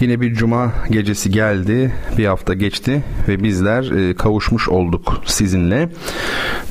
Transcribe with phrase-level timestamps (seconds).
[0.00, 5.88] Yine bir cuma gecesi geldi, bir hafta geçti ve bizler e, kavuşmuş olduk sizinle.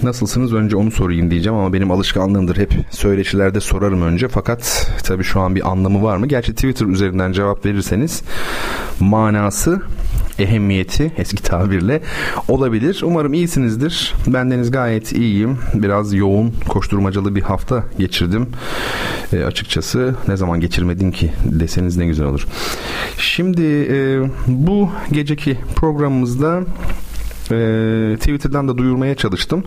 [0.04, 5.40] Nasılsınız önce onu sorayım diyeceğim ama benim alışkanlığımdır hep söyleşilerde sorarım önce fakat tabii şu
[5.40, 6.28] an bir anlamı var mı?
[6.28, 8.24] Gerçi Twitter üzerinden cevap verirseniz
[9.00, 9.82] manası
[10.40, 12.02] ehemmiyeti eski tabirle
[12.48, 13.02] olabilir.
[13.04, 14.14] Umarım iyisinizdir.
[14.28, 15.58] Bendeniz gayet iyiyim.
[15.74, 18.48] Biraz yoğun koşturmacalı bir hafta geçirdim.
[19.34, 22.48] E, açıkçası ne zaman geçirmedin ki deseniz ne güzel olur.
[23.18, 26.64] Şimdi e, bu geceki programımızda
[27.52, 29.64] e, Twitter'dan da duyurmaya çalıştım.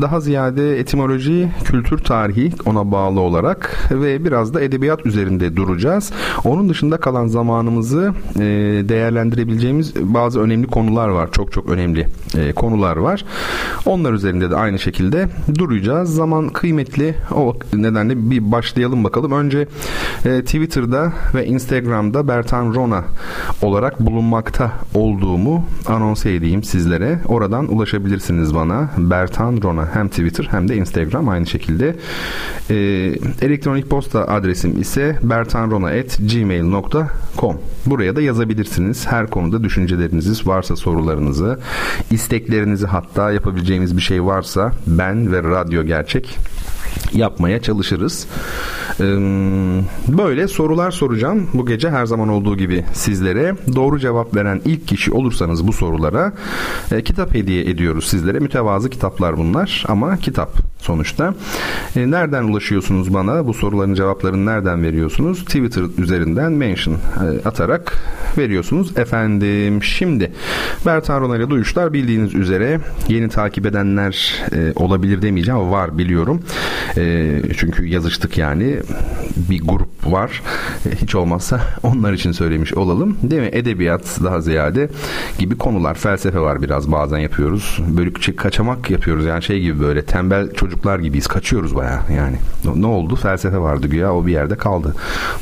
[0.00, 6.12] Daha ziyade etimoloji, kültür tarihi ona bağlı olarak ve biraz da edebiyat üzerinde duracağız.
[6.44, 8.42] Onun dışında kalan zamanımızı e,
[8.88, 11.32] değerlendirebileceğimiz bazı önemli konular var.
[11.32, 13.24] Çok çok önemli e, konular var.
[13.86, 16.14] Onlar üzerinde de aynı şekilde duracağız.
[16.14, 17.14] Zaman kıymetli.
[17.34, 19.32] O nedenle bir başlayalım bakalım.
[19.32, 19.68] Önce
[20.24, 23.04] e, Twitter'da ve Instagram'da Bertan Rona
[23.62, 27.15] olarak bulunmakta olduğumu anons edeyim sizlere.
[27.28, 28.90] Oradan ulaşabilirsiniz bana.
[28.98, 31.96] Bertan Rona hem Twitter hem de Instagram aynı şekilde.
[32.70, 32.74] E,
[33.42, 39.06] elektronik posta adresim ise bertanrona.gmail.com Buraya da yazabilirsiniz.
[39.06, 41.58] Her konuda düşünceleriniz varsa sorularınızı,
[42.10, 46.38] isteklerinizi hatta yapabileceğimiz bir şey varsa ben ve Radyo Gerçek
[47.12, 48.26] yapmaya çalışırız.
[50.08, 53.54] Böyle sorular soracağım bu gece her zaman olduğu gibi sizlere.
[53.74, 56.32] Doğru cevap veren ilk kişi olursanız bu sorulara
[56.92, 58.38] e, kitap hediye ediyoruz sizlere.
[58.38, 60.50] Mütevazı kitaplar bunlar ama kitap
[60.86, 61.34] sonuçta.
[61.96, 63.46] E, nereden ulaşıyorsunuz bana?
[63.46, 65.44] Bu soruların cevaplarını nereden veriyorsunuz?
[65.44, 67.98] Twitter üzerinden mention e, atarak
[68.38, 68.98] veriyorsunuz.
[68.98, 70.32] Efendim şimdi
[70.86, 74.42] Bertan Rona ile Duyuşlar bildiğiniz üzere yeni takip edenler
[74.76, 76.42] olabilir demeyeceğim var biliyorum.
[77.56, 78.76] çünkü yazıştık yani
[79.36, 80.42] bir grup var.
[81.02, 83.16] hiç olmazsa onlar için söylemiş olalım.
[83.22, 83.50] Değil mi?
[83.52, 84.88] Edebiyat daha ziyade
[85.38, 85.94] gibi konular.
[85.94, 87.78] Felsefe var biraz bazen yapıyoruz.
[87.88, 89.24] Bölükçe kaçamak yapıyoruz.
[89.24, 91.26] Yani şey gibi böyle tembel çocuklar gibiyiz.
[91.26, 92.36] Kaçıyoruz baya yani.
[92.76, 93.16] Ne oldu?
[93.16, 94.14] Felsefe vardı güya.
[94.14, 94.94] O bir yerde kaldı.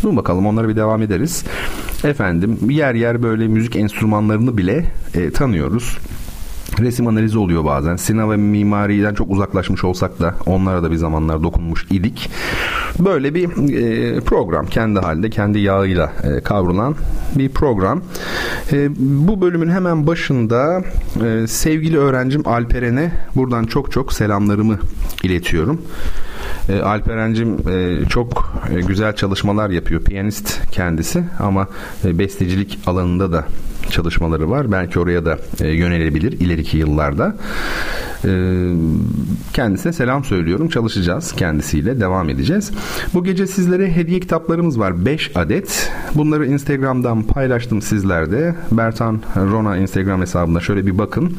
[0.03, 1.45] Dur bakalım onlara bir devam ederiz.
[2.05, 5.99] Efendim yer yer böyle müzik enstrümanlarını bile e, tanıyoruz.
[6.81, 7.97] Resim analizi oluyor bazen.
[7.97, 12.31] Sinema ve mimariden çok uzaklaşmış olsak da onlara da bir zamanlar dokunmuş idik.
[12.99, 16.95] Böyle bir e, program kendi halinde kendi yağıyla e, kavrulan
[17.35, 18.03] bir program.
[18.73, 20.83] E, bu bölümün hemen başında
[21.25, 24.79] e, sevgili öğrencim Alperen'e buradan çok çok selamlarımı
[25.23, 25.81] iletiyorum.
[26.69, 30.03] E, Alperen'cim e, çok e, güzel çalışmalar yapıyor.
[30.03, 31.69] Piyanist kendisi ama
[32.05, 33.47] e, bestecilik alanında da
[33.91, 34.73] çalışmaları var.
[34.73, 37.37] Belki oraya da e, yönelebilir ileriki yıllarda.
[38.25, 38.73] E,
[39.53, 40.69] kendisine selam söylüyorum.
[40.69, 42.01] Çalışacağız kendisiyle.
[42.01, 42.71] Devam edeceğiz.
[43.15, 45.05] Bu gece sizlere hediye kitaplarımız var.
[45.05, 45.93] 5 adet.
[46.15, 48.55] Bunları Instagram'dan paylaştım sizlerde.
[48.73, 51.37] Bertan Rona Instagram hesabında şöyle bir bakın.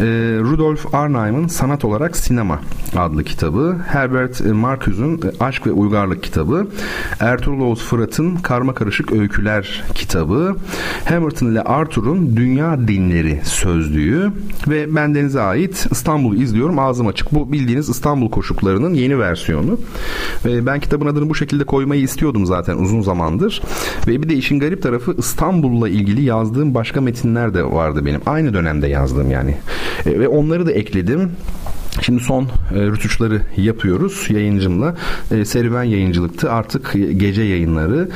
[0.00, 0.04] E,
[0.40, 2.60] Rudolf Arnheim'ın Sanat Olarak Sinema
[2.96, 3.76] adlı kitabı.
[3.86, 6.66] Herbert Marcuse'un Aşk ve Uygarlık kitabı.
[7.20, 10.56] Ertuğrul Oğuz Fırat'ın Karma Karışık Öyküler kitabı.
[11.04, 14.32] Hamilton ile Arthur'un Dünya Dinleri sözlüğü
[14.68, 17.32] ve bendenize ait İstanbul'u izliyorum ağzım açık.
[17.34, 19.78] Bu bildiğiniz İstanbul koşuklarının yeni versiyonu.
[20.44, 23.62] Ve ben kitabın adını bu şekilde koymayı istiyordum zaten uzun zamandır.
[24.06, 28.20] Ve bir de işin garip tarafı İstanbul'la ilgili yazdığım başka metinler de vardı benim.
[28.26, 29.56] Aynı dönemde yazdığım yani.
[30.06, 31.30] E, ve onları da ekledim.
[32.02, 34.94] Şimdi son e, rütuşları yapıyoruz yayıncımla.
[35.30, 36.52] E, serüven yayıncılıktı.
[36.52, 38.08] Artık gece yayınları.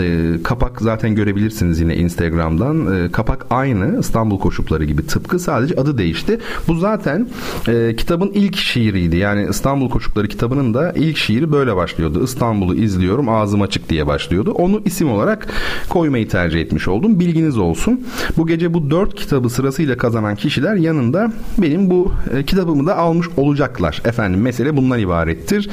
[0.00, 2.96] E, kapak zaten görebilirsiniz yine Instagram'dan.
[2.96, 6.38] E, kapak aynı İstanbul Koşukları gibi tıpkı sadece adı değişti.
[6.68, 7.28] Bu zaten
[7.68, 9.16] e, kitabın ilk şiiriydi.
[9.16, 12.24] Yani İstanbul Koşukları kitabının da ilk şiiri böyle başlıyordu.
[12.24, 14.50] İstanbul'u izliyorum ağzım açık diye başlıyordu.
[14.50, 15.48] Onu isim olarak
[15.88, 17.20] koymayı tercih etmiş oldum.
[17.20, 18.06] Bilginiz olsun.
[18.36, 23.25] Bu gece bu dört kitabı sırasıyla kazanan kişiler yanında benim bu e, kitabımı da almış
[23.36, 24.02] olacaklar.
[24.04, 25.70] Efendim mesele bundan ibarettir.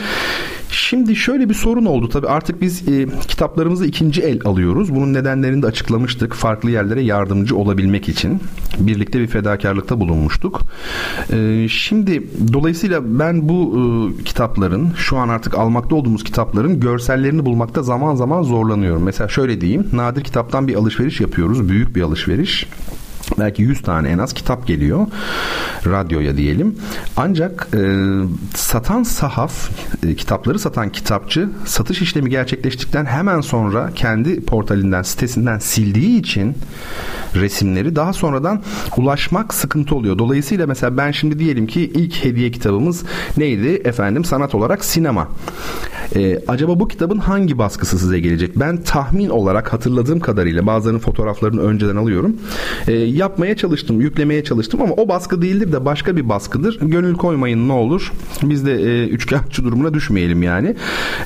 [0.69, 4.95] Şimdi şöyle bir sorun oldu tabii artık biz e, kitaplarımızı ikinci el alıyoruz.
[4.95, 6.33] Bunun nedenlerini de açıklamıştık.
[6.33, 8.41] Farklı yerlere yardımcı olabilmek için
[8.79, 10.61] birlikte bir fedakarlıkta bulunmuştuk.
[11.31, 12.23] E, şimdi
[12.53, 18.43] dolayısıyla ben bu e, kitapların şu an artık almakta olduğumuz kitapların görsellerini bulmakta zaman zaman
[18.43, 19.03] zorlanıyorum.
[19.03, 19.89] Mesela şöyle diyeyim.
[19.93, 21.69] Nadir kitaptan bir alışveriş yapıyoruz.
[21.69, 22.67] Büyük bir alışveriş
[23.39, 25.07] belki 100 tane en az kitap geliyor
[25.85, 26.75] radyoya diyelim.
[27.17, 27.79] Ancak e,
[28.55, 29.69] satan sahaf,
[30.03, 36.55] e, kitapları satan kitapçı satış işlemi gerçekleştikten hemen sonra kendi portalinden, sitesinden sildiği için
[37.35, 38.61] resimleri daha sonradan
[38.97, 40.17] ulaşmak sıkıntı oluyor.
[40.17, 43.03] Dolayısıyla mesela ben şimdi diyelim ki ilk hediye kitabımız
[43.37, 43.81] neydi?
[43.85, 45.27] Efendim sanat olarak sinema.
[46.15, 48.59] Ee, acaba bu kitabın hangi baskısı size gelecek?
[48.59, 52.35] Ben tahmin olarak hatırladığım kadarıyla bazılarının fotoğraflarını önceden alıyorum.
[52.87, 52.93] Ee,
[53.23, 56.79] yapmaya çalıştım, yüklemeye çalıştım ama o baskı değildir de başka bir baskıdır.
[56.81, 58.11] Gönül koymayın ne olur.
[58.43, 60.75] Biz de e, üçkağıtçı durumuna düşmeyelim yani.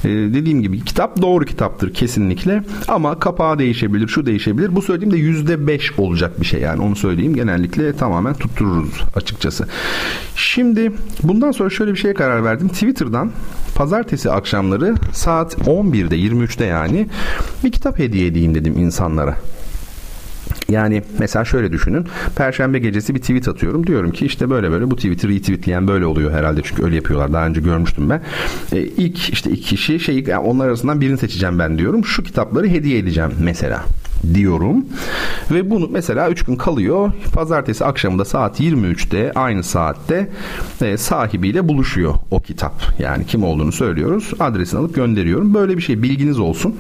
[0.04, 4.76] E, dediğim gibi kitap doğru kitaptır kesinlikle ama kapağı değişebilir, şu değişebilir.
[4.76, 7.36] Bu söylediğim de yüzde beş olacak bir şey yani onu söyleyeyim.
[7.36, 9.68] Genellikle tamamen tuttururuz açıkçası.
[10.36, 10.92] Şimdi
[11.24, 12.68] bundan sonra şöyle bir şeye karar verdim.
[12.68, 13.32] Twitter'dan
[13.76, 17.08] pazartesi akşamları saat 11'de 23'te yani
[17.64, 19.38] bir kitap hediye edeyim dedim insanlara.
[20.69, 22.06] Yani mesela şöyle düşünün.
[22.36, 23.88] Perşembe gecesi bir tweet atıyorum.
[23.88, 26.62] Diyorum ki işte böyle böyle bu tweet'i retweetleyen böyle oluyor herhalde.
[26.64, 27.34] Çünkü öyle yapıyorlar.
[27.34, 28.22] Daha önce görmüştüm ben.
[28.72, 32.06] E, ilk işte iki kişi şey yani onlar arasından birini seçeceğim ben diyorum.
[32.06, 33.84] Şu kitapları hediye edeceğim mesela
[34.34, 34.86] diyorum.
[35.52, 37.12] Ve bunu mesela 3 gün kalıyor.
[37.34, 40.30] Pazartesi akşamında saat 23'te aynı saatte
[40.81, 42.74] e, sahibiyle buluşuyor o kitap.
[43.00, 44.31] Yani kim olduğunu söylüyoruz.
[44.40, 45.54] Adresini alıp gönderiyorum.
[45.54, 46.75] Böyle bir şey bilginiz olsun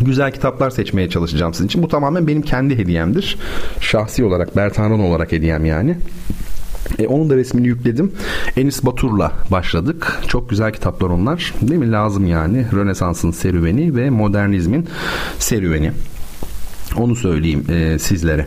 [0.00, 1.82] güzel kitaplar seçmeye çalışacağım sizin için.
[1.82, 3.38] Bu tamamen benim kendi hediyemdir.
[3.80, 5.96] Şahsi olarak, Bertanon olarak hediyem yani.
[6.98, 8.12] E, onun da resmini yükledim.
[8.56, 10.18] Enis Batur'la başladık.
[10.28, 11.54] Çok güzel kitaplar onlar.
[11.62, 11.92] Değil mi?
[11.92, 12.66] Lazım yani.
[12.72, 14.88] Rönesans'ın serüveni ve modernizmin
[15.38, 15.92] serüveni.
[16.96, 18.46] Onu söyleyeyim e, sizlere.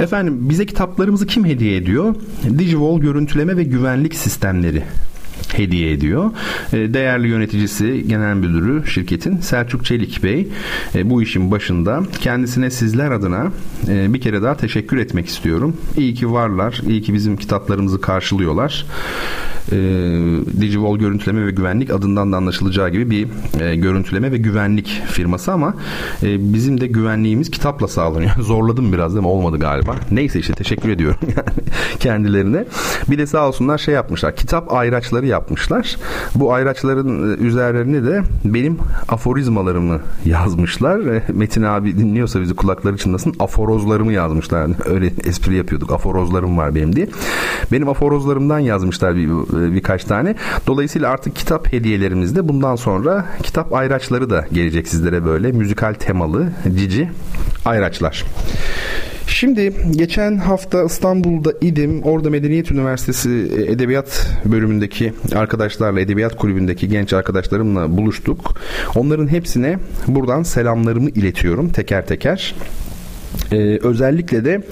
[0.00, 2.14] Efendim bize kitaplarımızı kim hediye ediyor?
[2.58, 4.82] Digivol görüntüleme ve güvenlik sistemleri
[5.56, 6.30] hediye ediyor.
[6.72, 10.48] E, değerli yöneticisi, genel müdürü şirketin Selçuk Çelik Bey
[10.94, 12.02] e, bu işin başında.
[12.20, 13.52] Kendisine sizler adına
[13.88, 15.76] e, bir kere daha teşekkür etmek istiyorum.
[15.96, 18.86] İyi ki varlar, iyi ki bizim kitaplarımızı karşılıyorlar.
[20.60, 23.28] Digivol Görüntüleme ve Güvenlik adından da anlaşılacağı gibi bir
[23.74, 25.74] görüntüleme ve güvenlik firması ama
[26.22, 28.30] bizim de güvenliğimiz kitapla sağlanıyor.
[28.40, 29.28] Zorladım biraz değil mi?
[29.28, 29.96] Olmadı galiba.
[30.10, 31.18] Neyse işte teşekkür ediyorum
[32.00, 32.64] kendilerine.
[33.10, 34.36] Bir de sağ olsunlar şey yapmışlar.
[34.36, 35.43] Kitap ayraçları yapmışlar.
[36.34, 41.22] Bu ayraçların e, üzerlerine de benim aforizmalarımı yazmışlar.
[41.32, 44.60] Metin abi dinliyorsa bizi kulakları çınlasın aforozlarımı yazmışlar.
[44.60, 45.92] Yani öyle espri yapıyorduk.
[45.92, 47.08] Aforozlarım var benim diye.
[47.72, 50.34] Benim aforozlarımdan yazmışlar bir, e, birkaç tane.
[50.66, 57.10] Dolayısıyla artık kitap hediyelerimizde bundan sonra kitap ayraçları da gelecek sizlere böyle müzikal temalı cici
[57.64, 58.24] ayraçlar.
[59.26, 62.02] Şimdi geçen hafta İstanbul'da idim.
[62.02, 68.60] Orada Medeniyet Üniversitesi e, Edebiyat bölümündeki arkadaşlarla, Edebiyat Kulübü'ndeki genç arkadaşlarımla buluştuk.
[68.94, 72.54] Onların hepsine buradan selamlarımı iletiyorum teker teker.
[73.52, 74.62] Ee, özellikle de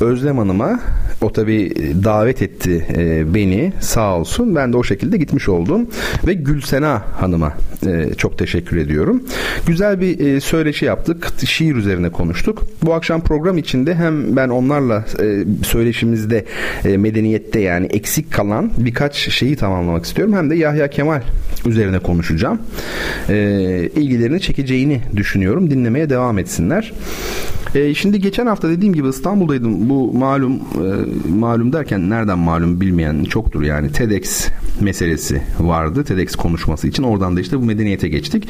[0.00, 0.80] Özlem Hanım'a
[1.20, 1.74] o tabi
[2.04, 4.54] davet etti e, beni sağ olsun.
[4.54, 5.86] Ben de o şekilde gitmiş oldum.
[6.26, 7.54] Ve Gülsena Hanım'a
[7.86, 9.22] e, çok teşekkür ediyorum.
[9.66, 11.28] Güzel bir e, söyleşi yaptık.
[11.46, 12.66] Şiir üzerine konuştuk.
[12.84, 16.44] Bu akşam program içinde hem ben onlarla e, söyleşimizde
[16.84, 20.34] e, medeniyette yani eksik kalan birkaç şeyi tamamlamak istiyorum.
[20.34, 21.22] Hem de Yahya Kemal
[21.66, 22.58] üzerine konuşacağım.
[23.28, 25.70] E, ilgilerini çekeceğini düşünüyorum.
[25.70, 26.92] Dinlemeye devam etsinler.
[27.74, 29.88] E, şimdi geçen hafta dediğim gibi İstanbul'daydım.
[29.88, 30.60] Bu malum e,
[31.30, 34.48] malum derken nereden malum bilmeyen çoktur yani TEDx
[34.80, 36.04] meselesi vardı.
[36.04, 37.02] TEDx konuşması için.
[37.02, 38.48] Oradan da işte bu medeniyete geçtik.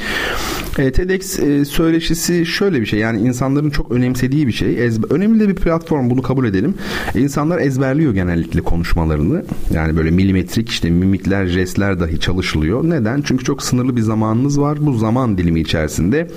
[0.79, 2.99] E, TEDx e, söyleşisi şöyle bir şey.
[2.99, 4.85] Yani insanların çok önemsediği bir şey.
[4.85, 6.73] Ezbe, önemli de bir platform bunu kabul edelim.
[7.15, 9.45] E, insanlar ezberliyor genellikle konuşmalarını.
[9.73, 12.89] Yani böyle milimetrik işte mimikler, jestler dahi çalışılıyor.
[12.89, 13.21] Neden?
[13.21, 14.77] Çünkü çok sınırlı bir zamanınız var.
[14.81, 16.27] Bu zaman dilimi içerisinde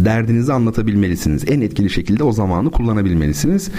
[0.00, 1.44] derdinizi anlatabilmelisiniz.
[1.48, 3.70] En etkili şekilde o zamanı kullanabilmelisiniz.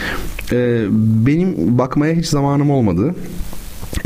[0.51, 0.86] Ee,
[1.25, 3.15] benim bakmaya hiç zamanım olmadı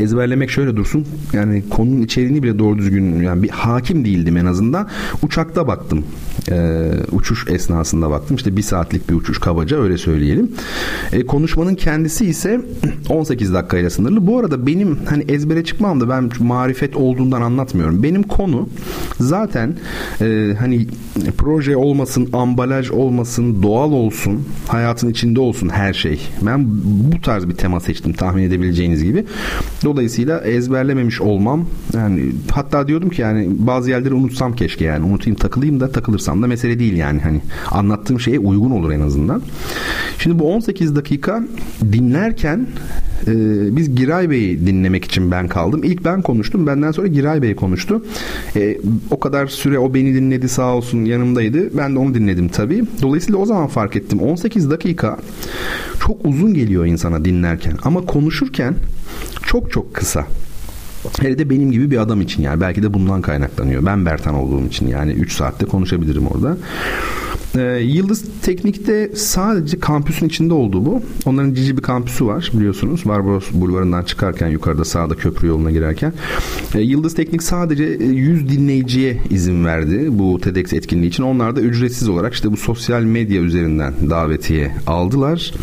[0.00, 1.06] ezberlemek şöyle dursun.
[1.32, 4.88] Yani konunun içeriğini bile doğru düzgün yani bir hakim değildim en azından.
[5.22, 6.04] Uçakta baktım
[6.50, 8.36] e, uçuş esnasında baktım.
[8.36, 10.52] İşte bir saatlik bir uçuş kabaca öyle söyleyelim.
[11.12, 12.60] E, konuşmanın kendisi ise
[13.08, 14.26] 18 dakikayla sınırlı.
[14.26, 18.02] Bu arada benim hani ezbere çıkmam da ben marifet olduğundan anlatmıyorum.
[18.02, 18.68] Benim konu
[19.20, 19.74] zaten
[20.20, 20.86] e, hani
[21.38, 26.20] proje olmasın, ambalaj olmasın, doğal olsun, hayatın içinde olsun her şey.
[26.42, 26.66] Ben
[27.12, 29.24] bu tarz bir tema seçtim tahmin edebileceğiniz gibi.
[29.84, 35.80] Dolayısıyla ezberlememiş olmam yani hatta diyordum ki yani bazı yerleri unutsam keşke yani unutayım takılayım
[35.80, 39.42] da takılırsam da mesele değil yani hani anlattığım şeye uygun olur en azından.
[40.18, 41.42] Şimdi bu 18 dakika
[41.92, 42.66] dinlerken
[43.26, 43.32] e,
[43.76, 45.84] biz Giray Bey'i dinlemek için ben kaldım.
[45.84, 46.66] İlk ben konuştum.
[46.66, 48.04] Benden sonra Giray Bey konuştu.
[48.56, 48.78] E,
[49.10, 51.76] o kadar süre o beni dinledi sağ olsun yanımdaydı.
[51.76, 52.84] Ben de onu dinledim tabii.
[53.02, 54.20] Dolayısıyla o zaman fark ettim.
[54.20, 55.18] 18 dakika
[56.00, 57.74] çok uzun geliyor insana dinlerken.
[57.82, 58.74] Ama konuşurken
[59.46, 60.26] çok çok kısa.
[61.20, 63.86] Hele de benim gibi bir adam için yani belki de bundan kaynaklanıyor.
[63.86, 66.56] Ben Bertan olduğum için yani 3 saatte konuşabilirim orada.
[67.56, 71.02] Ee, Yıldız Teknik'te sadece kampüsün içinde olduğu bu.
[71.26, 73.02] Onların cici bir kampüsü var biliyorsunuz.
[73.04, 76.12] Barbaros Bulvarı'ndan çıkarken yukarıda sağda köprü yoluna girerken.
[76.74, 81.22] Ee, Yıldız Teknik sadece 100 dinleyiciye izin verdi bu TEDx etkinliği için.
[81.22, 85.54] Onlar da ücretsiz olarak işte bu sosyal medya üzerinden davetiye aldılar.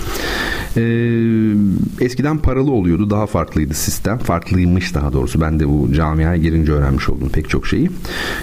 [0.78, 1.54] Ee,
[2.02, 3.10] eskiden paralı oluyordu.
[3.10, 4.18] Daha farklıydı sistem.
[4.18, 5.42] Farklıymış daha doğrusu.
[5.42, 7.90] Ben de bu camiaya girince öğrenmiş oldum pek çok şeyi.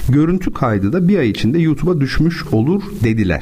[0.09, 3.34] Görüntü kaydı da bir ay içinde YouTube'a düşmüş olur dediler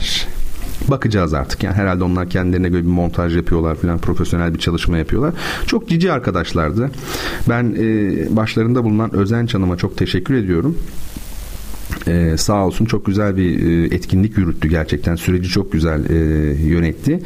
[0.88, 1.62] bakacağız artık.
[1.62, 5.34] Yani herhalde onlar kendilerine göre bir montaj yapıyorlar falan profesyonel bir çalışma yapıyorlar.
[5.66, 6.90] Çok cici arkadaşlardı.
[7.48, 10.78] Ben e, başlarında bulunan Özenç Hanım'a çok teşekkür ediyorum.
[12.08, 15.16] Ee, sağ olsun çok güzel bir e, etkinlik yürüttü gerçekten.
[15.16, 16.14] Süreci çok güzel e,
[16.64, 17.20] yönetti.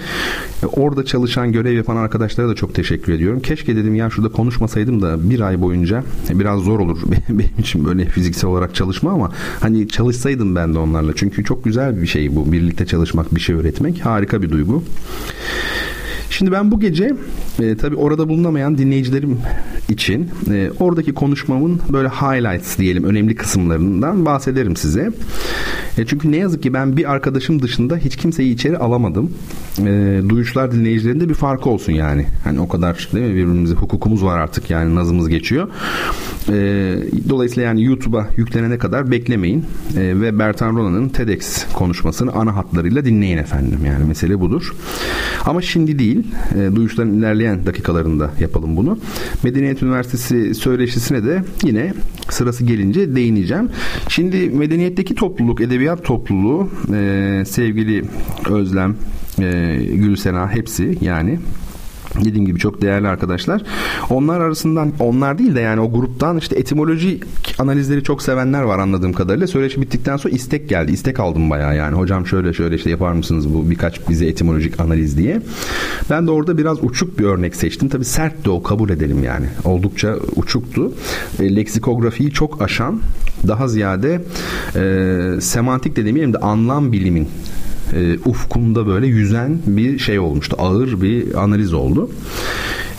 [0.62, 3.40] E, orada çalışan, görev yapan arkadaşlara da çok teşekkür ediyorum.
[3.40, 8.04] Keşke dedim ya şurada konuşmasaydım da bir ay boyunca biraz zor olur benim için böyle
[8.04, 11.12] fiziksel olarak çalışma ama hani çalışsaydım ben de onlarla.
[11.16, 12.52] Çünkü çok güzel bir şey bu.
[12.52, 14.82] Birlikte çalışmak, bir şey öğretmek harika bir duygu.
[16.30, 17.12] Şimdi ben bu gece
[17.62, 19.38] e, tabii orada bulunamayan dinleyicilerim
[19.88, 25.10] için e, oradaki konuşmamın böyle highlights diyelim önemli kısımlarından bahsederim size.
[25.98, 29.30] E, çünkü ne yazık ki ben bir arkadaşım dışında hiç kimseyi içeri alamadım.
[29.78, 32.26] E, duyuşlar dinleyicilerinde bir farkı olsun yani.
[32.44, 35.68] Hani o kadar değil mi birbirimize hukukumuz var artık yani nazımız geçiyor.
[36.48, 36.52] E,
[37.28, 39.64] dolayısıyla yani YouTube'a yüklenene kadar beklemeyin
[39.96, 44.74] e, ve Bertan Rona'nın TEDx konuşmasını ana hatlarıyla dinleyin efendim yani mesele budur.
[45.44, 48.98] Ama şimdi değil e, duyuşların ilerleyen dakikalarında yapalım bunu.
[49.44, 51.92] Medeniyet Üniversitesi söyleşisine de yine
[52.30, 53.68] sırası gelince değineceğim.
[54.08, 58.04] Şimdi medeniyetteki topluluk, edebiyat topluluğu e, sevgili
[58.50, 58.96] Özlem,
[59.40, 61.38] e, Gülsena hepsi yani
[62.24, 63.62] dediğim gibi çok değerli arkadaşlar.
[64.10, 67.20] Onlar arasından onlar değil de yani o gruptan işte etimoloji
[67.58, 69.46] analizleri çok sevenler var anladığım kadarıyla.
[69.46, 70.92] Söyleşi bittikten sonra istek geldi.
[70.92, 71.96] İstek aldım bayağı yani.
[71.96, 75.42] Hocam şöyle şöyle işte yapar mısınız bu birkaç bize etimolojik analiz diye.
[76.10, 77.88] Ben de orada biraz uçuk bir örnek seçtim.
[77.88, 79.46] Tabii sert de o kabul edelim yani.
[79.64, 80.92] Oldukça uçuktu.
[81.40, 83.00] E, leksikografiyi çok aşan
[83.48, 84.22] daha ziyade
[84.76, 87.28] e, semantik de demeyelim de anlam bilimin
[87.92, 90.56] e, ufkunda böyle yüzen bir şey olmuştu.
[90.58, 92.10] Ağır bir analiz oldu.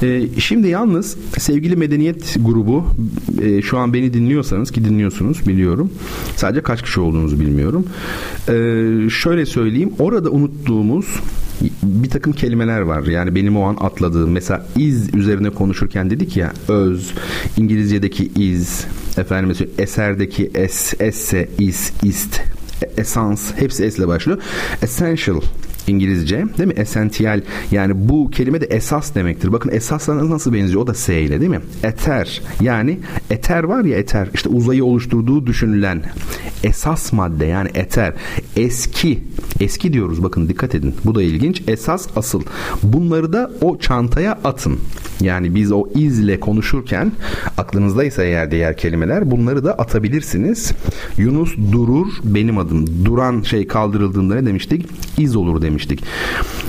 [0.04, 2.86] E, şimdi yalnız sevgili medeniyet grubu
[3.42, 5.92] e, şu an beni dinliyorsanız ki dinliyorsunuz biliyorum.
[6.36, 7.86] Sadece kaç kişi olduğunuzu bilmiyorum.
[8.50, 8.54] E,
[9.10, 9.94] şöyle söyleyeyim.
[10.00, 11.06] Orada unuttuğumuz
[11.84, 13.04] bir takım kelimeler var.
[13.04, 17.12] Yani benim o an atladığım mesela iz üzerine konuşurken dedik ya öz,
[17.58, 18.86] İngilizce'deki iz,
[19.18, 22.42] efendim mesela eserdeki es, esse, is, ist,
[22.98, 24.42] esans hepsi S ile başlıyor.
[24.82, 25.42] Essential
[25.88, 26.74] İngilizce değil mi?
[26.78, 27.42] Essential.
[27.72, 29.52] Yani bu kelime de esas demektir.
[29.52, 30.82] Bakın esasla nasıl benziyor?
[30.82, 31.62] O da S ile değil mi?
[31.84, 32.42] Eter.
[32.62, 34.30] Yani eter var ya eter.
[34.34, 36.04] İşte uzayı oluşturduğu düşünülen
[36.64, 38.14] esas madde yani eter.
[38.56, 39.24] Eski.
[39.60, 40.96] Eski diyoruz bakın dikkat edin.
[41.06, 41.64] Bu da ilginç.
[41.68, 42.42] Esas asıl.
[42.84, 44.80] Bunları da o çantaya atın.
[45.22, 47.12] Yani biz o izle konuşurken
[47.58, 50.72] aklınızdaysa eğer diğer kelimeler bunları da atabilirsiniz.
[51.18, 53.06] Yunus durur benim adım.
[53.06, 54.86] Duran şey kaldırıldığında ne demiştik?
[55.18, 55.77] İz olur demiştik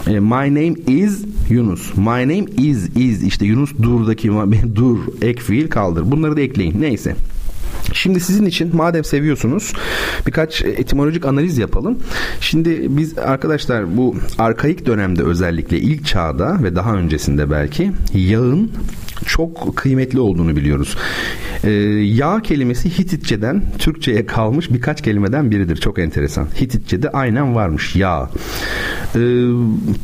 [0.06, 1.96] e, my name is Yunus.
[1.96, 4.30] My name is is işte Yunus durdaki
[4.74, 6.10] dur ek fiil kaldır.
[6.10, 6.80] Bunları da ekleyin.
[6.80, 7.16] Neyse.
[7.92, 9.72] Şimdi sizin için madem seviyorsunuz
[10.26, 11.98] birkaç etimolojik analiz yapalım.
[12.40, 18.70] Şimdi biz arkadaşlar bu arkaik dönemde özellikle ilk çağda ve daha öncesinde belki yağın
[19.26, 20.96] çok kıymetli olduğunu biliyoruz.
[21.64, 21.70] Ee,
[22.04, 25.76] yağ kelimesi Hititçeden Türkçe'ye kalmış birkaç kelimeden biridir.
[25.76, 26.46] Çok enteresan.
[26.60, 28.30] Hititçe'de aynen varmış yağ.
[29.14, 29.18] Ee,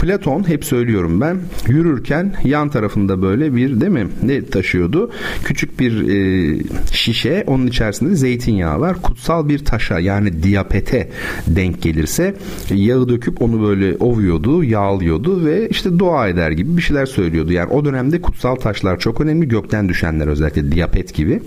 [0.01, 1.37] Platon hep söylüyorum ben
[1.69, 5.11] yürürken yan tarafında böyle bir değil mi ne taşıyordu?
[5.45, 9.03] Küçük bir e, şişe onun içerisinde zeytinyağı var.
[9.03, 11.09] Kutsal bir taşa yani diyapete
[11.47, 12.35] denk gelirse
[12.71, 17.53] yağı döküp onu böyle ovuyordu, yağlıyordu ve işte dua eder gibi bir şeyler söylüyordu.
[17.53, 19.49] Yani o dönemde kutsal taşlar çok önemli.
[19.49, 21.43] Gökten düşenler özellikle diyapet gibi.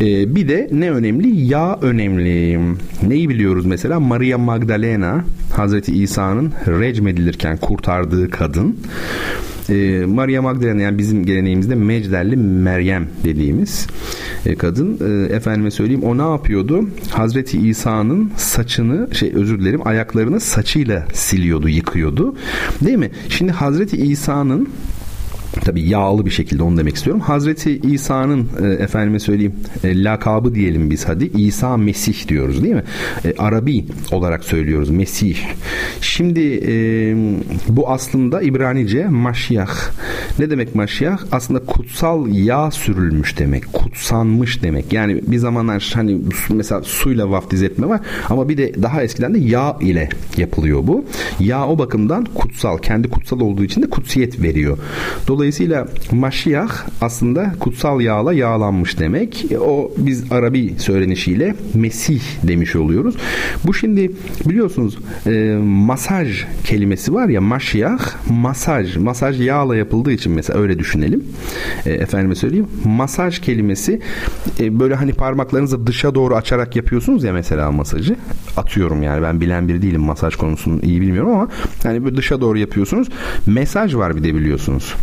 [0.00, 1.40] Ee, bir de ne önemli?
[1.40, 2.60] Yağ önemli.
[3.06, 4.00] Neyi biliyoruz mesela?
[4.00, 8.76] Maria Magdalena Hazreti İsa'nın recmedilirken kurtardığı kadın.
[9.70, 13.86] Ee, Maria Magdalena yani bizim geleneğimizde Mecdelli Meryem dediğimiz
[14.46, 16.88] e, kadın e, efendime söyleyeyim o ne yapıyordu?
[17.10, 22.36] Hazreti İsa'nın saçını şey özür dilerim ayaklarını saçıyla siliyordu, yıkıyordu.
[22.84, 23.10] Değil mi?
[23.28, 24.68] Şimdi Hazreti İsa'nın
[25.60, 27.20] tabi yağlı bir şekilde onu demek istiyorum.
[27.20, 32.84] Hazreti İsa'nın e, efendime söyleyeyim e, lakabı diyelim biz hadi İsa Mesih diyoruz değil mi?
[33.24, 35.36] E, Arabi olarak söylüyoruz Mesih.
[36.00, 36.72] Şimdi e,
[37.68, 39.70] bu aslında İbranice maşyah.
[40.38, 41.18] Ne demek maşyah?
[41.32, 43.72] Aslında kutsal yağ sürülmüş demek.
[43.72, 44.92] Kutsanmış demek.
[44.92, 46.18] Yani bir zamanlar hani
[46.50, 51.04] mesela suyla vaftiz etme var ama bir de daha eskiden de yağ ile yapılıyor bu.
[51.40, 52.78] Yağ o bakımdan kutsal.
[52.78, 54.78] Kendi kutsal olduğu için de kutsiyet veriyor.
[55.28, 56.68] Dolayısıyla Dolayısıyla Maşiyah
[57.00, 59.46] aslında kutsal yağla yağlanmış demek.
[59.60, 63.16] O biz Arabi söylenişiyle Mesih demiş oluyoruz.
[63.66, 64.12] Bu şimdi
[64.46, 67.98] biliyorsunuz e, masaj kelimesi var ya Maşiyah
[68.30, 68.96] masaj.
[68.96, 71.24] Masaj yağla yapıldığı için mesela öyle düşünelim.
[71.86, 72.66] E, efendime söyleyeyim.
[72.84, 74.00] Masaj kelimesi
[74.60, 78.16] e, böyle hani parmaklarınızı dışa doğru açarak yapıyorsunuz ya mesela masajı.
[78.56, 81.48] Atıyorum yani ben bilen biri değilim masaj konusunu iyi bilmiyorum ama
[81.82, 83.08] hani böyle dışa doğru yapıyorsunuz.
[83.46, 84.94] Mesaj var bir de biliyorsunuz.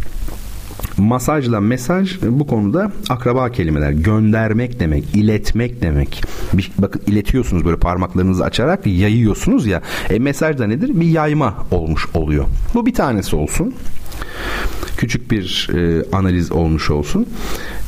[0.98, 3.92] Masajla mesaj bu konuda akraba kelimeler.
[3.92, 6.24] Göndermek demek, iletmek demek.
[6.54, 9.82] Bir, bakın iletiyorsunuz böyle parmaklarınızı açarak yayıyorsunuz ya.
[10.10, 10.92] E, mesaj da nedir?
[10.94, 12.46] Bir yayma olmuş oluyor.
[12.74, 13.74] Bu bir tanesi olsun
[14.98, 17.28] küçük bir e, analiz olmuş olsun.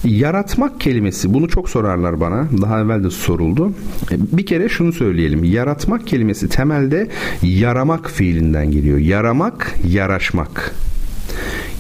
[0.04, 2.48] Yaratmak kelimesi bunu çok sorarlar bana.
[2.62, 3.72] Daha evvel de soruldu.
[4.12, 5.44] E, bir kere şunu söyleyelim.
[5.44, 7.08] Yaratmak kelimesi temelde
[7.42, 8.98] yaramak fiilinden geliyor.
[8.98, 10.76] Yaramak, yaraşmak.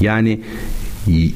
[0.01, 0.41] Yani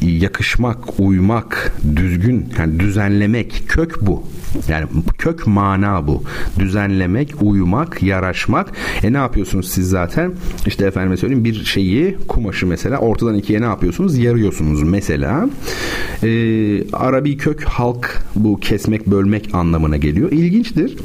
[0.02, 4.24] yakışmak, uymak, düzgün, yani düzenlemek kök bu.
[4.70, 4.86] Yani
[5.18, 6.24] kök mana bu.
[6.60, 8.72] Düzenlemek, uyumak, yaraşmak.
[9.04, 10.34] E ne yapıyorsunuz siz zaten?
[10.68, 14.18] İşte efendime söyleyeyim bir şeyi kumaşı mesela ortadan ikiye ne yapıyorsunuz?
[14.18, 15.50] Yarıyorsunuz mesela.
[16.24, 16.28] E,
[16.94, 20.32] Arabi kök halk bu kesmek, bölmek anlamına geliyor.
[20.32, 20.98] İlginçtir.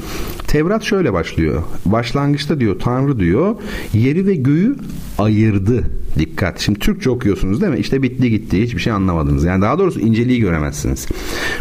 [0.57, 1.63] Tevrat şöyle başlıyor.
[1.87, 3.57] Başlangıçta diyor Tanrı diyor
[3.93, 4.77] yeri ve göğü
[5.19, 5.85] ayırdı.
[6.19, 6.61] Dikkat.
[6.61, 7.79] Şimdi Türkçe okuyorsunuz değil mi?
[7.79, 8.63] İşte bitti gitti.
[8.63, 9.45] Hiçbir şey anlamadınız.
[9.45, 11.07] Yani daha doğrusu inceliği göremezsiniz.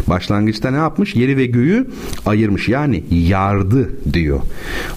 [0.06, 1.14] Başlangıçta ne yapmış?
[1.14, 1.86] Yeri ve göğü
[2.26, 2.68] ayırmış.
[2.68, 4.40] Yani yardı diyor.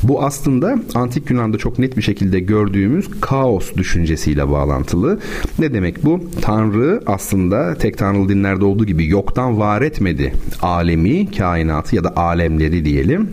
[0.04, 5.20] Bu aslında antik Yunan'da çok net bir şekilde gördüğümüz kaos düşüncesiyle bağlantılı.
[5.60, 6.24] Ne demek bu?
[6.42, 12.86] Tanrı aslında tek tanrılı dinlerde olduğu gibi yoktan var etmedi alemi, kainatı ya da alemleri
[12.86, 13.30] diyelim.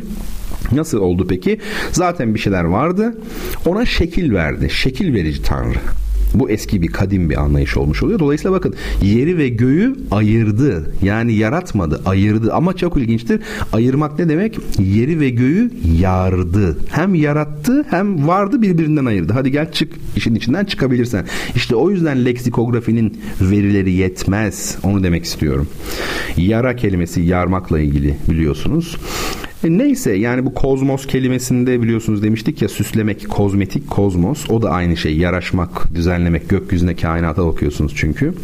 [0.73, 1.59] Nasıl oldu peki?
[1.93, 3.15] Zaten bir şeyler vardı.
[3.67, 4.71] Ona şekil verdi.
[4.71, 5.79] Şekil verici Tanrı.
[6.35, 8.19] Bu eski bir kadim bir anlayış olmuş oluyor.
[8.19, 10.91] Dolayısıyla bakın yeri ve göğü ayırdı.
[11.03, 12.53] Yani yaratmadı, ayırdı.
[12.53, 13.41] Ama çok ilginçtir.
[13.73, 14.59] Ayırmak ne demek?
[14.79, 16.79] Yeri ve göğü yardı.
[16.91, 19.33] Hem yarattı hem vardı birbirinden ayırdı.
[19.33, 21.27] Hadi gel çık işin içinden çıkabilirsen.
[21.55, 24.79] İşte o yüzden leksikografinin verileri yetmez.
[24.83, 25.69] Onu demek istiyorum.
[26.37, 28.97] Yara kelimesi yarmakla ilgili biliyorsunuz.
[29.65, 34.97] E neyse yani bu kozmos kelimesinde biliyorsunuz demiştik ya süslemek kozmetik kozmos o da aynı
[34.97, 38.35] şey yaraşmak düzenlemek gökyüzüne kainata bakıyorsunuz çünkü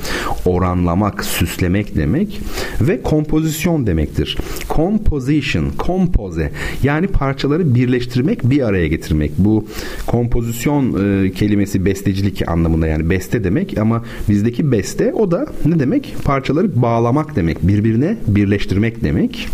[0.47, 2.41] oranlamak süslemek demek
[2.81, 4.39] ve kompozisyon demektir.
[4.71, 9.33] Composition, kompoze yani parçaları birleştirmek bir araya getirmek.
[9.39, 9.67] Bu
[10.07, 10.85] kompozisyon
[11.25, 16.15] e, kelimesi bestecilik anlamında yani beste demek ama bizdeki beste o da ne demek?
[16.25, 19.49] Parçaları bağlamak demek, birbirine birleştirmek demek.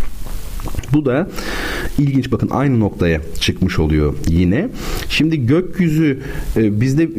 [0.93, 1.29] Bu da
[1.97, 4.69] ilginç bakın aynı noktaya çıkmış oluyor yine.
[5.09, 6.19] Şimdi gökyüzü
[6.55, 7.09] e, bizde e,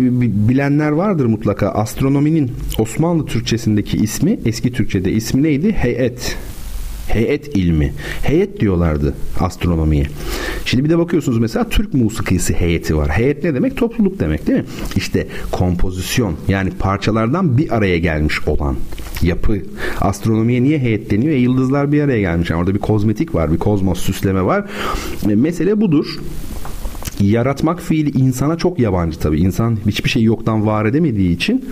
[0.48, 1.68] bilenler vardır mutlaka.
[1.68, 5.72] Astronominin Osmanlı Türkçesindeki ismi eski Türkçede ismi neydi?
[5.72, 6.36] Heyet
[7.12, 7.92] heyet ilmi.
[8.22, 10.06] Heyet diyorlardı astronomiye.
[10.64, 13.08] Şimdi bir de bakıyorsunuz mesela Türk musikisi heyeti var.
[13.08, 13.76] Heyet ne demek?
[13.76, 14.64] Topluluk demek değil mi?
[14.96, 18.76] İşte kompozisyon yani parçalardan bir araya gelmiş olan
[19.22, 19.62] yapı.
[20.00, 21.32] Astronomiye niye heyet deniyor?
[21.32, 22.50] E, yıldızlar bir araya gelmiş.
[22.50, 24.70] Yani orada bir kozmetik var, bir kozmos süsleme var.
[25.30, 26.20] E, mesele budur
[27.20, 29.40] yaratmak fiili insana çok yabancı tabii.
[29.40, 31.64] İnsan hiçbir şey yoktan var edemediği için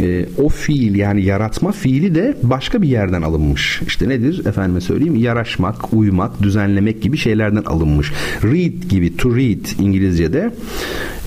[0.00, 3.82] e, o fiil yani yaratma fiili de başka bir yerden alınmış.
[3.86, 8.12] İşte nedir efendime söyleyeyim yaraşmak, uymak, düzenlemek gibi şeylerden alınmış.
[8.42, 10.52] Read gibi to read İngilizce'de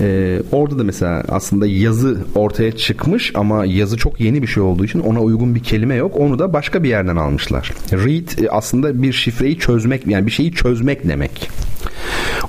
[0.00, 4.84] e, orada da mesela aslında yazı ortaya çıkmış ama yazı çok yeni bir şey olduğu
[4.84, 6.16] için ona uygun bir kelime yok.
[6.16, 7.72] Onu da başka bir yerden almışlar.
[7.92, 11.50] Read e, aslında bir şifreyi çözmek yani bir şeyi çözmek demek.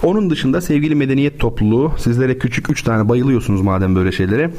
[0.03, 4.51] Onun dışında sevgili medeniyet topluluğu sizlere küçük üç tane bayılıyorsunuz madem böyle şeylere.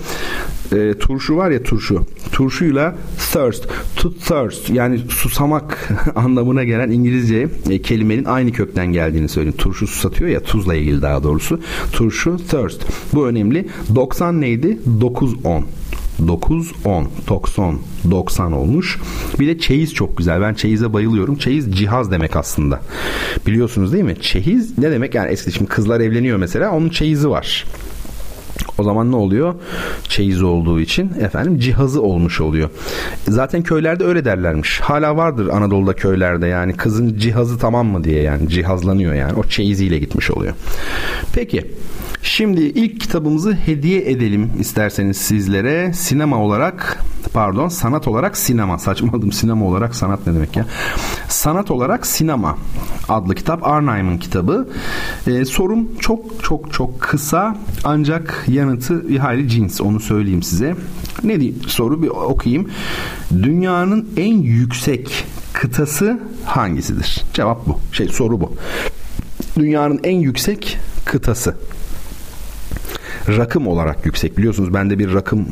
[0.72, 2.06] E, turşu var ya turşu.
[2.32, 2.96] Turşuyla
[3.32, 9.56] thirst, to thirst yani susamak anlamına gelen İngilizce e, kelimenin aynı kökten geldiğini söyleyeyim.
[9.58, 11.60] Turşu susatıyor ya tuzla ilgili daha doğrusu.
[11.92, 12.84] Turşu thirst.
[13.14, 13.68] Bu önemli.
[13.94, 14.78] 90 neydi?
[15.00, 15.64] 9 10.
[16.26, 17.78] 9 10 90
[18.10, 18.98] 90 olmuş.
[19.40, 20.40] Bir de çeyiz çok güzel.
[20.40, 21.36] Ben çeyize bayılıyorum.
[21.36, 22.80] Çeyiz cihaz demek aslında.
[23.46, 24.16] Biliyorsunuz değil mi?
[24.20, 25.14] Çeyiz ne demek?
[25.14, 26.72] Yani eski şimdi kızlar evleniyor mesela.
[26.72, 27.64] Onun çeyizi var.
[28.78, 29.54] O zaman ne oluyor?
[30.08, 32.70] Çeyiz olduğu için efendim cihazı olmuş oluyor.
[33.28, 34.80] Zaten köylerde öyle derlermiş.
[34.80, 39.32] Hala vardır Anadolu'da köylerde yani kızın cihazı tamam mı diye yani cihazlanıyor yani.
[39.32, 40.54] O çeyiziyle gitmiş oluyor.
[41.32, 41.64] Peki
[42.22, 45.92] Şimdi ilk kitabımızı hediye edelim isterseniz sizlere.
[45.92, 50.66] Sinema olarak pardon sanat olarak sinema saçmaladım sinema olarak sanat ne demek ya
[51.28, 52.58] sanat olarak sinema
[53.08, 54.68] adlı kitap Arnheim'ın kitabı
[55.26, 60.74] ee, sorum çok çok çok kısa ancak yanıtı bir hayli cins onu söyleyeyim size
[61.24, 62.68] ne diyeyim soru bir okuyayım
[63.42, 68.52] dünyanın en yüksek kıtası hangisidir cevap bu şey soru bu
[69.58, 71.54] dünyanın en yüksek kıtası
[73.28, 74.38] rakım olarak yüksek.
[74.38, 75.46] Biliyorsunuz bende bir rakım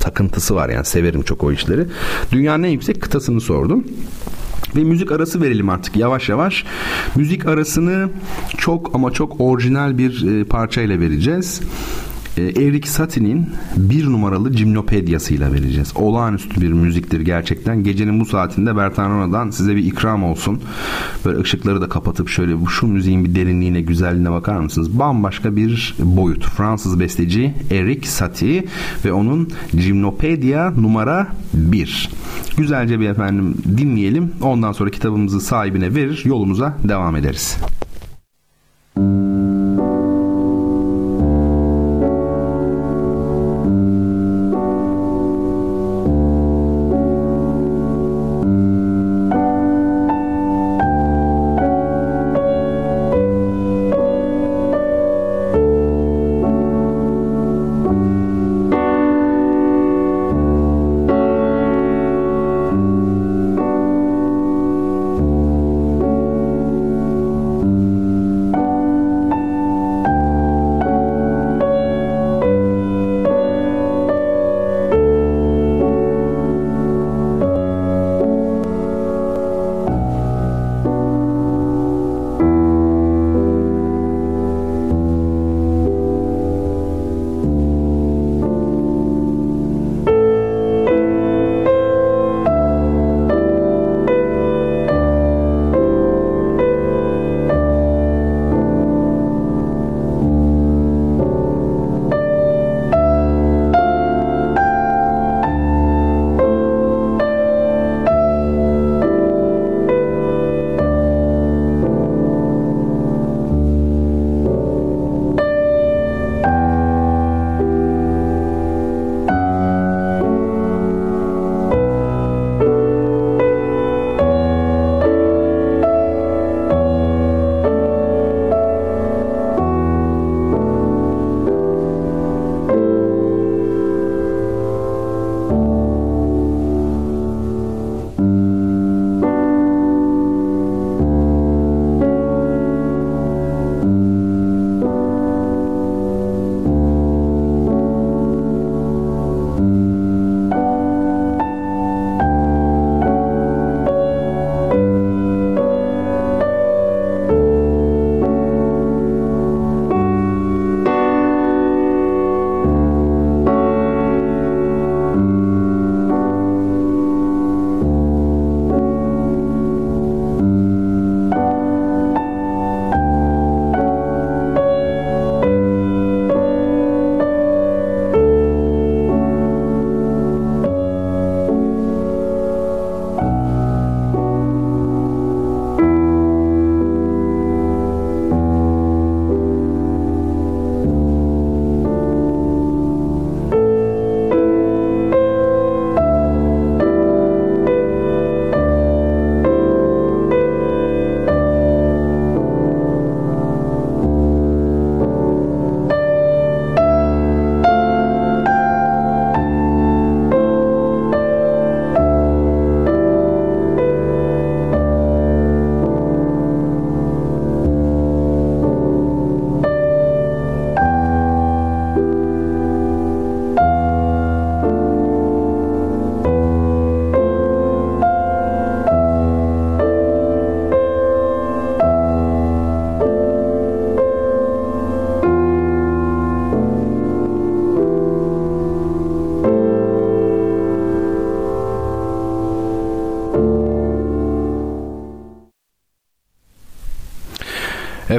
[0.00, 1.86] takıntısı var yani severim çok o işleri.
[2.32, 3.84] Dünyanın en yüksek kıtasını sordum.
[4.76, 6.64] Ve müzik arası verelim artık yavaş yavaş.
[7.14, 8.10] Müzik arasını
[8.58, 11.60] çok ama çok orijinal bir e, parçayla vereceğiz.
[12.36, 15.92] E, Erik Satie'nin bir numaralı Cimnopedyası'yla vereceğiz.
[15.94, 17.84] Olağanüstü bir müziktir gerçekten.
[17.84, 20.60] Gecenin bu saatinde Bertanona'dan size bir ikram olsun.
[21.24, 24.98] Böyle ışıkları da kapatıp şöyle şu müziğin bir derinliğine, güzelliğine bakar mısınız?
[24.98, 26.44] Bambaşka bir boyut.
[26.44, 28.64] Fransız besteci Erik Satie
[29.04, 32.10] ve onun Cimnopedya numara 1.
[32.56, 34.32] Güzelce bir efendim dinleyelim.
[34.40, 37.56] Ondan sonra kitabımızı sahibine verir, yolumuza devam ederiz.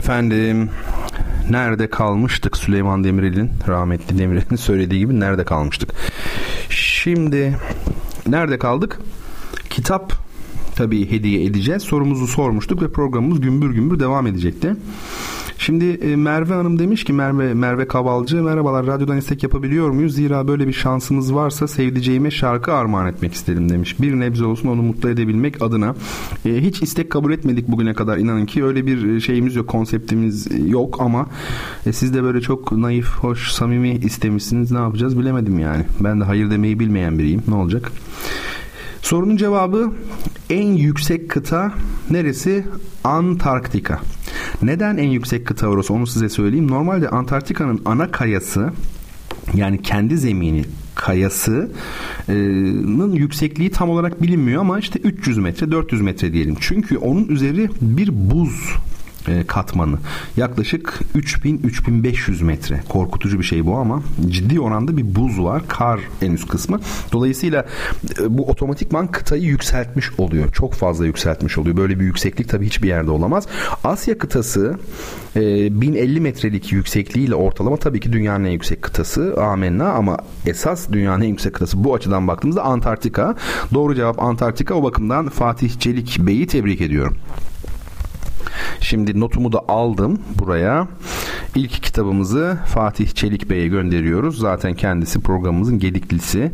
[0.03, 0.69] Efendim
[1.49, 5.89] nerede kalmıştık Süleyman Demirel'in rahmetli Demirel'in söylediği gibi nerede kalmıştık?
[6.69, 7.57] Şimdi
[8.27, 8.99] nerede kaldık?
[9.69, 10.13] Kitap
[10.75, 11.83] tabii hediye edeceğiz.
[11.83, 14.75] Sorumuzu sormuştuk ve programımız gümbür gümbür devam edecekti.
[15.57, 20.15] Şimdi e, Merve Hanım demiş ki Merve Merve Kavalcı merhabalar radyodan istek yapabiliyor muyuz?
[20.15, 24.01] Zira böyle bir şansımız varsa sevdiceğime şarkı armağan etmek isterim demiş.
[24.01, 25.95] Bir nebze olsun onu mutlu edebilmek adına.
[26.45, 30.97] E, hiç istek kabul etmedik bugüne kadar inanın ki öyle bir şeyimiz yok konseptimiz yok
[31.01, 31.27] ama
[31.86, 34.71] e, siz de böyle çok naif, hoş, samimi istemişsiniz.
[34.71, 35.86] Ne yapacağız bilemedim yani.
[35.99, 37.43] Ben de hayır demeyi bilmeyen biriyim.
[37.47, 37.91] Ne olacak?
[39.01, 39.91] Sorunun cevabı
[40.49, 41.73] en yüksek kıta
[42.10, 42.65] neresi?
[43.03, 43.99] Antarktika.
[44.62, 46.71] Neden en yüksek kıta orası onu size söyleyeyim.
[46.71, 48.71] Normalde Antarktika'nın ana kayası
[49.53, 50.63] yani kendi zemini
[51.03, 51.71] kayasının
[53.11, 56.55] yüksekliği tam olarak bilinmiyor ama işte 300 metre 400 metre diyelim.
[56.59, 58.73] Çünkü onun üzeri bir buz
[59.47, 59.97] katmanı.
[60.38, 62.83] Yaklaşık 3000-3500 metre.
[62.89, 65.63] Korkutucu bir şey bu ama ciddi oranda bir buz var.
[65.67, 66.79] Kar en üst kısmı.
[67.12, 67.65] Dolayısıyla
[68.21, 70.51] e, bu otomatikman kıtayı yükseltmiş oluyor.
[70.51, 71.77] Çok fazla yükseltmiş oluyor.
[71.77, 73.47] Böyle bir yükseklik tabii hiçbir yerde olamaz.
[73.83, 74.77] Asya kıtası
[75.36, 79.36] 1050 e, metrelik yüksekliğiyle ortalama tabii ki dünyanın en yüksek kıtası.
[79.41, 83.36] Amenna ama esas dünyanın en yüksek kıtası bu açıdan baktığımızda Antarktika.
[83.73, 84.75] Doğru cevap Antarktika.
[84.75, 87.17] O bakımdan Fatih Çelik Bey'i tebrik ediyorum.
[88.82, 90.88] Şimdi notumu da aldım buraya.
[91.56, 94.39] İlk kitabımızı Fatih Çelik Bey'e gönderiyoruz.
[94.39, 96.51] Zaten kendisi programımızın gediklisi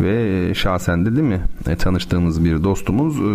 [0.00, 3.16] ve şahsen de değil mi e, tanıştığımız bir dostumuz.
[3.16, 3.26] E,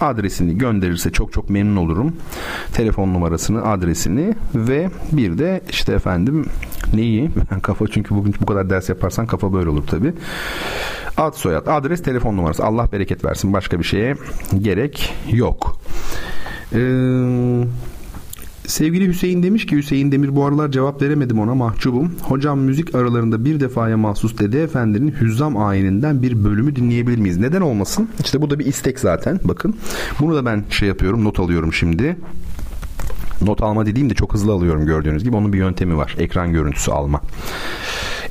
[0.00, 2.16] adresini gönderirse çok çok memnun olurum.
[2.72, 6.46] Telefon numarasını, adresini ve bir de işte efendim
[6.94, 7.30] neyi?
[7.62, 10.12] Kafa çünkü bugün bu kadar ders yaparsan kafa böyle olur tabi.
[11.16, 12.64] Ad soyad, adres, telefon numarası.
[12.64, 13.52] Allah bereket versin.
[13.52, 14.16] Başka bir şeye
[14.60, 15.80] gerek yok.
[16.72, 17.64] Ee,
[18.66, 22.12] sevgili Hüseyin demiş ki Hüseyin Demir bu aralar cevap veremedim ona mahcubum.
[22.22, 27.36] Hocam müzik aralarında bir defaya mahsus Dede Efendi'nin Hüzzam ayininden bir bölümü dinleyebilir miyiz?
[27.38, 28.08] Neden olmasın?
[28.24, 29.76] İşte bu da bir istek zaten bakın.
[30.20, 32.16] Bunu da ben şey yapıyorum not alıyorum şimdi.
[33.42, 35.36] Not alma dediğim de çok hızlı alıyorum gördüğünüz gibi.
[35.36, 36.16] Onun bir yöntemi var.
[36.18, 37.20] Ekran görüntüsü alma.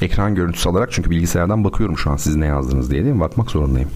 [0.02, 3.20] Ekran görüntüsü alarak çünkü bilgisayardan bakıyorum şu an siz ne yazdınız diye değil mi?
[3.20, 3.90] Bakmak zorundayım.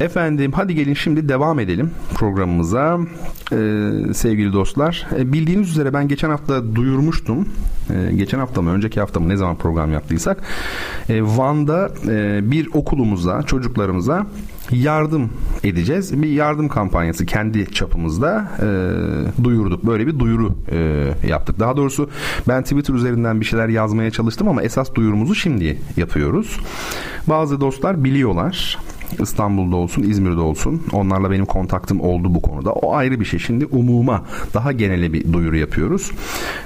[0.00, 2.98] Efendim hadi gelin şimdi devam edelim programımıza
[3.52, 5.06] ee, sevgili dostlar.
[5.18, 7.48] E, bildiğiniz üzere ben geçen hafta duyurmuştum.
[7.90, 10.42] E, geçen hafta mı önceki hafta mı ne zaman program yaptıysak
[11.08, 14.26] e, Van'da e, bir okulumuza çocuklarımıza
[14.70, 15.30] yardım
[15.64, 16.22] edeceğiz.
[16.22, 19.86] Bir yardım kampanyası kendi çapımızda e, duyurduk.
[19.86, 21.60] Böyle bir duyuru e, yaptık.
[21.60, 22.10] Daha doğrusu
[22.48, 26.60] ben Twitter üzerinden bir şeyler yazmaya çalıştım ama esas duyurumuzu şimdi yapıyoruz.
[27.26, 28.78] Bazı dostlar biliyorlar.
[29.20, 30.82] İstanbul'da olsun, İzmir'de olsun.
[30.92, 32.72] Onlarla benim kontaktım oldu bu konuda.
[32.72, 33.40] O ayrı bir şey.
[33.40, 36.10] Şimdi umuma daha genele bir duyuru yapıyoruz.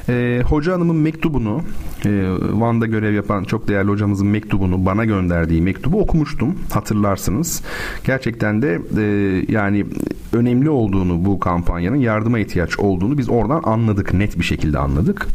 [0.09, 1.63] Ee, hoca hanımın mektubunu
[2.05, 2.11] e,
[2.53, 6.55] Van'da görev yapan çok değerli hocamızın mektubunu bana gönderdiği mektubu okumuştum.
[6.73, 7.63] Hatırlarsınız.
[8.05, 9.03] Gerçekten de e,
[9.49, 9.87] yani
[10.33, 14.15] önemli olduğunu bu kampanyanın yardıma ihtiyaç olduğunu biz oradan anladık.
[14.15, 15.27] Net bir şekilde anladık.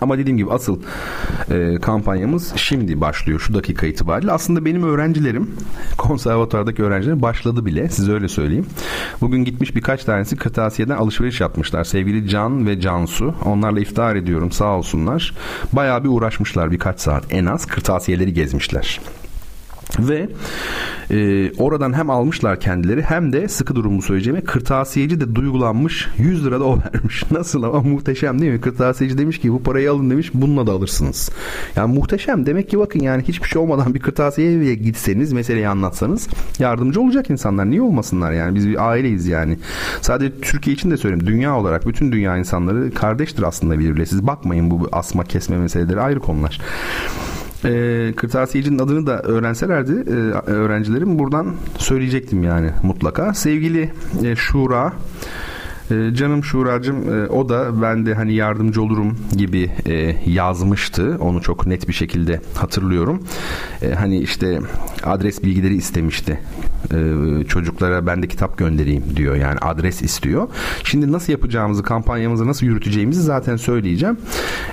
[0.00, 0.80] Ama dediğim gibi asıl
[1.50, 4.32] e, kampanyamız şimdi başlıyor şu dakika itibariyle.
[4.32, 5.50] Aslında benim öğrencilerim
[5.98, 8.66] konservatuvardaki öğrencilerim başladı bile size öyle söyleyeyim.
[9.20, 11.84] Bugün gitmiş birkaç tanesi kırtasiyeden alışveriş yapmışlar.
[11.84, 15.34] Sevgili Can ve Cansu onlarla iftihar ediyorum sağ olsunlar.
[15.72, 19.00] Bayağı bir uğraşmışlar birkaç saat en az kırtasiyeleri gezmişler.
[19.98, 20.28] Ve
[21.10, 26.60] e, oradan hem almışlar kendileri hem de sıkı durumu söyleyeceğime kırtasiyeci de duygulanmış 100 lira
[26.60, 27.24] da o vermiş.
[27.30, 28.60] Nasıl ama muhteşem değil mi?
[28.60, 31.30] Kırtasiyeci demiş ki bu parayı alın demiş bununla da alırsınız.
[31.76, 37.00] Yani muhteşem demek ki bakın yani hiçbir şey olmadan bir kırtasiyeye gitseniz meseleyi anlatsanız yardımcı
[37.00, 37.70] olacak insanlar.
[37.70, 39.58] Niye olmasınlar yani biz bir aileyiz yani.
[40.00, 44.06] Sadece Türkiye için de söyleyeyim dünya olarak bütün dünya insanları kardeştir aslında birbirine.
[44.06, 46.60] Siz bakmayın bu asma kesme meseleleri ayrı konular
[47.64, 50.12] e, kırtasiyecinin adını da öğrenselerdi e,
[50.50, 53.34] öğrencilerim buradan söyleyecektim yani mutlaka.
[53.34, 53.92] Sevgili
[54.24, 54.92] e, Şura
[55.90, 61.16] e, canım Şuracım e, o da ben de hani yardımcı olurum gibi e, yazmıştı.
[61.20, 63.22] Onu çok net bir şekilde hatırlıyorum.
[63.82, 64.60] E, hani işte
[65.04, 66.40] adres bilgileri istemişti.
[67.48, 69.36] Çocuklara ben de kitap göndereyim diyor.
[69.36, 70.48] Yani adres istiyor.
[70.84, 74.16] Şimdi nasıl yapacağımızı, kampanyamızı nasıl yürüteceğimizi zaten söyleyeceğim.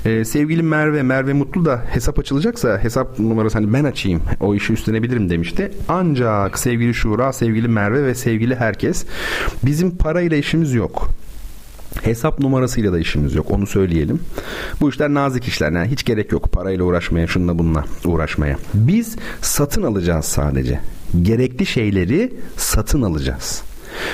[0.06, 4.74] E, sevgili Merve, Merve Mutlu da hesap açılacaksa hesap numarası hani ben açayım o işi
[4.74, 5.72] üstlenebilirim demişti.
[5.90, 9.06] Ancak sevgili Şura, sevgili Merve ve sevgili herkes
[9.64, 11.07] bizim parayla işimiz yok.
[12.04, 14.20] Hesap numarasıyla da işimiz yok onu söyleyelim.
[14.82, 18.58] Bu işler nazik işler yani hiç gerek yok parayla uğraşmaya şunla bununla uğraşmaya.
[18.74, 20.80] Biz satın alacağız sadece.
[21.22, 23.64] Gerekli şeyleri satın alacağız.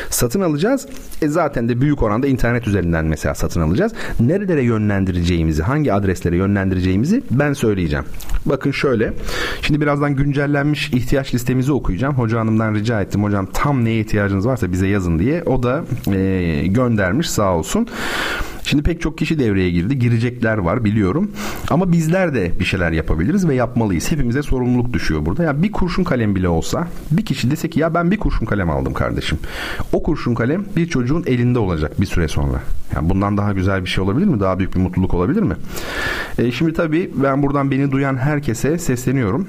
[0.10, 0.88] Satın alacağız.
[1.22, 3.94] E zaten de büyük oranda internet üzerinden mesela satın alacağız.
[4.20, 8.06] Nerelere yönlendireceğimizi, hangi adreslere yönlendireceğimizi ben söyleyeceğim.
[8.46, 9.14] Bakın şöyle.
[9.62, 12.16] Şimdi birazdan güncellenmiş ihtiyaç listemizi okuyacağım.
[12.16, 13.24] Hoca hanımdan rica ettim.
[13.24, 15.44] Hocam tam neye ihtiyacınız varsa bize yazın diye.
[15.44, 17.88] O da e, göndermiş sağ olsun.
[18.64, 20.00] Şimdi pek çok kişi devreye girdi.
[20.00, 21.32] Girecekler var biliyorum.
[21.70, 24.12] Ama bizler de bir şeyler yapabiliriz ve yapmalıyız.
[24.12, 25.44] Hepimize sorumluluk düşüyor burada.
[25.44, 28.70] Ya bir kurşun kalem bile olsa bir kişi dese ki ya ben bir kurşun kalem
[28.70, 29.38] aldım kardeşim.
[29.94, 32.62] O kurşun kalem bir çocuğun elinde olacak bir süre sonra.
[32.96, 34.40] Yani bundan daha güzel bir şey olabilir mi?
[34.40, 35.56] Daha büyük bir mutluluk olabilir mi?
[36.38, 39.48] E, şimdi tabii ben buradan beni duyan herkese sesleniyorum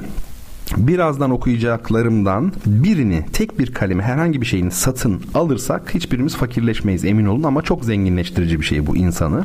[0.76, 7.42] birazdan okuyacaklarımdan birini tek bir kalemi herhangi bir şeyini satın alırsak hiçbirimiz fakirleşmeyiz emin olun
[7.42, 9.44] ama çok zenginleştirici bir şey bu insanı.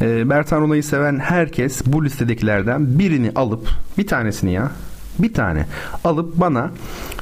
[0.00, 4.70] E, Bertan Rona'yı seven herkes bu listedekilerden birini alıp bir tanesini ya
[5.18, 5.66] bir tane
[6.04, 6.70] alıp bana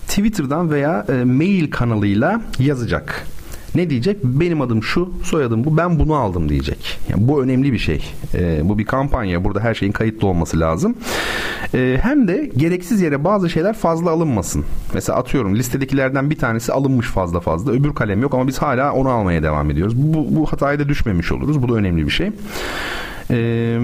[0.09, 3.26] Twitter'dan veya e, mail kanalıyla yazacak.
[3.77, 4.25] Ne diyecek?
[4.25, 6.99] Benim adım şu, soyadım bu, ben bunu aldım diyecek.
[7.09, 8.05] Yani bu önemli bir şey.
[8.35, 9.45] E, bu bir kampanya.
[9.45, 10.95] Burada her şeyin kayıtlı olması lazım.
[11.75, 14.65] E, hem de gereksiz yere bazı şeyler fazla alınmasın.
[14.95, 17.73] Mesela atıyorum listedekilerden bir tanesi alınmış fazla fazla.
[17.73, 19.97] Öbür kalem yok ama biz hala onu almaya devam ediyoruz.
[19.97, 21.62] Bu, bu hataya da düşmemiş oluruz.
[21.62, 22.31] Bu da önemli bir şey.
[23.31, 23.79] Ee,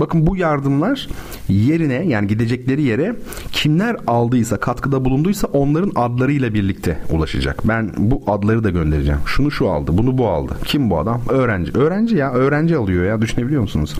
[0.00, 1.08] bakın bu yardımlar
[1.48, 3.16] yerine yani gidecekleri yere
[3.52, 7.68] kimler aldıysa katkıda bulunduysa onların adlarıyla birlikte ulaşacak.
[7.68, 9.20] Ben bu adları da göndereceğim.
[9.26, 10.56] Şunu şu aldı, bunu bu aldı.
[10.64, 11.20] Kim bu adam?
[11.28, 11.72] Öğrenci.
[11.78, 13.20] Öğrenci ya, öğrenci alıyor ya.
[13.20, 13.94] Düşünebiliyor musunuz?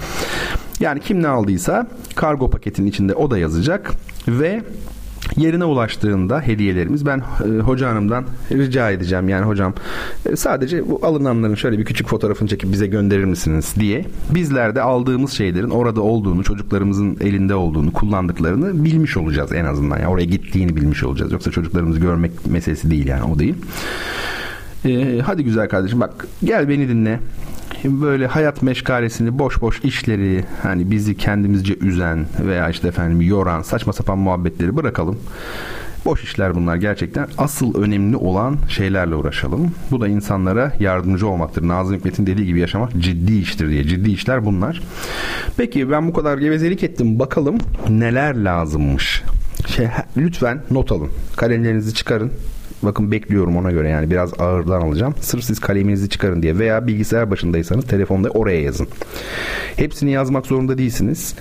[0.80, 3.92] Yani kim ne aldıysa kargo paketinin içinde o da yazacak
[4.28, 4.62] ve
[5.36, 9.28] Yerine ulaştığında hediyelerimiz ben e, hoca hanımdan rica edeceğim.
[9.28, 9.74] Yani hocam
[10.26, 14.04] e, sadece bu alınanların şöyle bir küçük fotoğrafını çekip bize gönderir misiniz diye.
[14.34, 19.96] Bizler de aldığımız şeylerin orada olduğunu, çocuklarımızın elinde olduğunu, kullandıklarını bilmiş olacağız en azından.
[19.96, 21.32] Yani oraya gittiğini bilmiş olacağız.
[21.32, 23.54] Yoksa çocuklarımızı görmek meselesi değil yani o değil.
[24.84, 27.20] Ee, hadi güzel kardeşim bak gel beni dinle
[27.84, 33.92] böyle hayat meşgalesini boş boş işleri hani bizi kendimizce üzen veya işte efendim yoran saçma
[33.92, 35.18] sapan muhabbetleri bırakalım.
[36.04, 37.28] Boş işler bunlar gerçekten.
[37.38, 39.72] Asıl önemli olan şeylerle uğraşalım.
[39.90, 41.68] Bu da insanlara yardımcı olmaktır.
[41.68, 43.84] Nazım Hikmet'in dediği gibi yaşamak ciddi iştir diye.
[43.84, 44.82] Ciddi işler bunlar.
[45.56, 47.18] Peki ben bu kadar gevezelik ettim.
[47.18, 47.58] Bakalım
[47.88, 49.22] neler lazımmış.
[49.66, 51.08] Şey, lütfen not alın.
[51.36, 52.32] Kalemlerinizi çıkarın.
[52.82, 55.14] Bakın bekliyorum ona göre yani biraz ağırdan alacağım.
[55.20, 58.88] Sırf siz kaleminizi çıkarın diye veya bilgisayar başındaysanız telefonda oraya yazın.
[59.76, 61.34] Hepsini yazmak zorunda değilsiniz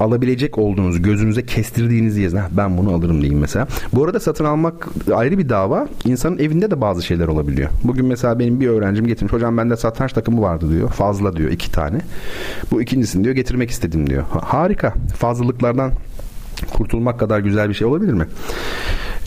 [0.00, 2.40] alabilecek olduğunuz gözünüze kestirdiğiniz yazın.
[2.50, 3.66] Ben bunu alırım diyeyim mesela.
[3.92, 5.88] Bu arada satın almak ayrı bir dava.
[6.04, 7.68] İnsanın evinde de bazı şeyler olabiliyor.
[7.84, 9.32] Bugün mesela benim bir öğrencim getirmiş.
[9.32, 10.88] Hocam bende satranç takımı vardı diyor.
[10.88, 11.98] Fazla diyor iki tane.
[12.70, 14.22] Bu ikincisini diyor getirmek istedim diyor.
[14.22, 14.94] Harika.
[15.16, 15.92] Fazlalıklardan
[16.72, 18.26] kurtulmak kadar güzel bir şey olabilir mi?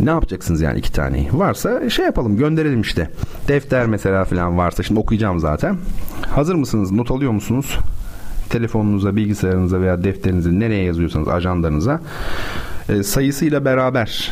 [0.04, 1.30] Ne yapacaksınız yani iki taneyi?
[1.34, 3.10] Varsa şey yapalım gönderelim işte.
[3.48, 5.78] Defter mesela falan varsa şimdi okuyacağım zaten.
[6.30, 6.92] Hazır mısınız?
[6.92, 7.78] Not alıyor musunuz?
[8.50, 12.02] Telefonunuza, bilgisayarınıza veya defterinize nereye yazıyorsanız ajandanıza
[12.90, 14.32] e, sayısıyla beraber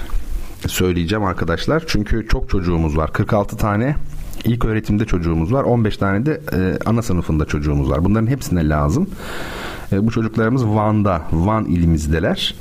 [0.68, 1.84] söyleyeceğim arkadaşlar.
[1.88, 3.14] Çünkü çok çocuğumuz var.
[3.14, 3.96] 46 tane
[4.44, 5.64] ilk öğretimde çocuğumuz var.
[5.64, 8.06] 15 tane de e, ana sınıfında çocuğumuz var.
[8.06, 9.10] Bunların hepsine lazım.
[9.92, 12.56] E, bu çocuklarımız Van'da, Van ilimizdeler.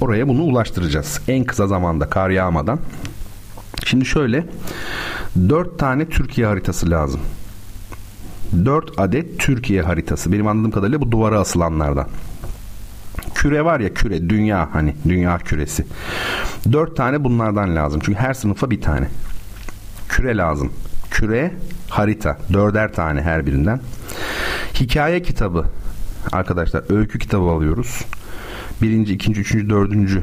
[0.00, 1.20] Oraya bunu ulaştıracağız.
[1.28, 2.80] En kısa zamanda kar yağmadan.
[3.86, 4.46] Şimdi şöyle
[5.48, 7.20] 4 tane Türkiye haritası lazım.
[8.64, 10.32] 4 adet Türkiye haritası.
[10.32, 12.08] Benim anladığım kadarıyla bu duvara asılanlardan.
[13.34, 15.86] Küre var ya küre dünya hani dünya küresi.
[16.72, 18.00] 4 tane bunlardan lazım.
[18.04, 19.08] Çünkü her sınıfa bir tane.
[20.08, 20.72] Küre lazım.
[21.10, 21.54] Küre
[21.88, 22.38] harita.
[22.52, 23.80] Dörder tane her birinden.
[24.74, 25.64] Hikaye kitabı.
[26.32, 28.04] Arkadaşlar öykü kitabı alıyoruz
[28.82, 30.22] birinci, ikinci, üçüncü, dördüncü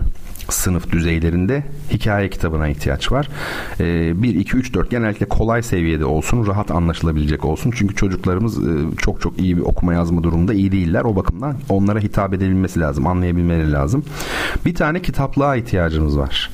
[0.49, 3.29] sınıf düzeylerinde hikaye kitabına ihtiyaç var.
[3.79, 7.73] Ee, 1, 2, 3, 4 genellikle kolay seviyede olsun, rahat anlaşılabilecek olsun.
[7.75, 11.01] Çünkü çocuklarımız e, çok çok iyi bir okuma yazma durumunda iyi değiller.
[11.03, 14.03] O bakımdan onlara hitap edebilmesi lazım, anlayabilmeleri lazım.
[14.65, 16.49] Bir tane kitaplığa ihtiyacımız var.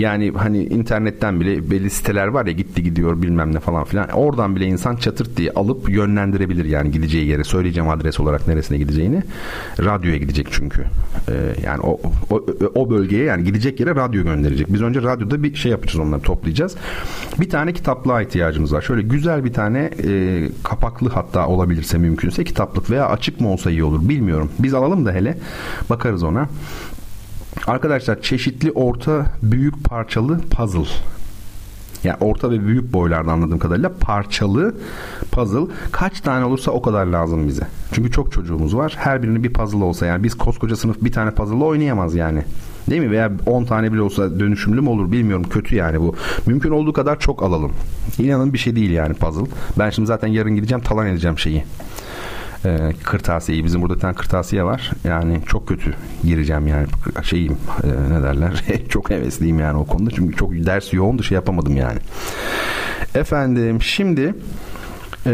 [0.00, 4.08] Yani hani internetten bile belli siteler var ya gitti gidiyor bilmem ne falan filan.
[4.08, 7.44] Oradan bile insan çatırt diye alıp yönlendirebilir yani gideceği yere.
[7.44, 9.22] Söyleyeceğim adres olarak neresine gideceğini.
[9.78, 10.84] Radyoya gidecek çünkü.
[11.28, 11.32] Ee,
[11.64, 14.72] yani o, o, o bölgeye yani gidecek yere radyo gönderecek.
[14.72, 16.76] Biz önce radyoda bir şey yapacağız onları toplayacağız.
[17.40, 18.82] Bir tane kitaplığa ihtiyacımız var.
[18.82, 23.84] Şöyle güzel bir tane e, kapaklı hatta olabilirse mümkünse kitaplık veya açık mı olsa iyi
[23.84, 24.50] olur bilmiyorum.
[24.58, 25.38] Biz alalım da hele
[25.90, 26.48] bakarız ona.
[27.66, 30.90] Arkadaşlar çeşitli orta büyük parçalı puzzle
[32.04, 34.74] yani orta ve büyük boylarda anladığım kadarıyla parçalı
[35.32, 37.66] puzzle kaç tane olursa o kadar lazım bize.
[37.92, 38.94] Çünkü çok çocuğumuz var.
[38.98, 42.42] Her birinin bir puzzle olsa yani biz koskoca sınıf bir tane puzzle oynayamaz yani.
[42.90, 43.10] Değil mi?
[43.10, 45.44] Veya 10 tane bile olsa dönüşümlü mü olur bilmiyorum.
[45.50, 46.14] Kötü yani bu.
[46.46, 47.72] Mümkün olduğu kadar çok alalım.
[48.18, 49.46] İnanın bir şey değil yani puzzle.
[49.78, 51.64] Ben şimdi zaten yarın gideceğim talan edeceğim şeyi
[52.64, 53.64] e, kırtasiyeyi.
[53.64, 54.90] Bizim burada bir tane kırtasiye var.
[55.04, 55.94] Yani çok kötü
[56.24, 56.86] gireceğim yani
[57.22, 58.64] şeyim e, ne derler.
[58.88, 60.10] çok hevesliyim yani o konuda.
[60.10, 61.98] Çünkü çok ders yoğun şey yapamadım yani.
[63.14, 64.34] Efendim şimdi
[65.26, 65.32] ee,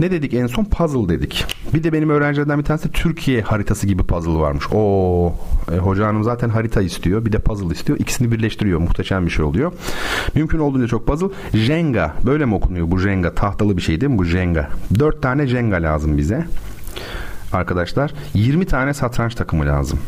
[0.00, 1.44] ne dedik en son puzzle dedik.
[1.74, 4.64] Bir de benim öğrencilerden bir tanesi Türkiye haritası gibi puzzle varmış.
[4.72, 5.34] O
[5.72, 7.98] e, hoca hanım zaten harita istiyor, bir de puzzle istiyor.
[7.98, 8.80] İkisini birleştiriyor.
[8.80, 9.72] Muhteşem bir şey oluyor.
[10.34, 11.26] Mümkün olduğunca çok puzzle.
[11.54, 13.34] Jenga böyle mi okunuyor bu Jenga?
[13.34, 14.68] Tahtalı bir şey değil mi bu Jenga?
[14.98, 16.46] Dört tane Jenga lazım bize.
[17.52, 19.98] Arkadaşlar 20 tane satranç takımı lazım.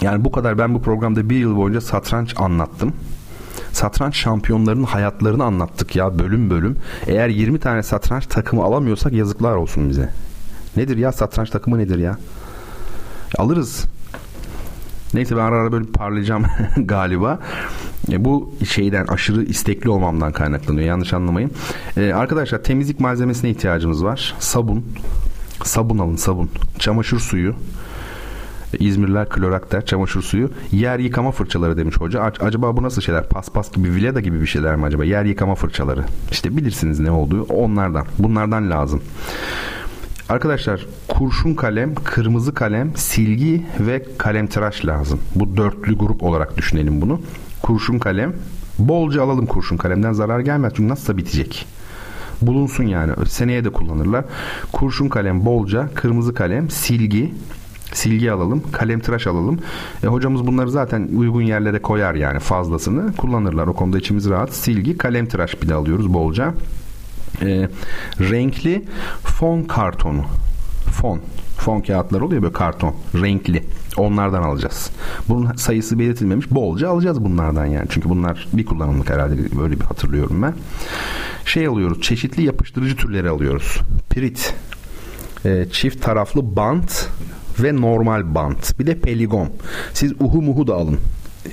[0.00, 2.92] Yani bu kadar ben bu programda bir yıl boyunca satranç anlattım
[3.72, 6.76] satranç şampiyonlarının hayatlarını anlattık ya bölüm bölüm.
[7.06, 10.08] Eğer 20 tane satranç takımı alamıyorsak yazıklar olsun bize.
[10.76, 12.18] Nedir ya satranç takımı nedir ya?
[13.38, 13.84] Alırız.
[15.14, 16.44] Neyse ben ara ara böyle parlayacağım
[16.76, 17.38] galiba.
[18.10, 20.86] E, bu şeyden aşırı istekli olmamdan kaynaklanıyor.
[20.86, 21.50] Yanlış anlamayın.
[21.96, 24.34] E, arkadaşlar temizlik malzemesine ihtiyacımız var.
[24.38, 24.84] Sabun.
[25.64, 26.50] Sabun alın sabun.
[26.78, 27.54] Çamaşır suyu.
[28.78, 32.22] İzmirler klorakter, çamaşır suyu, yer yıkama fırçaları demiş hoca.
[32.22, 33.28] Acaba bu nasıl şeyler?
[33.28, 35.04] Paspas gibi, vileda gibi bir şeyler mi acaba?
[35.04, 36.04] Yer yıkama fırçaları.
[36.30, 37.42] İşte bilirsiniz ne olduğu.
[37.42, 38.06] Onlardan.
[38.18, 39.02] Bunlardan lazım.
[40.28, 45.20] Arkadaşlar kurşun kalem, kırmızı kalem, silgi ve kalem tıraş lazım.
[45.34, 47.20] Bu dörtlü grup olarak düşünelim bunu.
[47.62, 48.32] Kurşun kalem,
[48.78, 51.66] bolca alalım kurşun kalemden zarar gelmez çünkü nasılsa bitecek.
[52.42, 54.24] Bulunsun yani seneye de kullanırlar.
[54.72, 57.34] Kurşun kalem bolca, kırmızı kalem, silgi,
[57.92, 59.58] silgi alalım, kalem tıraş alalım.
[60.04, 63.66] E, hocamız bunları zaten uygun yerlere koyar yani fazlasını kullanırlar.
[63.66, 64.54] O konuda içimiz rahat.
[64.54, 66.54] Silgi, kalem tıraş bir de alıyoruz bolca.
[67.42, 67.68] E,
[68.20, 68.84] renkli
[69.24, 70.24] fon kartonu.
[70.92, 71.20] Fon.
[71.58, 72.94] Fon kağıtlar oluyor böyle karton.
[73.14, 73.64] Renkli.
[73.96, 74.90] Onlardan alacağız.
[75.28, 76.50] Bunun sayısı belirtilmemiş.
[76.50, 77.86] Bolca alacağız bunlardan yani.
[77.90, 80.54] Çünkü bunlar bir kullanımlık herhalde böyle bir hatırlıyorum ben.
[81.44, 82.02] Şey alıyoruz.
[82.02, 83.78] Çeşitli yapıştırıcı türleri alıyoruz.
[84.10, 84.54] Pirit.
[85.44, 87.08] E, çift taraflı bant
[87.60, 88.78] ve normal bant.
[88.78, 89.48] Bir de peligon.
[89.92, 90.98] Siz uhu muhu da alın.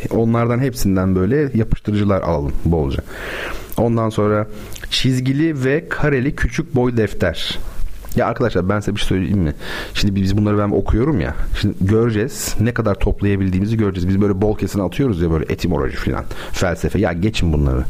[0.09, 3.03] Onlardan hepsinden böyle yapıştırıcılar alalım bolca.
[3.77, 4.47] Ondan sonra
[4.89, 7.59] çizgili ve kareli küçük boy defter.
[8.15, 9.53] Ya arkadaşlar ben size bir şey söyleyeyim mi?
[9.93, 11.35] Şimdi biz bunları ben okuyorum ya.
[11.61, 12.55] Şimdi göreceğiz.
[12.59, 14.09] Ne kadar toplayabildiğimizi göreceğiz.
[14.09, 16.25] Biz böyle bol kesin atıyoruz ya böyle etimoloji falan.
[16.51, 16.99] Felsefe.
[16.99, 17.83] Ya geçin bunları.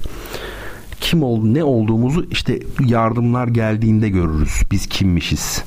[1.02, 4.62] Kim ol ne olduğumuzu işte yardımlar geldiğinde görürüz.
[4.72, 5.64] Biz kimmişiz.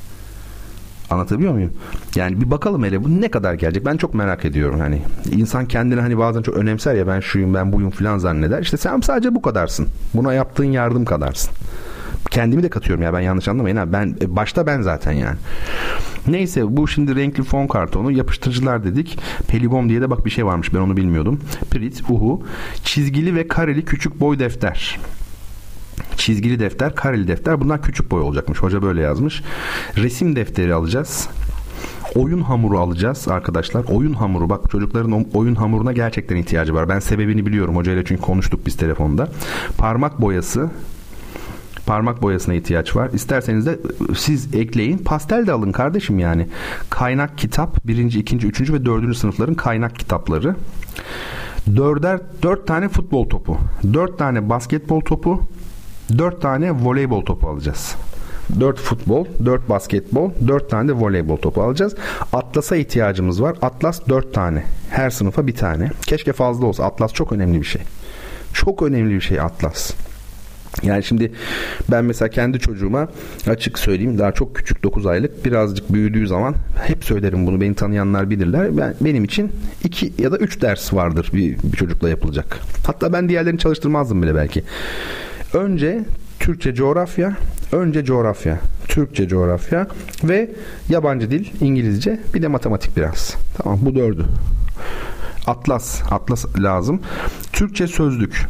[1.09, 1.71] Anlatabiliyor muyum?
[2.15, 3.85] Yani bir bakalım hele bu ne kadar gelecek.
[3.85, 5.01] Ben çok merak ediyorum hani.
[5.31, 8.61] insan kendini hani bazen çok önemser ya ben şuyum ben buyum falan zanneder.
[8.61, 9.87] İşte sen sadece bu kadarsın.
[10.13, 11.53] Buna yaptığın yardım kadarsın.
[12.31, 13.93] Kendimi de katıyorum ya ben yanlış anlamayın ha.
[13.93, 15.37] Ben e, başta ben zaten yani.
[16.27, 19.19] Neyse bu şimdi renkli fon kartonu yapıştırıcılar dedik.
[19.47, 21.39] Peligom diye de bak bir şey varmış ben onu bilmiyordum.
[21.71, 22.43] Prit, uhu,
[22.83, 24.99] çizgili ve kareli küçük boy defter
[26.17, 27.61] çizgili defter, kareli defter.
[27.61, 28.59] Bunlar küçük boy olacakmış.
[28.59, 29.43] Hoca böyle yazmış.
[29.97, 31.29] Resim defteri alacağız.
[32.15, 33.83] Oyun hamuru alacağız arkadaşlar.
[33.83, 36.89] Oyun hamuru bak çocukların oyun hamuruna gerçekten ihtiyacı var.
[36.89, 39.29] Ben sebebini biliyorum hocayla çünkü konuştuk biz telefonda.
[39.77, 40.69] Parmak boyası
[41.85, 43.09] parmak boyasına ihtiyaç var.
[43.13, 43.79] İsterseniz de
[44.15, 44.97] siz ekleyin.
[44.97, 46.47] Pastel de alın kardeşim yani.
[46.89, 50.55] Kaynak kitap birinci, ikinci, üçüncü ve dördüncü sınıfların kaynak kitapları.
[51.75, 53.57] Dörder, dört tane futbol topu.
[53.93, 55.41] Dört tane basketbol topu.
[56.17, 57.95] 4 tane voleybol topu alacağız.
[58.59, 61.95] 4 futbol, 4 basketbol, 4 tane de voleybol topu alacağız.
[62.33, 63.55] Atlas'a ihtiyacımız var.
[63.61, 64.63] Atlas 4 tane.
[64.89, 65.91] Her sınıfa bir tane.
[66.01, 66.85] Keşke fazla olsa.
[66.85, 67.81] Atlas çok önemli bir şey.
[68.53, 69.93] Çok önemli bir şey Atlas.
[70.83, 71.31] Yani şimdi
[71.91, 73.07] ben mesela kendi çocuğuma
[73.47, 78.29] açık söyleyeyim daha çok küçük 9 aylık birazcık büyüdüğü zaman hep söylerim bunu beni tanıyanlar
[78.29, 78.77] bilirler.
[78.77, 79.51] Ben, benim için
[79.83, 82.59] 2 ya da 3 ders vardır bir, bir çocukla yapılacak.
[82.87, 84.63] Hatta ben diğerlerini çalıştırmazdım bile belki.
[85.53, 86.05] Önce
[86.39, 87.37] Türkçe coğrafya,
[87.71, 89.87] önce coğrafya, Türkçe coğrafya
[90.23, 90.49] ve
[90.89, 93.35] yabancı dil İngilizce bir de matematik biraz.
[93.57, 94.25] Tamam bu dördü.
[95.47, 97.01] Atlas, atlas lazım.
[97.53, 98.45] Türkçe sözlük.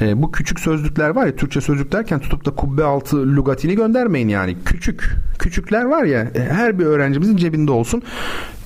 [0.00, 4.28] E, bu küçük sözlükler var ya Türkçe sözlük derken tutup da kubbe altı lugatini göndermeyin
[4.28, 4.56] yani.
[4.64, 8.02] Küçük, küçükler var ya e, her bir öğrencimizin cebinde olsun.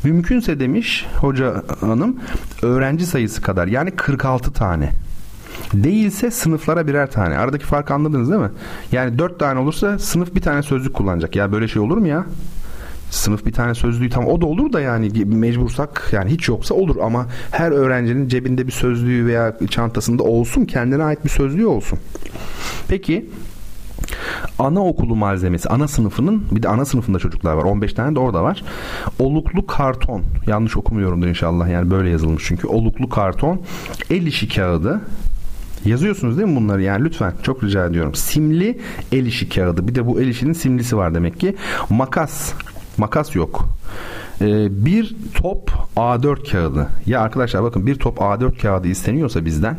[0.05, 2.21] Mümkünse demiş hoca hanım
[2.63, 4.93] öğrenci sayısı kadar yani 46 tane.
[5.75, 7.39] Değilse sınıflara birer tane.
[7.39, 8.51] Aradaki farkı anladınız değil mi?
[8.93, 11.37] Yani dört tane olursa sınıf bir tane sözlük kullanacak.
[11.37, 12.25] Ya böyle şey olur mu ya?
[13.13, 16.97] sınıf bir tane sözlüğü tam o da olur da yani mecbursak yani hiç yoksa olur
[17.03, 21.99] ama her öğrencinin cebinde bir sözlüğü veya çantasında olsun kendine ait bir sözlüğü olsun.
[22.89, 23.31] Peki
[24.59, 27.65] anaokulu malzemesi, ana sınıfının bir de ana sınıfında çocuklar var.
[27.65, 28.65] 15 tane de orada var.
[29.19, 30.23] Oluklu karton.
[30.47, 31.69] Yanlış okumuyorumdur inşallah.
[31.69, 32.67] Yani böyle yazılmış çünkü.
[32.67, 33.61] Oluklu karton.
[34.11, 35.01] El işi kağıdı.
[35.85, 38.15] Yazıyorsunuz değil mi bunları yani lütfen çok rica ediyorum.
[38.15, 38.79] Simli
[39.13, 39.89] el işi kağıdı.
[39.89, 41.57] Bir de bu el işinin simlisi var demek ki.
[41.91, 42.53] Makas.
[42.97, 43.69] Makas yok.
[44.41, 46.89] Ee, bir top A4 kağıdı.
[47.07, 49.79] Ya arkadaşlar bakın bir top A4 kağıdı isteniyorsa bizden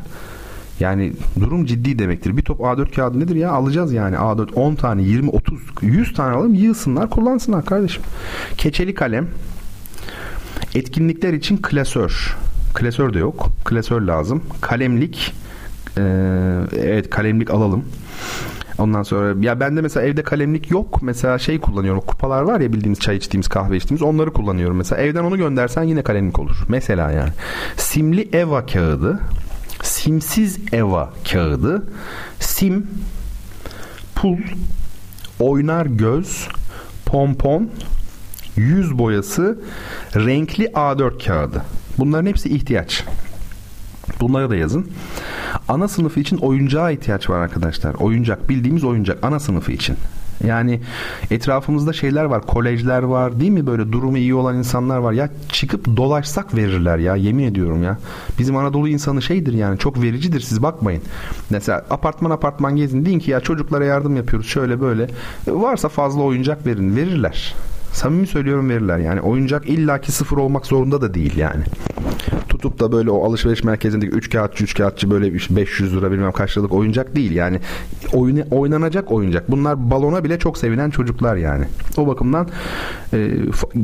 [0.79, 2.37] yani durum ciddi demektir.
[2.37, 3.51] Bir top A4 kağıdı nedir ya?
[3.51, 8.03] Alacağız yani A4 10 tane, 20, 30, 100 tane alalım yığsınlar, kullansınlar kardeşim.
[8.57, 9.27] Keçeli kalem.
[10.75, 12.37] Etkinlikler için klasör.
[12.73, 13.49] Klasör de yok.
[13.65, 14.43] Klasör lazım.
[14.61, 15.33] Kalemlik.
[15.97, 16.01] Ee,
[16.77, 17.85] evet kalemlik alalım.
[18.77, 21.01] Ondan sonra ya bende mesela evde kalemlik yok.
[21.01, 22.01] Mesela şey kullanıyorum.
[22.01, 24.77] Kupalar var ya bildiğimiz çay içtiğimiz, kahve içtiğimiz onları kullanıyorum.
[24.77, 26.55] Mesela evden onu göndersen yine kalemlik olur.
[26.67, 27.29] Mesela yani.
[27.77, 29.19] Simli Eva kağıdı
[29.83, 31.83] simsiz eva kağıdı,
[32.39, 32.87] sim,
[34.15, 34.37] pul,
[35.39, 36.47] oynar göz,
[37.05, 37.69] pompon,
[38.55, 39.59] yüz boyası,
[40.15, 41.61] renkli A4 kağıdı.
[41.97, 43.03] Bunların hepsi ihtiyaç.
[44.23, 44.87] Bunları da yazın.
[45.67, 47.93] Ana sınıfı için oyuncağa ihtiyaç var arkadaşlar.
[47.93, 49.95] Oyuncak bildiğimiz oyuncak ana sınıfı için.
[50.43, 50.81] Yani
[51.31, 53.67] etrafımızda şeyler var, kolejler var değil mi?
[53.67, 55.13] Böyle durumu iyi olan insanlar var.
[55.13, 57.97] Ya çıkıp dolaşsak verirler ya yemin ediyorum ya.
[58.39, 61.01] Bizim Anadolu insanı şeydir yani çok vericidir siz bakmayın.
[61.49, 65.07] Mesela apartman apartman gezin deyin ki ya çocuklara yardım yapıyoruz şöyle böyle.
[65.47, 67.55] Varsa fazla oyuncak verin verirler.
[67.93, 69.21] Samimi söylüyorum verirler yani.
[69.21, 71.63] Oyuncak illaki sıfır olmak zorunda da değil yani.
[72.63, 76.57] Tutup da böyle o alışveriş merkezindeki 3 kağıtçı 3 kağıtçı böyle 500 lira bilmem kaç
[76.57, 77.59] liralık oyuncak değil yani.
[78.13, 79.51] Oyun, oynanacak oyuncak.
[79.51, 81.65] Bunlar balona bile çok sevinen çocuklar yani.
[81.97, 82.47] O bakımdan
[83.13, 83.31] e,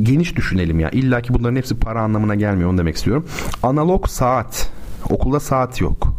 [0.02, 0.90] geniş düşünelim ya.
[0.90, 3.24] İlla ki bunların hepsi para anlamına gelmiyor onu demek istiyorum.
[3.62, 4.70] Analog saat.
[5.10, 6.14] Okulda saat yok.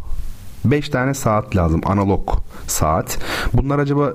[0.66, 2.30] 5 tane saat lazım analog
[2.68, 3.18] saat.
[3.54, 4.14] Bunlar acaba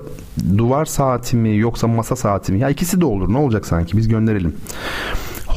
[0.57, 2.59] duvar saati mi yoksa masa saati mi?
[2.59, 4.55] Ya ikisi de olur ne olacak sanki biz gönderelim.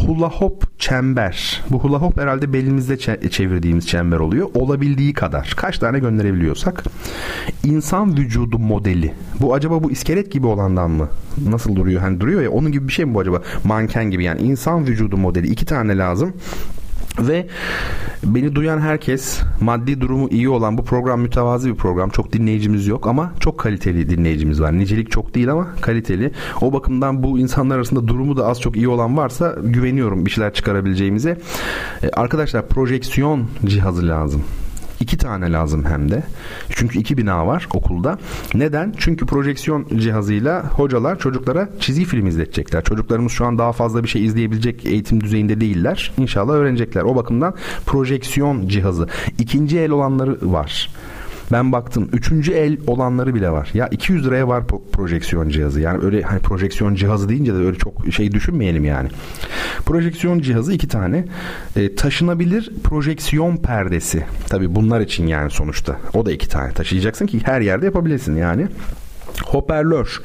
[0.06, 1.62] Hula hop çember.
[1.70, 2.98] Bu hula hop herhalde belimizde
[3.30, 4.48] çevirdiğimiz çember oluyor.
[4.54, 5.54] Olabildiği kadar.
[5.56, 6.84] Kaç tane gönderebiliyorsak.
[7.64, 9.14] İnsan vücudu modeli.
[9.40, 11.08] Bu acaba bu iskelet gibi olandan mı?
[11.48, 12.00] Nasıl duruyor?
[12.00, 13.42] Hani duruyor ya onun gibi bir şey mi bu acaba?
[13.64, 15.46] Manken gibi yani insan vücudu modeli.
[15.46, 16.32] iki tane lazım.
[17.20, 17.46] Ve
[18.24, 22.10] beni duyan herkes maddi durumu iyi olan bu program mütevazi bir program.
[22.10, 24.78] Çok dinleyicimiz yok ama çok kaliteli dinleyicimiz var.
[24.78, 26.32] Nicelik çok değil ama kaliteli.
[26.60, 30.52] O bakımdan bu insanlar arasında durumu da az çok iyi olan varsa güveniyorum bir şeyler
[30.52, 31.38] çıkarabileceğimize.
[32.02, 34.44] Ee, arkadaşlar projeksiyon cihazı lazım.
[35.00, 36.22] İki tane lazım hem de.
[36.70, 38.18] Çünkü iki bina var okulda.
[38.54, 38.94] Neden?
[38.98, 42.84] Çünkü projeksiyon cihazıyla hocalar çocuklara çizgi film izletecekler.
[42.84, 46.12] Çocuklarımız şu an daha fazla bir şey izleyebilecek eğitim düzeyinde değiller.
[46.18, 47.02] İnşallah öğrenecekler.
[47.02, 47.54] O bakımdan
[47.86, 49.08] projeksiyon cihazı.
[49.38, 50.90] İkinci el olanları var.
[51.52, 52.08] Ben baktım.
[52.12, 53.70] Üçüncü el olanları bile var.
[53.74, 55.80] Ya 200 liraya var projeksiyon cihazı.
[55.80, 59.08] Yani öyle hani projeksiyon cihazı deyince de öyle çok şey düşünmeyelim yani.
[59.86, 61.24] Projeksiyon cihazı iki tane.
[61.76, 64.24] E, taşınabilir projeksiyon perdesi.
[64.48, 65.96] Tabi bunlar için yani sonuçta.
[66.14, 68.66] O da iki tane taşıyacaksın ki her yerde yapabilesin yani.
[69.44, 70.22] Hoparlör.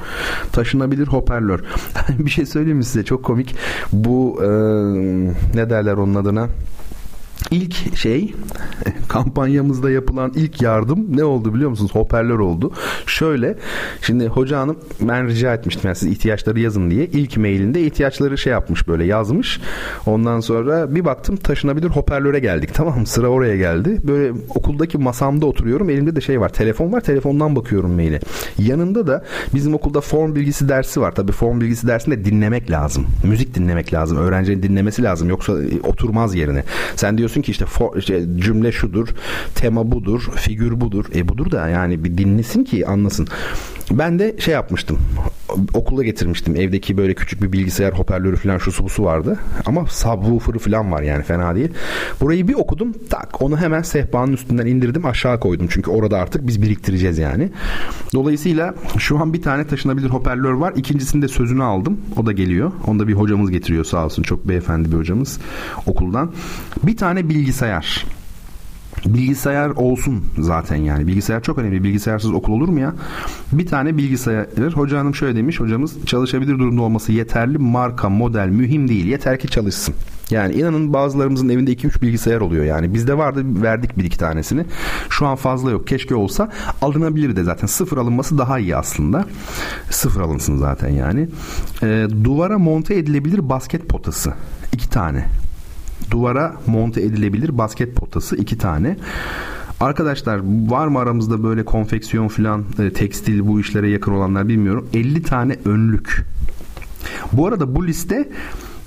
[0.52, 1.60] Taşınabilir hoparlör.
[2.20, 3.04] bir şey söyleyeyim mi size?
[3.04, 3.56] Çok komik.
[3.94, 4.48] Bu e,
[5.58, 6.50] ne derler onun adına?
[7.52, 8.34] İlk şey
[9.08, 11.96] kampanyamızda yapılan ilk yardım ne oldu biliyor musunuz?
[11.96, 12.72] Hoparlör oldu.
[13.06, 13.58] Şöyle
[14.02, 17.06] şimdi hoca hanım ben rica etmiştim yani siz ihtiyaçları yazın diye.
[17.06, 19.62] ilk mailinde ihtiyaçları şey yapmış böyle yazmış.
[20.06, 23.08] Ondan sonra bir baktım taşınabilir hoparlöre geldik tamam mı?
[23.08, 23.98] Sıra oraya geldi.
[24.04, 25.90] Böyle okuldaki masamda oturuyorum.
[25.90, 27.02] Elimde de şey var telefon var.
[27.02, 28.20] Telefondan bakıyorum maile.
[28.60, 29.24] Yanında da
[29.54, 31.16] bizim okulda form bilgisi dersi var.
[31.16, 33.08] Tabii form bilgisi dersinde dinlemek lazım.
[33.24, 34.18] Müzik dinlemek lazım.
[34.18, 35.30] Öğrencinin dinlemesi lazım.
[35.30, 36.64] Yoksa oturmaz yerine.
[36.96, 39.08] Sen diyorsun ki işte, for, işte cümle şudur,
[39.56, 41.06] tema budur, figür budur.
[41.16, 43.28] E budur da yani bir dinlesin ki anlasın.
[43.92, 44.98] Ben de şey yapmıştım.
[45.74, 46.56] Okulda getirmiştim.
[46.56, 49.40] Evdeki böyle küçük bir bilgisayar hoparlörü falan şu su vardı.
[49.66, 51.70] Ama subwoofer'ı falan var yani fena değil.
[52.22, 52.94] Burayı bir okudum.
[53.10, 55.68] Tak onu hemen sehpanın üstünden indirdim aşağı koydum.
[55.70, 57.50] Çünkü orada artık biz biriktireceğiz yani.
[58.14, 60.74] Dolayısıyla şu an bir tane taşınabilir hoparlör var.
[60.76, 61.98] İkincisinde sözünü aldım.
[62.18, 62.72] O da geliyor.
[62.88, 64.24] Onu da bir hocamız getiriyor sağ olsun.
[64.24, 65.40] Çok beyefendi bir hocamız
[65.86, 66.32] okuldan.
[66.84, 68.06] Bir tane bilgisayar
[69.06, 71.08] bilgisayar olsun zaten yani.
[71.08, 71.84] Bilgisayar çok önemli.
[71.84, 72.94] Bilgisayarsız okul olur mu ya?
[73.52, 74.48] Bir tane bilgisayar.
[74.74, 75.60] Hoca hanım şöyle demiş.
[75.60, 77.58] Hocamız çalışabilir durumda olması yeterli.
[77.58, 79.06] Marka, model mühim değil.
[79.06, 79.96] Yeter ki çalışsın.
[80.30, 82.94] Yani inanın bazılarımızın evinde 2-3 bilgisayar oluyor yani.
[82.94, 84.66] Bizde vardı verdik bir iki tanesini.
[85.10, 85.88] Şu an fazla yok.
[85.88, 86.52] Keşke olsa
[86.82, 87.68] alınabilir de zaten.
[87.68, 89.26] Sıfır alınması daha iyi aslında.
[89.90, 91.28] Sıfır alınsın zaten yani.
[91.84, 94.34] E, duvara monte edilebilir basket potası.
[94.74, 95.26] iki tane
[96.12, 98.98] duvara monte edilebilir basket potası iki tane.
[99.80, 104.90] Arkadaşlar var mı aramızda böyle konfeksiyon falan e, tekstil bu işlere yakın olanlar bilmiyorum.
[104.94, 106.26] 50 tane önlük.
[107.34, 108.30] Bu arada bu liste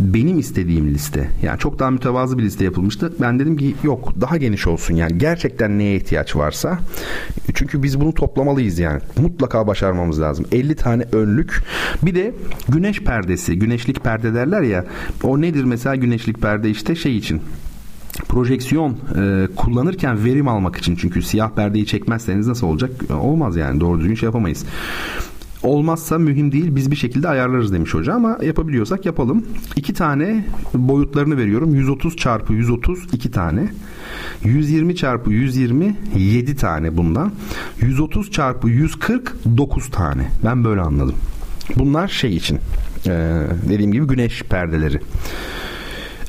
[0.01, 1.31] benim istediğim liste.
[1.43, 3.13] Yani çok daha mütevazı bir liste yapılmıştı.
[3.21, 6.79] Ben dedim ki yok daha geniş olsun yani gerçekten neye ihtiyaç varsa.
[7.55, 9.01] Çünkü biz bunu toplamalıyız yani.
[9.19, 10.47] Mutlaka başarmamız lazım.
[10.53, 11.63] 50 tane önlük.
[12.03, 12.35] Bir de
[12.69, 14.85] güneş perdesi, güneşlik perde derler ya.
[15.23, 17.43] O nedir mesela güneşlik perde işte şey için
[18.29, 22.91] projeksiyon e, kullanırken verim almak için çünkü siyah perdeyi çekmezseniz nasıl olacak?
[23.21, 24.65] Olmaz yani doğru düzgün şey yapamayız.
[25.63, 29.47] Olmazsa mühim değil biz bir şekilde ayarlarız demiş hoca ama yapabiliyorsak yapalım.
[29.77, 30.45] İki tane
[30.75, 31.75] boyutlarını veriyorum.
[31.75, 33.69] 130 çarpı 130 iki tane.
[34.45, 37.33] 120 çarpı 120 7 tane bundan.
[37.81, 40.29] 130 çarpı 140 9 tane.
[40.45, 41.15] Ben böyle anladım.
[41.77, 42.59] Bunlar şey için
[43.07, 45.01] ee, dediğim gibi güneş perdeleri.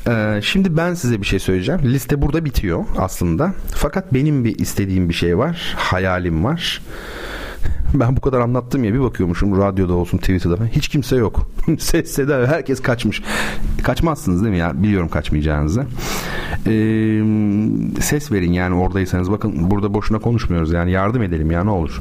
[0.08, 1.80] Ee, şimdi ben size bir şey söyleyeceğim.
[1.84, 3.54] Liste burada bitiyor aslında.
[3.74, 5.74] Fakat benim bir istediğim bir şey var.
[5.76, 6.82] Hayalim var.
[7.94, 10.64] Ben bu kadar anlattım ya bir bakıyormuşum radyoda olsun Twitter'da.
[10.64, 11.50] Hiç kimse yok.
[11.78, 13.22] Ses seda herkes kaçmış.
[13.82, 14.82] Kaçmazsınız değil mi ya?
[14.82, 15.80] Biliyorum kaçmayacağınızı.
[16.66, 17.22] Ee,
[18.00, 19.30] ses verin yani oradaysanız.
[19.30, 22.00] Bakın burada boşuna konuşmuyoruz yani yardım edelim ya ne olur.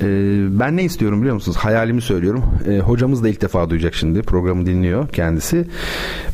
[0.00, 1.56] Ee, ben ne istiyorum biliyor musunuz?
[1.56, 2.44] Hayalimi söylüyorum.
[2.68, 4.22] Ee, hocamız da ilk defa duyacak şimdi.
[4.22, 5.68] Programı dinliyor kendisi.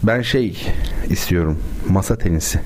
[0.02, 0.66] Ben şey
[1.08, 1.58] istiyorum.
[1.88, 2.60] Masa tenisi.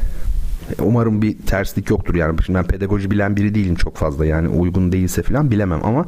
[0.78, 2.42] Umarım bir terslik yoktur yani.
[2.46, 6.06] Şimdi ben pedagoji bilen biri değilim çok fazla yani uygun değilse falan bilemem ama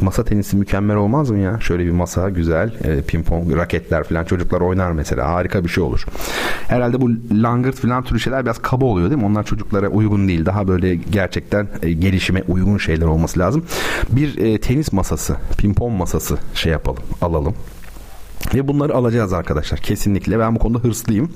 [0.00, 1.60] masa tenisi mükemmel olmaz mı ya?
[1.60, 6.06] Şöyle bir masa güzel e, pimpon raketler falan çocuklar oynar mesela harika bir şey olur.
[6.68, 9.26] Herhalde bu langırt falan türü şeyler biraz kaba oluyor değil mi?
[9.26, 10.46] Onlar çocuklara uygun değil.
[10.46, 13.64] Daha böyle gerçekten e, gelişime uygun şeyler olması lazım.
[14.10, 17.54] Bir e, tenis masası, pimpon masası şey yapalım, alalım.
[18.54, 20.38] Ve bunları alacağız arkadaşlar kesinlikle.
[20.38, 21.32] Ben bu konuda hırslıyım.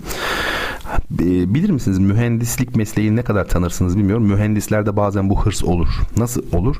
[1.20, 4.24] Bilir misiniz mühendislik mesleğini ne kadar tanırsınız bilmiyorum.
[4.24, 5.88] Mühendislerde bazen bu hırs olur.
[6.16, 6.76] Nasıl olur?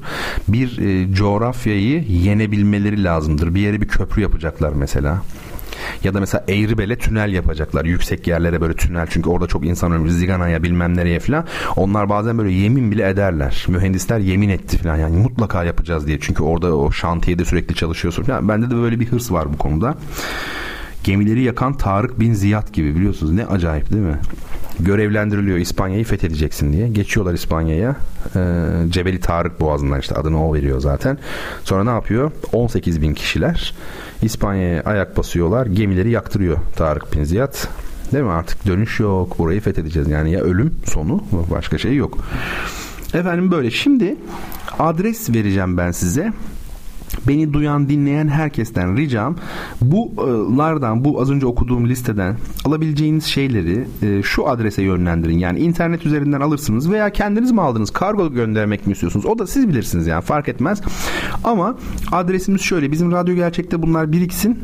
[0.49, 3.55] Bir e, coğrafyayı yenebilmeleri lazımdır.
[3.55, 5.23] Bir yere bir köprü yapacaklar mesela.
[6.05, 7.85] Ya da mesela Eğribel'e tünel yapacaklar.
[7.85, 9.07] Yüksek yerlere böyle tünel.
[9.11, 10.13] Çünkü orada çok insan ölmüş.
[10.13, 11.45] Zigana'ya bilmem nereye falan.
[11.77, 13.65] Onlar bazen böyle yemin bile ederler.
[13.69, 14.97] Mühendisler yemin etti falan.
[14.97, 16.19] Yani mutlaka yapacağız diye.
[16.21, 18.49] Çünkü orada o şantiyede sürekli çalışıyorsun falan.
[18.49, 19.95] Bende de böyle bir hırs var bu konuda.
[21.05, 23.33] Gemileri yakan Tarık bin Ziyad gibi biliyorsunuz.
[23.33, 24.19] Ne acayip değil mi?
[24.81, 26.89] görevlendiriliyor İspanya'yı fethedeceksin diye.
[26.89, 27.97] Geçiyorlar İspanya'ya.
[28.37, 28.41] Ee,
[28.89, 31.19] Cebeli Tarık Boğazı'ndan işte adını o veriyor zaten.
[31.65, 32.31] Sonra ne yapıyor?
[32.53, 33.75] 18 bin kişiler
[34.23, 35.67] İspanya'ya ayak basıyorlar.
[35.67, 37.55] Gemileri yaktırıyor Tarık bin Ziyad.
[38.13, 38.31] Değil mi?
[38.31, 39.39] Artık dönüş yok.
[39.39, 40.09] Burayı fethedeceğiz.
[40.09, 42.19] Yani ya ölüm sonu başka şey yok.
[43.15, 43.71] Efendim böyle.
[43.71, 44.17] Şimdi
[44.79, 46.33] adres vereceğim ben size
[47.29, 49.37] beni duyan dinleyen herkesten ricam
[49.81, 55.39] bulardan bu az önce okuduğum listeden alabileceğiniz şeyleri e, şu adrese yönlendirin.
[55.39, 57.91] Yani internet üzerinden alırsınız veya kendiniz mi aldınız?
[57.91, 59.27] Kargo göndermek mi istiyorsunuz?
[59.27, 60.81] O da siz bilirsiniz yani fark etmez.
[61.45, 61.77] Ama
[62.13, 62.93] adresimiz şöyle.
[62.93, 64.59] Bizim radyo gerçekte bunlar biriksin.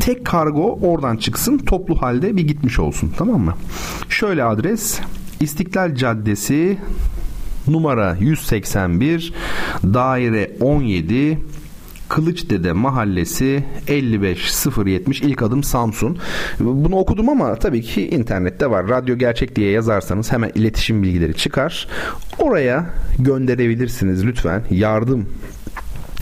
[0.00, 1.58] Tek kargo oradan çıksın.
[1.58, 3.12] Toplu halde bir gitmiş olsun.
[3.18, 3.54] Tamam mı?
[4.08, 5.00] Şöyle adres
[5.40, 6.78] İstiklal Caddesi
[7.68, 9.32] numara 181
[9.84, 11.38] daire 17
[12.08, 16.18] Kılıçdede Mahallesi 55070 ilk adım Samsun.
[16.60, 18.88] Bunu okudum ama tabii ki internette var.
[18.88, 21.88] Radyo Gerçek diye yazarsanız hemen iletişim bilgileri çıkar.
[22.38, 22.86] Oraya
[23.18, 24.62] gönderebilirsiniz lütfen.
[24.70, 25.28] Yardım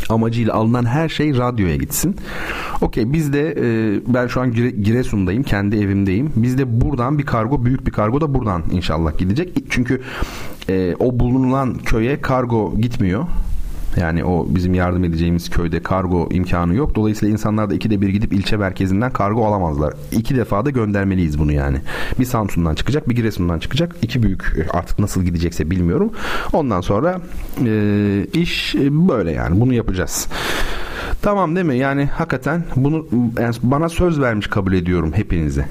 [0.09, 2.17] amacıyla alınan her şey radyoya gitsin.
[2.81, 6.33] Okey biz de e, ben şu an Giresun'dayım kendi evimdeyim.
[6.37, 9.59] Biz de buradan bir kargo büyük bir kargo da buradan inşallah gidecek.
[9.71, 10.03] Çünkü
[10.69, 13.27] e, o bulunan köye kargo gitmiyor.
[13.97, 16.95] Yani o bizim yardım edeceğimiz köyde kargo imkanı yok.
[16.95, 19.95] Dolayısıyla insanlar da ikide bir gidip ilçe merkezinden kargo alamazlar.
[20.13, 21.79] İki defa da göndermeliyiz bunu yani.
[22.19, 23.97] Bir Samsun'dan çıkacak, bir Giresun'dan çıkacak.
[24.03, 26.13] İki büyük e, artık nasıl gidecekse bilmiyorum.
[26.53, 27.21] Ondan sonra
[27.67, 29.61] e, iş e, böyle yani.
[29.61, 30.29] Bunu yapacağız.
[31.23, 31.77] Tamam değil mi?
[31.77, 33.07] Yani hakikaten bunu
[33.41, 35.69] yani bana söz vermiş kabul ediyorum hepinize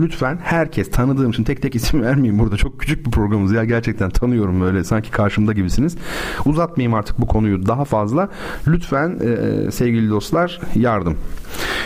[0.00, 2.56] lütfen herkes tanıdığım için tek tek isim vermeyeyim burada.
[2.56, 5.96] Çok küçük bir programımız ya gerçekten tanıyorum böyle sanki karşımda gibisiniz.
[6.44, 8.28] Uzatmayayım artık bu konuyu daha fazla.
[8.66, 11.16] Lütfen e, sevgili dostlar yardım.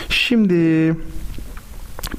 [0.08, 0.94] Şimdi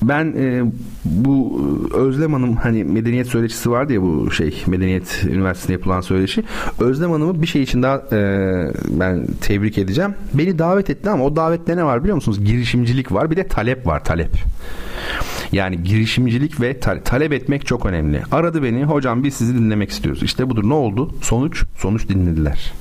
[0.02, 0.64] ben e,
[1.06, 1.62] bu
[1.94, 6.44] Özlem Hanım hani medeniyet söyleşisi vardı ya bu şey medeniyet üniversitesinde yapılan söyleşi.
[6.80, 8.20] Özlem Hanım'ı bir şey için daha e,
[8.90, 10.14] ben tebrik edeceğim.
[10.34, 12.46] Beni davet etti ama o davette ne var biliyor musunuz?
[12.46, 14.32] Girişimcilik var bir de talep var talep.
[15.52, 18.22] Yani girişimcilik ve ta- talep etmek çok önemli.
[18.32, 20.24] Aradı beni hocam biz sizi dinlemek istiyoruz.
[20.24, 21.12] İşte budur ne oldu?
[21.22, 22.74] Sonuç sonuç dinlediler.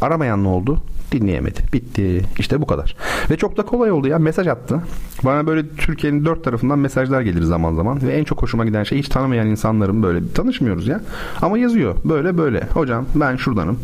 [0.00, 0.82] Aramayan ne oldu?
[1.12, 1.60] Dinleyemedi.
[1.72, 2.22] Bitti.
[2.38, 2.96] İşte bu kadar.
[3.30, 4.18] Ve çok da kolay oldu ya.
[4.18, 4.80] Mesaj attı.
[5.24, 8.02] Bana böyle Türkiye'nin dört tarafından mesajlar gelir zaman zaman.
[8.02, 11.00] Ve en çok hoşuma giden şey hiç tanımayan insanların böyle tanışmıyoruz ya.
[11.42, 11.94] Ama yazıyor.
[12.04, 12.60] Böyle böyle.
[12.74, 13.78] Hocam ben şuradanım.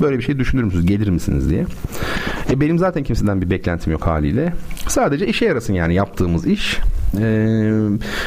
[0.00, 0.86] Böyle bir şey düşünür müsünüz?
[0.86, 1.66] Gelir misiniz diye.
[2.50, 4.52] E benim zaten kimseden bir beklentim yok haliyle.
[4.88, 6.80] Sadece işe yarasın yani yaptığımız iş.
[7.20, 7.70] Ee,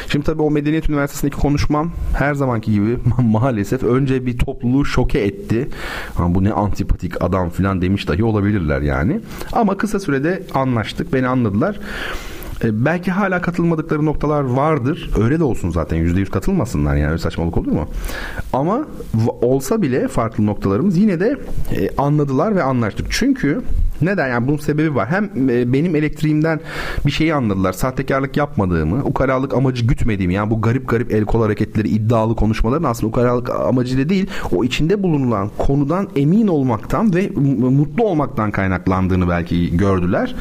[0.08, 5.68] şimdi tabii o Medeniyet Üniversitesi'ndeki konuşmam her zamanki gibi maalesef önce bir topluluğu şoke etti.
[6.14, 9.20] Ha, bu ne antipatik adam falan demiş dahi olabilirler yani.
[9.52, 11.12] Ama kısa sürede anlaştık.
[11.12, 11.80] Beni anladılar.
[12.64, 15.10] E, belki hala katılmadıkları noktalar vardır.
[15.22, 15.98] Öyle de olsun zaten.
[15.98, 17.10] %100 katılmasınlar yani.
[17.10, 17.88] Öyle saçmalık olur mu?
[18.52, 18.86] Ama
[19.42, 21.36] olsa bile farklı noktalarımız yine de
[21.76, 23.06] e, anladılar ve anlaştık.
[23.10, 23.62] Çünkü
[24.02, 24.28] neden?
[24.28, 25.08] Yani bunun sebebi var.
[25.08, 26.60] Hem e, benim elektriğimden
[27.06, 27.72] bir şeyi anladılar.
[27.72, 30.34] Sahtekarlık yapmadığımı, ukalalık amacı gütmediğimi.
[30.34, 35.02] Yani bu garip garip el kol hareketleri, iddialı konuşmaların aslında ukalalık amacıyla değil, o içinde
[35.02, 37.30] bulunulan konudan emin olmaktan ve
[37.70, 40.34] mutlu olmaktan kaynaklandığını belki gördüler.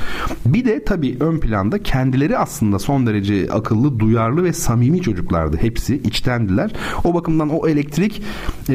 [0.45, 5.57] Bir de tabii ön planda kendileri aslında son derece akıllı, duyarlı ve samimi çocuklardı.
[5.57, 6.71] Hepsi içtendiler.
[7.03, 8.21] O bakımdan o elektrik
[8.69, 8.73] e,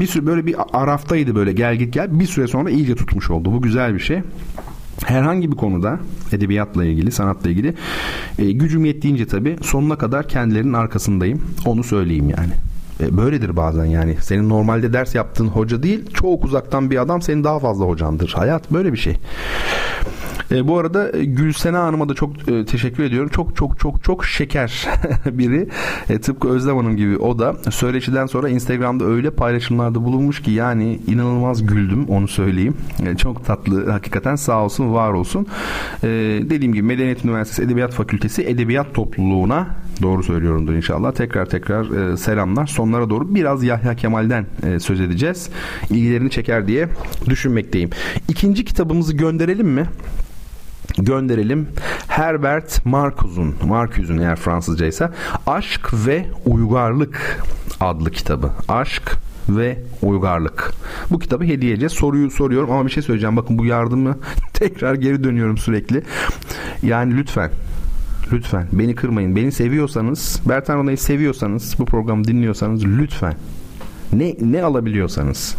[0.00, 2.20] bir süre böyle bir araftaydı böyle gel git gel.
[2.20, 3.52] Bir süre sonra iyice tutmuş oldu.
[3.52, 4.22] Bu güzel bir şey şey.
[5.04, 5.98] Herhangi bir konuda
[6.32, 7.74] edebiyatla ilgili, sanatla ilgili
[8.38, 11.42] e, gücüm yettiğince tabii sonuna kadar kendilerinin arkasındayım.
[11.66, 12.52] Onu söyleyeyim yani.
[13.00, 14.16] E, böyledir bazen yani.
[14.20, 18.32] Senin normalde ders yaptığın hoca değil, çok uzaktan bir adam senin daha fazla hocandır.
[18.36, 19.16] Hayat böyle bir şey.
[20.52, 23.30] E, bu arada e, Gülsena Hanım'a da çok e, teşekkür ediyorum.
[23.32, 24.88] Çok çok çok çok şeker
[25.26, 25.68] biri.
[26.08, 31.00] E, tıpkı Özlem Hanım gibi o da söyleşiden sonra Instagram'da öyle paylaşımlarda bulunmuş ki yani
[31.06, 32.74] inanılmaz güldüm onu söyleyeyim.
[33.06, 35.46] E, çok tatlı hakikaten sağ olsun var olsun.
[36.02, 36.08] E,
[36.42, 39.66] dediğim gibi Medeniyet Üniversitesi Edebiyat Fakültesi Edebiyat Topluluğu'na
[40.02, 41.12] doğru söylüyorumdur inşallah.
[41.12, 42.66] Tekrar tekrar e, selamlar.
[42.66, 45.50] Sonlara doğru biraz Yahya Kemal'den e, söz edeceğiz.
[45.90, 46.88] İlgilerini çeker diye
[47.26, 47.90] düşünmekteyim.
[48.28, 49.86] İkinci kitabımızı gönderelim mi?
[50.98, 51.68] Gönderelim.
[52.08, 55.10] Herbert Marcuse'un, Marcuse'un eğer Fransızca ise
[55.46, 57.42] Aşk ve Uygarlık
[57.80, 58.50] adlı kitabı.
[58.68, 59.16] Aşk
[59.48, 60.70] ve uygarlık.
[61.10, 61.92] Bu kitabı hediye edeceğiz.
[61.92, 63.36] Soruyu soruyorum ama bir şey söyleyeceğim.
[63.36, 64.18] Bakın bu yardımı
[64.52, 66.02] tekrar geri dönüyorum sürekli.
[66.82, 67.50] Yani lütfen
[68.32, 69.36] lütfen beni kırmayın.
[69.36, 73.34] Beni seviyorsanız, Bertan Rona'yı seviyorsanız, bu programı dinliyorsanız lütfen
[74.12, 75.56] ne ne alabiliyorsanız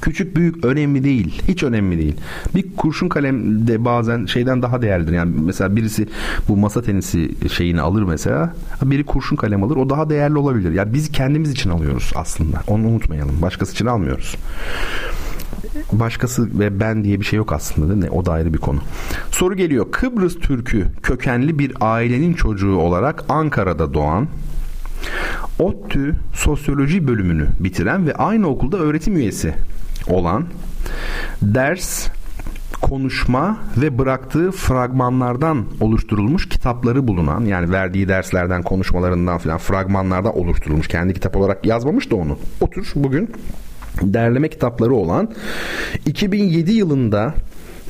[0.00, 1.42] Küçük büyük önemli değil.
[1.48, 2.14] Hiç önemli değil.
[2.54, 5.12] Bir kurşun kalem de bazen şeyden daha değerlidir.
[5.12, 6.08] Yani mesela birisi
[6.48, 8.54] bu masa tenisi şeyini alır mesela.
[8.82, 9.76] Biri kurşun kalem alır.
[9.76, 10.72] O daha değerli olabilir.
[10.72, 12.62] Yani biz kendimiz için alıyoruz aslında.
[12.66, 13.42] Onu unutmayalım.
[13.42, 14.36] Başkası için almıyoruz
[15.92, 18.10] başkası ve ben diye bir şey yok aslında değil mi?
[18.10, 18.78] O da ayrı bir konu.
[19.30, 19.86] Soru geliyor.
[19.92, 24.28] Kıbrıs Türk'ü kökenli bir ailenin çocuğu olarak Ankara'da doğan
[25.58, 29.54] ODTÜ Sosyoloji bölümünü bitiren ve aynı okulda öğretim üyesi
[30.10, 30.44] olan
[31.42, 32.08] ders
[32.82, 41.14] konuşma ve bıraktığı fragmanlardan oluşturulmuş kitapları bulunan yani verdiği derslerden konuşmalarından filan fragmanlardan oluşturulmuş kendi
[41.14, 43.30] kitap olarak yazmamış da onu otur bugün
[44.02, 45.34] derleme kitapları olan
[46.06, 47.34] 2007 yılında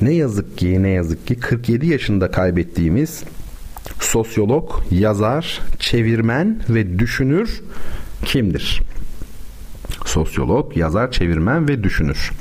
[0.01, 3.23] ne yazık ki ne yazık ki 47 yaşında kaybettiğimiz
[3.99, 7.61] sosyolog, yazar, çevirmen ve düşünür
[8.25, 8.81] kimdir?
[10.05, 12.31] Sosyolog, yazar, çevirmen ve düşünür.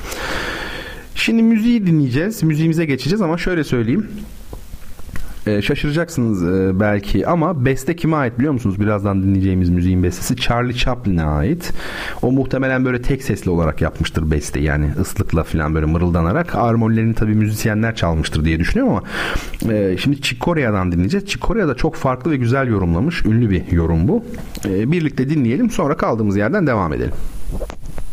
[1.15, 2.43] Şimdi müziği dinleyeceğiz.
[2.43, 4.07] Müziğimize geçeceğiz ama şöyle söyleyeyim.
[5.49, 8.81] Ee, şaşıracaksınız e, belki ama beste kime ait biliyor musunuz?
[8.81, 11.73] Birazdan dinleyeceğimiz müziğin bestesi Charlie Chaplin'e ait.
[12.23, 16.55] O muhtemelen böyle tek sesli olarak yapmıştır beste yani ıslıkla falan böyle mırıldanarak.
[16.55, 19.03] Armonilerini tabii müzisyenler çalmıştır diye düşünüyorum ama
[19.75, 21.27] e, şimdi Chick Corea'dan dinleyeceğiz.
[21.27, 23.25] Chick Corea da çok farklı ve güzel yorumlamış.
[23.25, 24.25] Ünlü bir yorum bu.
[24.65, 27.15] E, birlikte dinleyelim sonra kaldığımız yerden devam edelim.
[27.51, 28.08] thank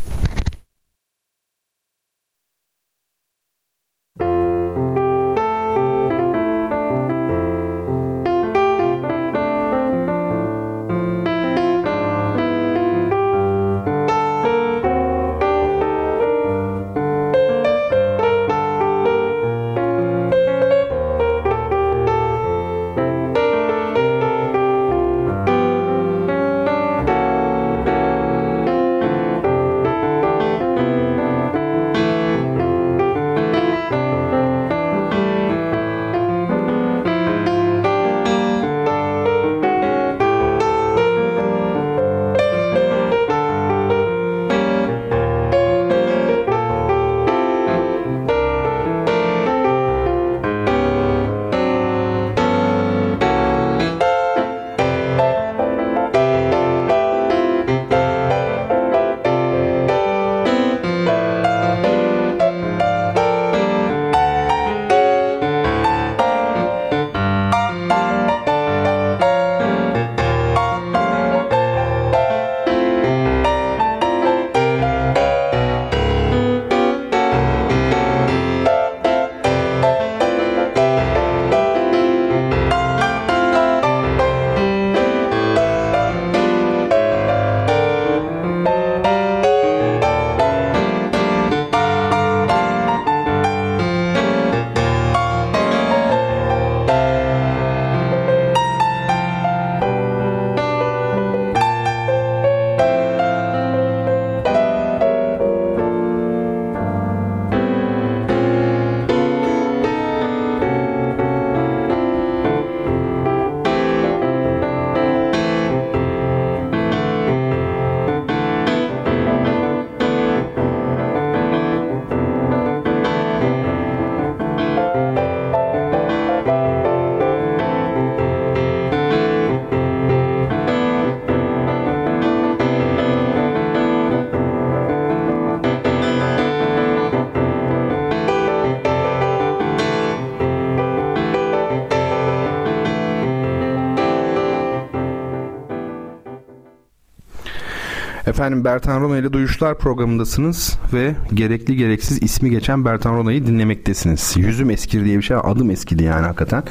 [148.35, 154.33] Efendim Bertan Rona ile Duyuşlar programındasınız ve gerekli gereksiz ismi geçen Bertan Rona'yı dinlemektesiniz.
[154.37, 156.63] Yüzüm eskir diye bir şey adım eskidi yani hakikaten.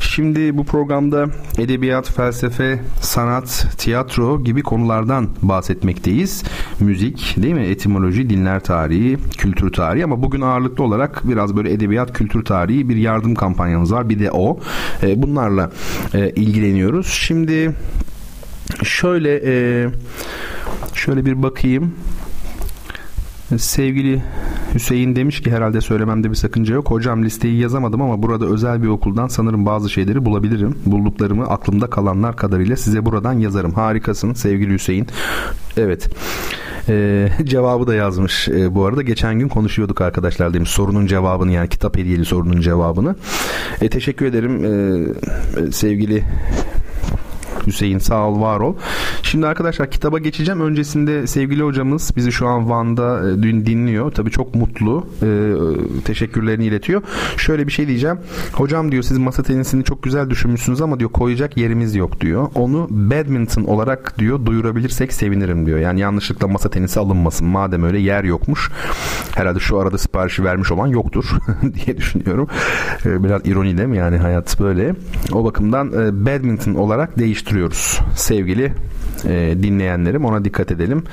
[0.00, 1.26] Şimdi bu programda
[1.58, 6.42] edebiyat, felsefe, sanat, tiyatro gibi konulardan bahsetmekteyiz.
[6.80, 7.66] Müzik değil mi?
[7.66, 12.96] Etimoloji, dinler tarihi, kültür tarihi ama bugün ağırlıklı olarak biraz böyle edebiyat, kültür tarihi bir
[12.96, 14.08] yardım kampanyamız var.
[14.08, 14.60] Bir de o.
[15.02, 15.70] E, bunlarla
[16.14, 17.06] e, ilgileniyoruz.
[17.06, 17.72] Şimdi
[18.84, 19.88] şöyle e,
[21.02, 21.94] şöyle bir bakayım.
[23.58, 24.22] Sevgili
[24.74, 26.90] Hüseyin demiş ki herhalde söylememde bir sakınca yok.
[26.90, 30.78] Hocam listeyi yazamadım ama burada özel bir okuldan sanırım bazı şeyleri bulabilirim.
[30.86, 33.72] Bulduklarımı aklımda kalanlar kadarıyla size buradan yazarım.
[33.72, 35.06] Harikasın sevgili Hüseyin.
[35.76, 36.10] Evet.
[36.88, 39.02] Ee, cevabı da yazmış ee, bu arada.
[39.02, 40.70] Geçen gün konuşuyorduk arkadaşlar demiş.
[40.70, 43.16] Sorunun cevabını yani kitap hediyeli sorunun cevabını.
[43.80, 46.24] E, teşekkür ederim ee, sevgili
[47.66, 48.74] Hüseyin sağ ol var ol.
[49.22, 50.60] Şimdi arkadaşlar kitaba geçeceğim.
[50.60, 54.12] Öncesinde sevgili hocamız bizi şu an Van'da e, dün dinliyor.
[54.12, 55.06] Tabii çok mutlu.
[55.22, 55.30] E,
[56.04, 57.02] teşekkürlerini iletiyor.
[57.36, 58.18] Şöyle bir şey diyeceğim.
[58.52, 62.48] Hocam diyor siz masa tenisini çok güzel düşünmüşsünüz ama diyor koyacak yerimiz yok diyor.
[62.54, 65.78] Onu badminton olarak diyor duyurabilirsek sevinirim diyor.
[65.78, 67.46] Yani yanlışlıkla masa tenisi alınmasın.
[67.46, 68.70] Madem öyle yer yokmuş.
[69.34, 71.24] Herhalde şu arada siparişi vermiş olan yoktur
[71.62, 72.48] diye düşünüyorum.
[73.06, 73.96] E, biraz ironi değil mi?
[73.96, 74.94] Yani hayat böyle.
[75.32, 77.18] O bakımdan e, badminton olarak
[77.52, 78.72] değiştiriyoruz sevgili
[79.24, 81.04] e, dinleyenlerim ona dikkat edelim.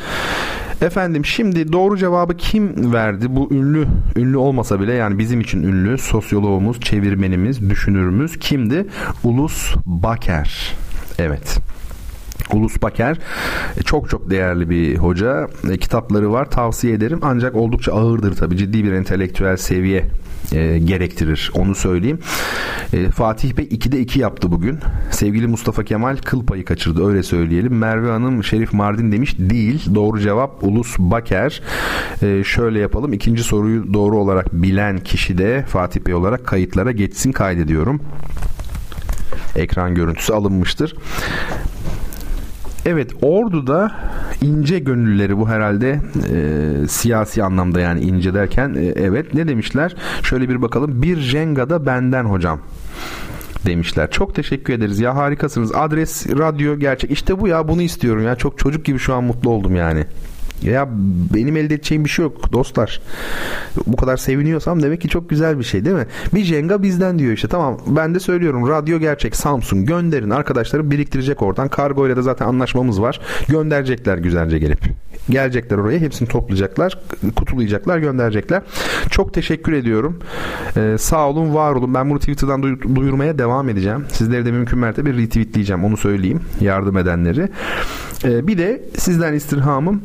[0.81, 3.25] Efendim şimdi doğru cevabı kim verdi?
[3.29, 8.87] Bu ünlü ünlü olmasa bile yani bizim için ünlü sosyoloğumuz, çevirmenimiz, düşünürümüz kimdi?
[9.23, 10.75] Ulus Baker.
[11.17, 11.57] Evet.
[12.53, 13.17] Ulus Baker
[13.77, 15.47] e, çok çok değerli bir hoca.
[15.71, 20.05] E, kitapları var tavsiye ederim ancak oldukça ağırdır tabi ciddi bir entelektüel seviye
[20.53, 22.19] e, gerektirir onu söyleyeyim.
[22.93, 24.79] E, Fatih Bey 2'de 2 yaptı bugün.
[25.11, 27.77] Sevgili Mustafa Kemal kıl payı kaçırdı öyle söyleyelim.
[27.77, 29.95] Merve Hanım Şerif Mardin demiş değil.
[29.95, 31.61] Doğru cevap Ulus Baker.
[32.21, 37.31] E, şöyle yapalım ikinci soruyu doğru olarak bilen kişi de Fatih Bey olarak kayıtlara geçsin
[37.31, 38.01] kaydediyorum.
[39.55, 40.95] Ekran görüntüsü alınmıştır.
[42.85, 43.91] Evet Ordu'da
[44.41, 45.99] ince gönüllüleri bu herhalde
[46.31, 49.95] e, siyasi anlamda yani ince derken e, evet ne demişler?
[50.23, 51.01] Şöyle bir bakalım.
[51.01, 52.59] Bir Jenga'da benden hocam
[53.65, 54.11] demişler.
[54.11, 55.75] Çok teşekkür ederiz ya harikasınız.
[55.75, 57.11] Adres radyo gerçek.
[57.11, 58.35] İşte bu ya bunu istiyorum ya.
[58.35, 60.05] Çok çocuk gibi şu an mutlu oldum yani.
[60.63, 60.89] Ya
[61.33, 63.01] benim elde edeceğim bir şey yok dostlar.
[63.87, 66.05] Bu kadar seviniyorsam demek ki çok güzel bir şey değil mi?
[66.33, 67.47] Bir Jenga bizden diyor işte.
[67.47, 68.69] Tamam ben de söylüyorum.
[68.69, 70.29] Radyo gerçek Samsung gönderin.
[70.29, 71.67] Arkadaşları biriktirecek oradan.
[71.67, 73.19] Kargo ile de zaten anlaşmamız var.
[73.47, 74.79] Gönderecekler güzelce gelip.
[75.29, 75.99] Gelecekler oraya.
[75.99, 76.99] Hepsini toplayacaklar.
[77.35, 77.97] Kutulayacaklar.
[77.97, 78.61] Gönderecekler.
[79.09, 80.19] Çok teşekkür ediyorum.
[80.77, 81.93] Ee, sağ olun var olun.
[81.93, 82.63] Ben bunu Twitter'dan
[82.95, 84.05] duyurmaya devam edeceğim.
[84.11, 85.85] Sizleri de mümkün mertebe retweetleyeceğim.
[85.85, 86.41] Onu söyleyeyim.
[86.61, 87.49] Yardım edenleri.
[88.23, 90.01] Ee, bir de sizden istirhamım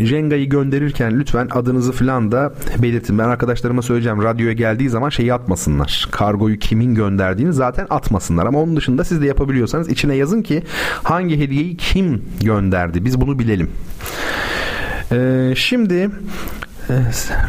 [0.00, 3.18] Jenga'yı gönderirken lütfen adınızı falan da belirtin.
[3.18, 6.08] Ben arkadaşlarıma söyleyeceğim radyoya geldiği zaman şeyi atmasınlar.
[6.10, 8.46] Kargoyu kimin gönderdiğini zaten atmasınlar.
[8.46, 10.62] Ama onun dışında siz de yapabiliyorsanız içine yazın ki
[11.02, 13.70] hangi hediyeyi kim gönderdi biz bunu bilelim.
[15.12, 16.10] Ee, şimdi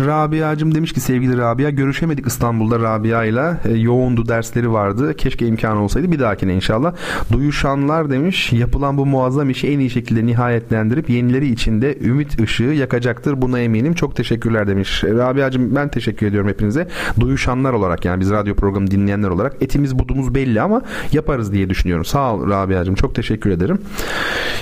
[0.06, 5.14] Rabia'cım demiş ki sevgili Rabia görüşemedik İstanbul'da Rabia ile e, yoğundu dersleri vardı.
[5.14, 6.94] Keşke imkanı olsaydı bir dahakine inşallah.
[7.32, 13.42] Duyuşanlar demiş yapılan bu muazzam işi en iyi şekilde nihayetlendirip yenileri içinde ümit ışığı yakacaktır.
[13.42, 13.94] Buna eminim.
[13.94, 15.04] Çok teşekkürler demiş.
[15.04, 16.88] Rabia'cım ben teşekkür ediyorum hepinize.
[17.20, 20.82] Duyuşanlar olarak yani biz radyo programı dinleyenler olarak etimiz budumuz belli ama
[21.12, 22.06] yaparız diye düşünüyorum.
[22.06, 23.80] Sağ ol Rabia'cım çok teşekkür ederim.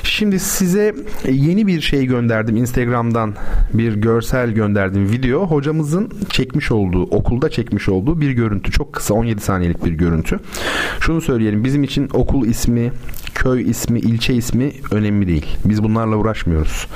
[0.03, 0.95] Şimdi size
[1.29, 3.33] yeni bir şey gönderdim Instagram'dan
[3.73, 8.71] bir görsel gönderdim gönderdiğim video hocamızın çekmiş olduğu, okulda çekmiş olduğu bir görüntü.
[8.71, 10.39] Çok kısa 17 saniyelik bir görüntü.
[10.99, 12.91] Şunu söyleyelim bizim için okul ismi,
[13.35, 15.45] köy ismi, ilçe ismi önemli değil.
[15.65, 16.87] Biz bunlarla uğraşmıyoruz.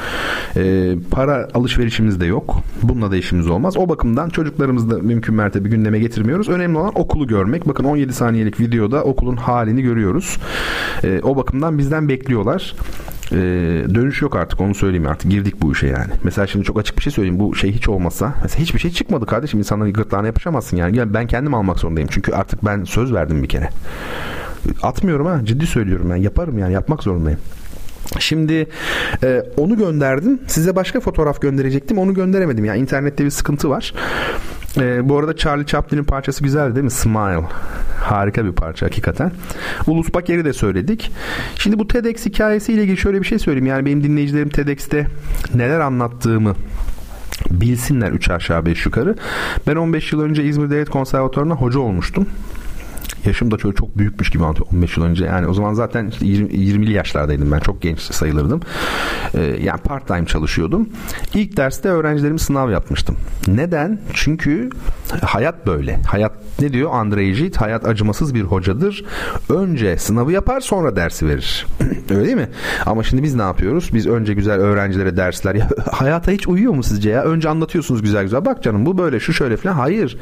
[0.55, 2.61] Ee, para alışverişimiz de yok.
[2.84, 3.78] Bununla da işimiz olmaz.
[3.78, 6.49] O bakımdan çocuklarımızı da mümkün mertebe gündeme getirmiyoruz.
[6.49, 7.67] Önemli olan okulu görmek.
[7.67, 10.38] Bakın 17 saniyelik videoda okulun halini görüyoruz.
[11.03, 12.76] Ee, o bakımdan bizden bekliyorlar
[13.32, 13.36] e,
[13.95, 16.13] dönüş yok artık onu söyleyeyim artık girdik bu işe yani.
[16.23, 19.25] Mesela şimdi çok açık bir şey söyleyeyim bu şey hiç olmasa mesela hiçbir şey çıkmadı
[19.25, 21.13] kardeşim insanların gırtlağına yapışamazsın yani.
[21.13, 23.69] ben kendim almak zorundayım çünkü artık ben söz verdim bir kere.
[24.84, 27.39] Atmıyorum ha ciddi söylüyorum ben yaparım yani yapmak zorundayım.
[28.19, 28.67] Şimdi
[29.23, 30.39] e, onu gönderdim.
[30.47, 31.97] Size başka fotoğraf gönderecektim.
[31.97, 32.65] Onu gönderemedim.
[32.65, 33.93] Yani internette bir sıkıntı var.
[34.78, 36.91] E, bu arada Charlie Chaplin'in parçası güzeldi değil mi?
[36.91, 37.43] Smile.
[38.01, 39.32] Harika bir parça hakikaten.
[39.88, 41.11] Ulus Baker'i de söyledik.
[41.55, 43.65] Şimdi bu TEDx hikayesiyle ilgili şöyle bir şey söyleyeyim.
[43.65, 45.07] Yani benim dinleyicilerim TEDx'te
[45.55, 46.55] neler anlattığımı
[47.51, 49.15] bilsinler 3 aşağı 5 yukarı.
[49.67, 52.28] Ben 15 yıl önce İzmir Devlet Konservatuvarı'na hoca olmuştum.
[53.26, 55.26] Yaşım da şöyle çok büyükmüş gibi anlatıyor 15 yıl önce.
[55.26, 57.59] Yani o zaman zaten işte 20, 20'li yaşlardaydım ben.
[57.59, 58.61] Çok genç sayılırdım.
[59.34, 60.89] Ee, yani part time çalışıyordum.
[61.34, 63.15] İlk derste öğrencilerime sınav yapmıştım.
[63.47, 63.99] Neden?
[64.13, 64.70] Çünkü
[65.22, 65.99] hayat böyle.
[66.07, 67.57] Hayat ne diyor Andrei Jit?
[67.57, 69.05] Hayat acımasız bir hocadır.
[69.49, 71.67] Önce sınavı yapar sonra dersi verir.
[72.09, 72.49] Öyle değil mi?
[72.86, 73.89] Ama şimdi biz ne yapıyoruz?
[73.93, 75.55] Biz önce güzel öğrencilere dersler.
[75.55, 77.24] Ya, hayata hiç uyuyor mu sizce ya?
[77.24, 78.45] Önce anlatıyorsunuz güzel güzel.
[78.45, 79.74] Bak canım bu böyle şu şöyle falan.
[79.76, 80.17] Hayır.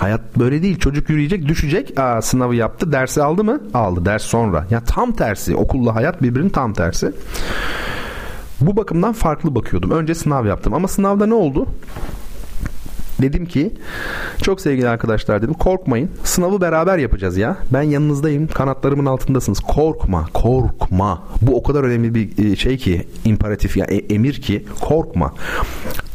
[0.00, 0.78] Hayat böyle değil.
[0.78, 1.98] Çocuk yürüyecek, düşecek.
[2.00, 2.92] Aa, sınavı yaptı.
[2.92, 3.60] Dersi aldı mı?
[3.74, 4.04] Aldı.
[4.04, 4.66] Ders sonra.
[4.70, 5.56] Ya tam tersi.
[5.56, 7.12] Okulla hayat birbirinin tam tersi.
[8.60, 9.90] Bu bakımdan farklı bakıyordum.
[9.90, 10.74] Önce sınav yaptım.
[10.74, 11.66] Ama sınavda ne oldu?
[13.22, 13.72] Dedim ki
[14.42, 17.56] çok sevgili arkadaşlar dedim korkmayın sınavı beraber yapacağız ya.
[17.72, 19.60] Ben yanınızdayım kanatlarımın altındasınız.
[19.60, 21.22] Korkma korkma.
[21.42, 25.34] Bu o kadar önemli bir e, şey ki imperatif ya yani emir ki korkma.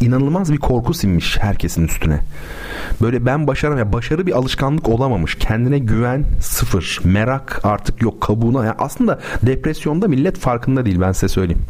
[0.02, 2.20] İnanılmaz bir korku sinmiş herkesin üstüne.
[3.02, 5.36] Böyle ben başaram ya başarı bir alışkanlık olamamış.
[5.36, 7.02] Kendine güven sıfır.
[7.04, 8.66] Merak artık yok kabuğuna.
[8.66, 11.62] Yani aslında depresyonda millet farkında değil ben size söyleyeyim.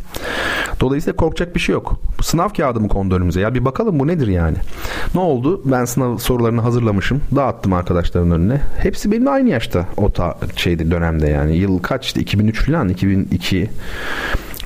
[0.80, 2.00] Dolayısıyla korkacak bir şey yok.
[2.22, 4.58] Sınav kağıdı mı kondu ya bir bakalım bu nedir yani.
[5.16, 5.62] Ne oldu?
[5.66, 7.22] Ben sınav sorularını hazırlamışım.
[7.36, 8.62] Dağıttım arkadaşların önüne.
[8.78, 11.58] Hepsi benim aynı yaşta o ta şeydi dönemde yani.
[11.58, 12.20] Yıl kaçtı?
[12.20, 13.70] 2003 falan 2002.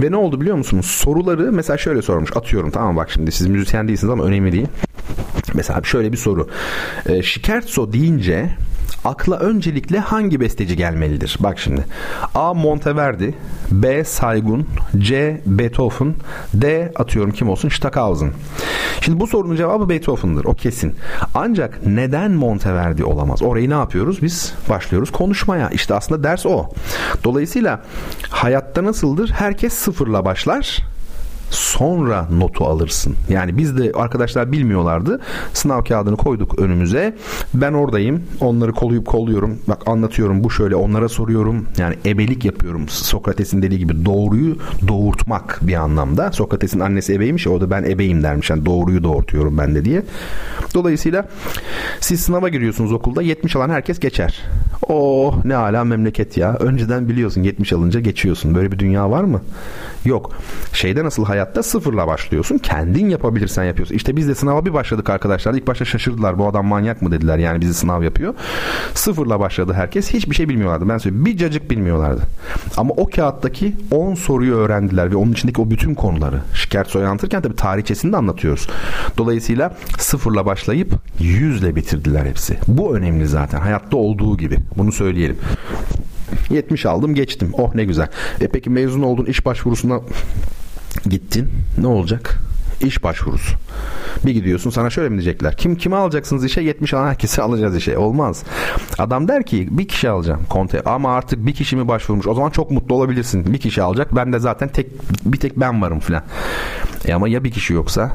[0.02, 0.86] Ve ne oldu biliyor musunuz?
[0.86, 2.38] Soruları mesela şöyle sormuş.
[2.38, 4.68] Atıyorum tamam bak şimdi siz müzisyen değilsiniz ama önemli değil.
[5.54, 6.48] Mesela şöyle bir soru.
[7.06, 8.50] E, Şikertso deyince
[9.06, 11.38] akla öncelikle hangi besteci gelmelidir?
[11.40, 11.86] Bak şimdi.
[12.36, 12.54] A.
[12.54, 13.34] Monteverdi
[13.72, 14.04] B.
[14.04, 14.68] Saygun
[14.98, 15.42] C.
[15.46, 16.16] Beethoven
[16.54, 16.92] D.
[16.96, 17.70] Atıyorum kim olsun?
[17.70, 18.32] Stockhausen.
[19.02, 20.46] Şimdi bu sorunun cevabı Beethoven'dır.
[20.46, 20.96] O kesin.
[21.36, 23.42] Ancak neden Monteverdi olamaz?
[23.42, 24.22] Orayı ne yapıyoruz?
[24.22, 25.70] Biz başlıyoruz konuşmaya.
[25.70, 26.66] İşte aslında ders o.
[27.24, 27.82] Dolayısıyla
[28.30, 29.30] hayatta nasıldır?
[29.30, 30.80] Herkes sıfırla başlar
[31.50, 33.16] sonra notu alırsın.
[33.30, 35.22] Yani biz de arkadaşlar bilmiyorlardı.
[35.54, 37.16] Sınav kağıdını koyduk önümüze.
[37.54, 38.24] Ben oradayım.
[38.42, 39.60] Onları koluyup kolluyorum.
[39.68, 40.44] Bak anlatıyorum.
[40.44, 41.66] Bu şöyle onlara soruyorum.
[41.78, 42.90] Yani ebelik yapıyorum.
[42.90, 46.32] Sokrates'in dediği gibi doğruyu doğurtmak bir anlamda.
[46.32, 47.48] Sokrates'in annesi ebeymiş.
[47.48, 48.50] O da ben ebeyim dermiş.
[48.50, 50.04] Yani doğruyu doğurtuyorum ben de diye.
[50.74, 51.30] Dolayısıyla
[52.00, 53.22] siz sınava giriyorsunuz okulda.
[53.22, 54.42] 70 alan herkes geçer.
[54.88, 56.56] Oh ne ala memleket ya.
[56.60, 58.56] Önceden biliyorsun 70 alınca geçiyorsun.
[58.56, 59.42] Böyle bir dünya var mı?
[60.06, 60.32] Yok.
[60.74, 62.58] Şeyde nasıl hayatta sıfırla başlıyorsun.
[62.58, 63.96] Kendin yapabilirsen yapıyorsun.
[63.96, 65.54] İşte biz de sınava bir başladık arkadaşlar.
[65.54, 66.40] İlk başta şaşırdılar.
[66.40, 67.38] Bu adam manyak mı dediler.
[67.38, 68.34] Yani bizi sınav yapıyor.
[68.94, 70.14] Sıfırla başladı herkes.
[70.14, 70.90] Hiçbir şey bilmiyorlardı.
[70.90, 71.26] Ben söyleyeyim.
[71.26, 72.22] Bir cacık bilmiyorlardı.
[72.78, 76.42] Ama o kağıttaki 10 soruyu öğrendiler ve onun içindeki o bütün konuları.
[76.54, 78.68] Şikayet soyu anlatırken tabii tarihçesini de anlatıyoruz.
[79.18, 82.58] Dolayısıyla sıfırla başlayıp yüzle bitirdiler hepsi.
[82.68, 83.60] Bu önemli zaten.
[83.60, 84.58] Hayatta olduğu gibi.
[84.78, 85.38] Bunu söyleyelim.
[86.50, 87.50] 70 aldım geçtim.
[87.54, 88.08] Oh ne güzel.
[88.42, 90.00] E peki mezun oldun iş başvurusuna
[91.10, 91.50] gittin.
[91.78, 92.40] Ne olacak?
[92.82, 93.56] İş başvurusu.
[94.26, 95.58] Bir gidiyorsun sana şöyle mi diyecekler?
[95.58, 96.62] Kim kimi alacaksınız işe?
[96.62, 97.98] 70 alan herkesi alacağız işe.
[97.98, 98.44] Olmaz.
[98.98, 102.28] Adam der ki bir kişi alacağım konte ama artık bir kişi mi başvurmuş?
[102.28, 103.54] O zaman çok mutlu olabilirsin.
[103.54, 104.16] Bir kişi alacak.
[104.16, 104.88] Ben de zaten tek
[105.26, 106.24] bir tek ben varım filan.
[107.06, 108.12] E ama ya bir kişi yoksa?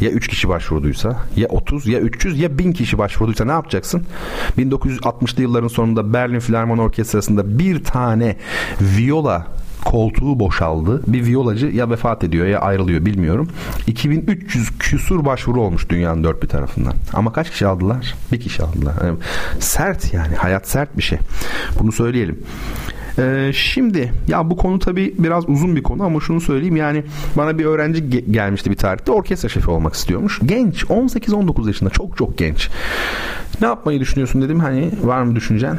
[0.00, 4.06] ya 3 kişi başvurduysa ya 30 ya 300 ya 1000 kişi başvurduysa ne yapacaksın?
[4.58, 8.36] 1960'lı yılların sonunda Berlin Filarmoni Orkestrası'nda bir tane
[8.80, 9.46] viola
[9.86, 11.02] koltuğu boşaldı.
[11.06, 13.48] Bir viyolacı ya vefat ediyor ya ayrılıyor bilmiyorum.
[13.86, 16.94] 2300 küsur başvuru olmuş dünyanın dört bir tarafından.
[17.12, 18.14] Ama kaç kişi aldılar?
[18.32, 18.94] Bir kişi aldılar.
[19.04, 19.18] Yani
[19.60, 20.34] sert yani.
[20.34, 21.18] Hayat sert bir şey.
[21.80, 22.38] Bunu söyleyelim.
[23.18, 27.04] Ee, şimdi ya bu konu tabii biraz uzun bir konu ama şunu söyleyeyim yani
[27.36, 30.40] bana bir öğrenci ge- gelmişti bir tarihte orkestra şefi olmak istiyormuş.
[30.46, 32.70] Genç 18-19 yaşında çok çok genç.
[33.60, 35.78] Ne yapmayı düşünüyorsun dedim hani var mı düşüncen?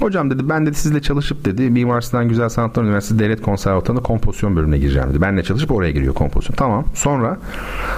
[0.00, 4.56] Hocam dedi ben dedi sizle çalışıp dedi Mimar Sinan Güzel Sanatlar Üniversitesi Devlet Konservatuvarı'nda kompozisyon
[4.56, 5.20] bölümüne gireceğim dedi.
[5.20, 6.56] Benle çalışıp oraya giriyor kompozisyon.
[6.56, 6.84] Tamam.
[6.94, 7.38] Sonra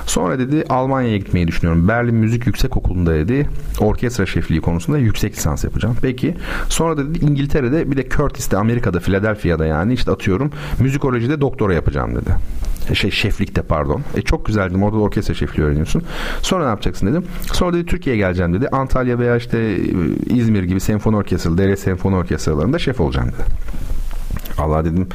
[0.07, 1.89] sonra dedi Almanya'ya gitmeyi düşünüyorum.
[1.89, 3.49] Berlin Müzik Yüksek Okulu'nda dedi
[3.81, 5.97] orkestra şefliği konusunda yüksek lisans yapacağım.
[6.03, 6.35] Peki.
[6.69, 12.31] Sonra dedi İngiltere'de bir de Curtis'te Amerika'da Philadelphia'da yani işte atıyorum müzikolojide doktora yapacağım dedi
[12.95, 14.03] şey şeflikte pardon.
[14.17, 14.83] E çok güzel dedim.
[14.83, 16.03] Orada da orkestra şefliği öğreniyorsun.
[16.43, 17.25] Sonra ne yapacaksın dedim.
[17.53, 18.69] Sonra dedi Türkiye'ye geleceğim dedi.
[18.69, 23.43] Antalya veya işte e, İzmir gibi senfoni orkestralı, devlet senfoni orkestralarında şef olacağım dedi.
[24.59, 25.09] Allah dedim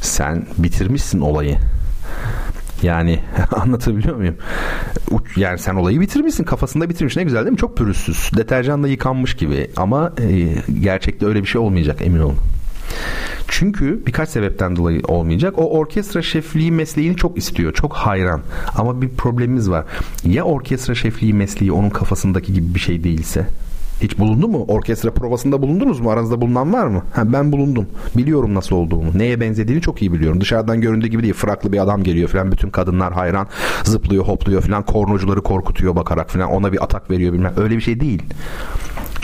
[0.00, 1.56] sen bitirmişsin olayı.
[2.82, 3.20] Yani
[3.52, 4.36] anlatabiliyor muyum?
[5.36, 6.44] Yani sen olayı bitirmişsin.
[6.44, 7.16] Kafasında bitirmiş.
[7.16, 7.58] Ne güzel değil mi?
[7.58, 8.30] Çok pürüzsüz.
[8.36, 9.70] Deterjanla yıkanmış gibi.
[9.76, 12.38] Ama e, gerçekte öyle bir şey olmayacak emin olun.
[13.48, 15.54] Çünkü birkaç sebepten dolayı olmayacak.
[15.58, 17.72] O orkestra şefliği mesleğini çok istiyor.
[17.72, 18.40] Çok hayran.
[18.76, 19.84] Ama bir problemimiz var.
[20.24, 23.46] Ya orkestra şefliği mesleği onun kafasındaki gibi bir şey değilse?
[24.02, 24.64] Hiç bulundu mu?
[24.68, 26.10] Orkestra provasında bulundunuz mu?
[26.10, 27.02] Aranızda bulunan var mı?
[27.12, 27.86] Ha, ben bulundum.
[28.16, 29.18] Biliyorum nasıl olduğunu.
[29.18, 30.40] Neye benzediğini çok iyi biliyorum.
[30.40, 31.34] Dışarıdan göründüğü gibi değil.
[31.34, 32.52] Fraklı bir adam geliyor falan.
[32.52, 33.46] Bütün kadınlar hayran.
[33.84, 34.82] Zıplıyor, hopluyor falan.
[34.82, 36.50] Kornocuları korkutuyor bakarak falan.
[36.50, 37.52] Ona bir atak veriyor bilmem.
[37.56, 38.22] Öyle bir şey değil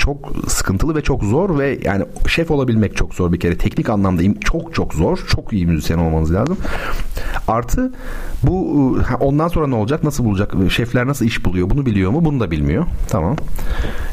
[0.06, 3.58] çok sıkıntılı ve çok zor ve yani şef olabilmek çok zor bir kere.
[3.58, 5.18] Teknik anlamda çok çok zor.
[5.28, 6.58] Çok iyi müzisyen olmanız lazım.
[7.48, 7.92] Artı
[8.42, 10.04] bu ondan sonra ne olacak?
[10.04, 10.54] Nasıl bulacak?
[10.70, 11.70] Şefler nasıl iş buluyor?
[11.70, 12.24] Bunu biliyor mu?
[12.24, 12.86] Bunu da bilmiyor.
[13.08, 13.36] Tamam.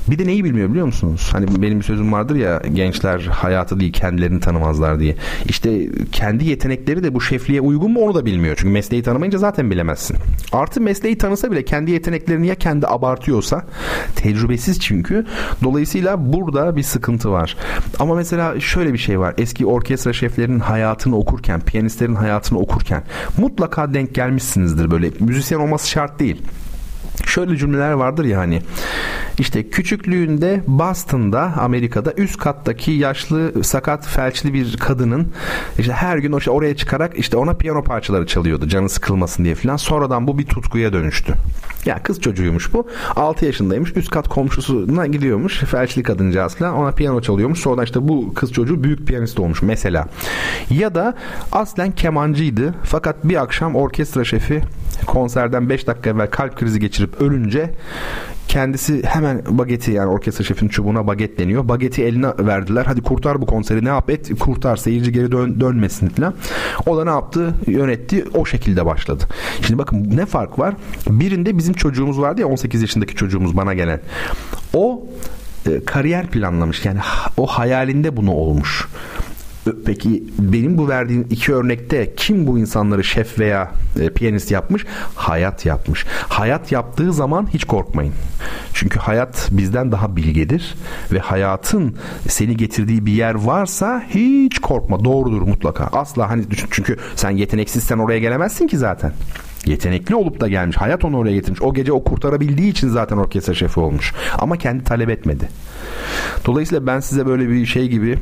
[0.08, 1.30] Bir de neyi bilmiyor biliyor musunuz?
[1.32, 5.16] Hani benim bir sözüm vardır ya gençler hayatı değil kendilerini tanımazlar diye.
[5.46, 8.56] İşte kendi yetenekleri de bu şefliğe uygun mu onu da bilmiyor.
[8.60, 10.18] Çünkü mesleği tanımayınca zaten bilemezsin.
[10.52, 13.66] Artı mesleği tanısa bile kendi yeteneklerini ya kendi abartıyorsa
[14.16, 15.26] tecrübesiz çünkü.
[15.64, 15.83] Dolayısıyla
[16.34, 17.58] burada bir sıkıntı var.
[18.00, 19.34] Ama mesela şöyle bir şey var.
[19.38, 23.04] Eski orkestra şeflerinin hayatını okurken, piyanistlerin hayatını okurken
[23.38, 25.12] mutlaka denk gelmişsinizdir böyle.
[25.20, 26.42] Müzisyen olması şart değil
[27.26, 28.62] şöyle cümleler vardır ya hani
[29.40, 35.28] işte küçüklüğünde Boston'da Amerika'da üst kattaki yaşlı sakat felçli bir kadının
[35.80, 39.78] işte her gün işte oraya çıkarak işte ona piyano parçaları çalıyordu canı sıkılmasın diye filan.
[39.78, 41.34] Sonradan bu bir tutkuya dönüştü.
[41.86, 42.88] Ya kız çocuğuymuş bu.
[43.16, 47.60] 6 yaşındaymış üst kat komşusuna gidiyormuş felçli kadıncağız falan ona piyano çalıyormuş.
[47.60, 50.08] Sonra işte bu kız çocuğu büyük piyanist olmuş mesela.
[50.70, 51.16] Ya da
[51.52, 52.76] aslen kemancıydı.
[52.84, 54.62] Fakat bir akşam orkestra şefi
[55.06, 57.70] konserden 5 dakika evvel kalp krizi geçirip ölünce
[58.48, 61.68] kendisi hemen bageti yani orkestra şefinin çubuğuna baget deniyor.
[61.68, 62.86] Bageti eline verdiler.
[62.86, 66.34] Hadi kurtar bu konseri ne yap et kurtar seyirci geri dön, dönmesin falan.
[66.86, 67.54] O da ne yaptı?
[67.68, 68.26] Yönetti.
[68.34, 69.24] O şekilde başladı.
[69.62, 70.76] Şimdi bakın ne fark var?
[71.10, 74.00] Birinde bizim çocuğumuz vardı ya 18 yaşındaki çocuğumuz bana gelen.
[74.74, 75.04] O
[75.70, 76.86] e, kariyer planlamış.
[76.86, 77.00] Yani
[77.38, 78.88] o hayalinde bunu olmuş.
[79.86, 84.86] Peki benim bu verdiğim iki örnekte kim bu insanları şef veya e, piyanist yapmış?
[85.16, 86.06] Hayat yapmış.
[86.28, 88.14] Hayat yaptığı zaman hiç korkmayın.
[88.74, 90.76] Çünkü hayat bizden daha bilgedir
[91.12, 91.96] ve hayatın
[92.28, 95.06] seni getirdiği bir yer varsa hiç korkma.
[95.06, 95.84] Doğrudur mutlaka.
[95.84, 99.14] Asla hani çünkü sen yeteneksizsen oraya gelemezsin ki zaten.
[99.66, 100.78] Yetenekli olup da gelmiş.
[100.78, 101.62] Hayat onu oraya getirmiş.
[101.62, 104.14] O gece o kurtarabildiği için zaten orkestra şefi olmuş.
[104.40, 105.50] Ama kendi talep etmedi.
[106.46, 108.18] Dolayısıyla ben size böyle bir şey gibi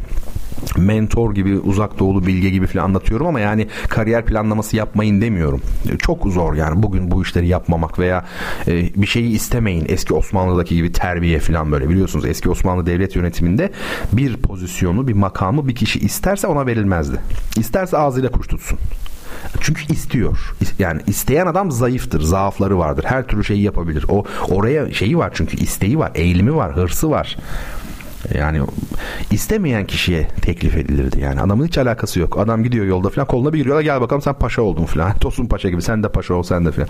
[0.78, 5.62] mentor gibi uzak doğulu bilge gibi falan anlatıyorum ama yani kariyer planlaması yapmayın demiyorum.
[6.00, 8.26] Çok zor yani bugün bu işleri yapmamak veya
[8.68, 9.86] e, bir şeyi istemeyin.
[9.90, 13.72] Eski Osmanlı'daki gibi terbiye falan böyle biliyorsunuz eski Osmanlı devlet yönetiminde
[14.14, 17.18] bir pozisyonu bir makamı bir kişi isterse ona verilmezdi.
[17.58, 18.80] İsterse ağzıyla kuş tutsun.
[19.62, 20.56] Çünkü istiyor.
[20.80, 23.06] Yani isteyen adam zayıftır, zaafları vardır.
[23.08, 24.06] Her türlü şeyi yapabilir.
[24.10, 27.38] O oraya şeyi var çünkü isteği var, eğilimi var, hırsı var.
[28.36, 28.62] Yani
[29.32, 31.42] istemeyen kişiye teklif edilirdi yani.
[31.42, 32.38] Adamın hiç alakası yok.
[32.40, 35.14] Adam gidiyor yolda falan koluna bir giriyorlar gel bakalım sen paşa oldun falan.
[35.20, 36.88] Tosun paşa gibi sen de paşa ol sen de falan.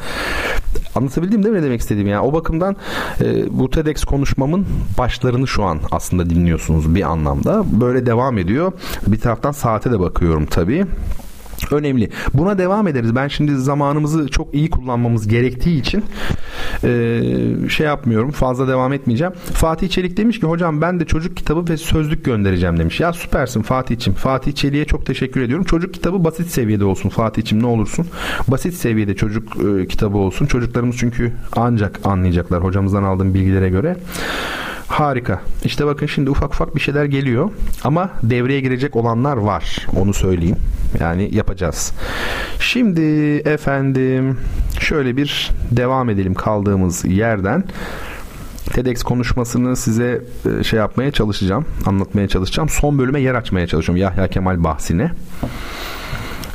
[0.96, 2.22] Anlatabildim değil mi ne demek istediğim yani.
[2.22, 2.76] O bakımdan
[3.22, 4.68] e, bu TEDx konuşmamın
[4.98, 7.64] başlarını şu an aslında dinliyorsunuz bir anlamda.
[7.82, 8.72] Böyle devam ediyor.
[9.07, 10.86] Bir taraftan saate de bakıyorum tabii
[11.72, 12.10] önemli.
[12.34, 13.16] Buna devam ederiz.
[13.16, 16.04] Ben şimdi zamanımızı çok iyi kullanmamız gerektiği için
[16.84, 17.22] e,
[17.70, 18.32] şey yapmıyorum.
[18.32, 19.34] Fazla devam etmeyeceğim.
[19.54, 23.00] Fatih Çelik demiş ki hocam ben de çocuk kitabı ve sözlük göndereceğim demiş.
[23.00, 24.14] Ya süpersin Fatih'im.
[24.14, 25.66] Fatih Çelik'e çok teşekkür ediyorum.
[25.66, 28.08] Çocuk kitabı basit seviyede olsun Fatih'im ne olursun.
[28.48, 30.46] Basit seviyede çocuk e, kitabı olsun.
[30.46, 33.98] Çocuklarımız çünkü ancak anlayacaklar hocamızdan aldığım bilgilere göre.
[34.91, 35.41] Harika.
[35.63, 37.49] İşte bakın şimdi ufak ufak bir şeyler geliyor
[37.84, 39.88] ama devreye girecek olanlar var.
[39.95, 40.57] Onu söyleyeyim.
[40.99, 41.93] Yani yapacağız.
[42.59, 43.01] Şimdi
[43.35, 44.38] efendim
[44.80, 47.63] şöyle bir devam edelim kaldığımız yerden.
[48.73, 50.22] TEDx konuşmasını size
[50.59, 52.69] e, şey yapmaya çalışacağım, anlatmaya çalışacağım.
[52.69, 55.11] Son bölüme yer açmaya çalışıyorum Yahya Kemal bahsine.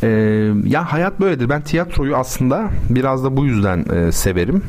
[0.03, 1.49] Ee, ya hayat böyledir.
[1.49, 4.63] Ben tiyatroyu aslında biraz da bu yüzden e, severim.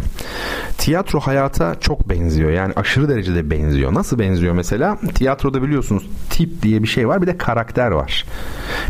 [0.77, 2.51] Tiyatro hayata çok benziyor.
[2.51, 3.93] Yani aşırı derecede benziyor.
[3.93, 4.97] Nasıl benziyor mesela?
[5.15, 7.21] Tiyatroda biliyorsunuz tip diye bir şey var.
[7.21, 8.25] Bir de karakter var.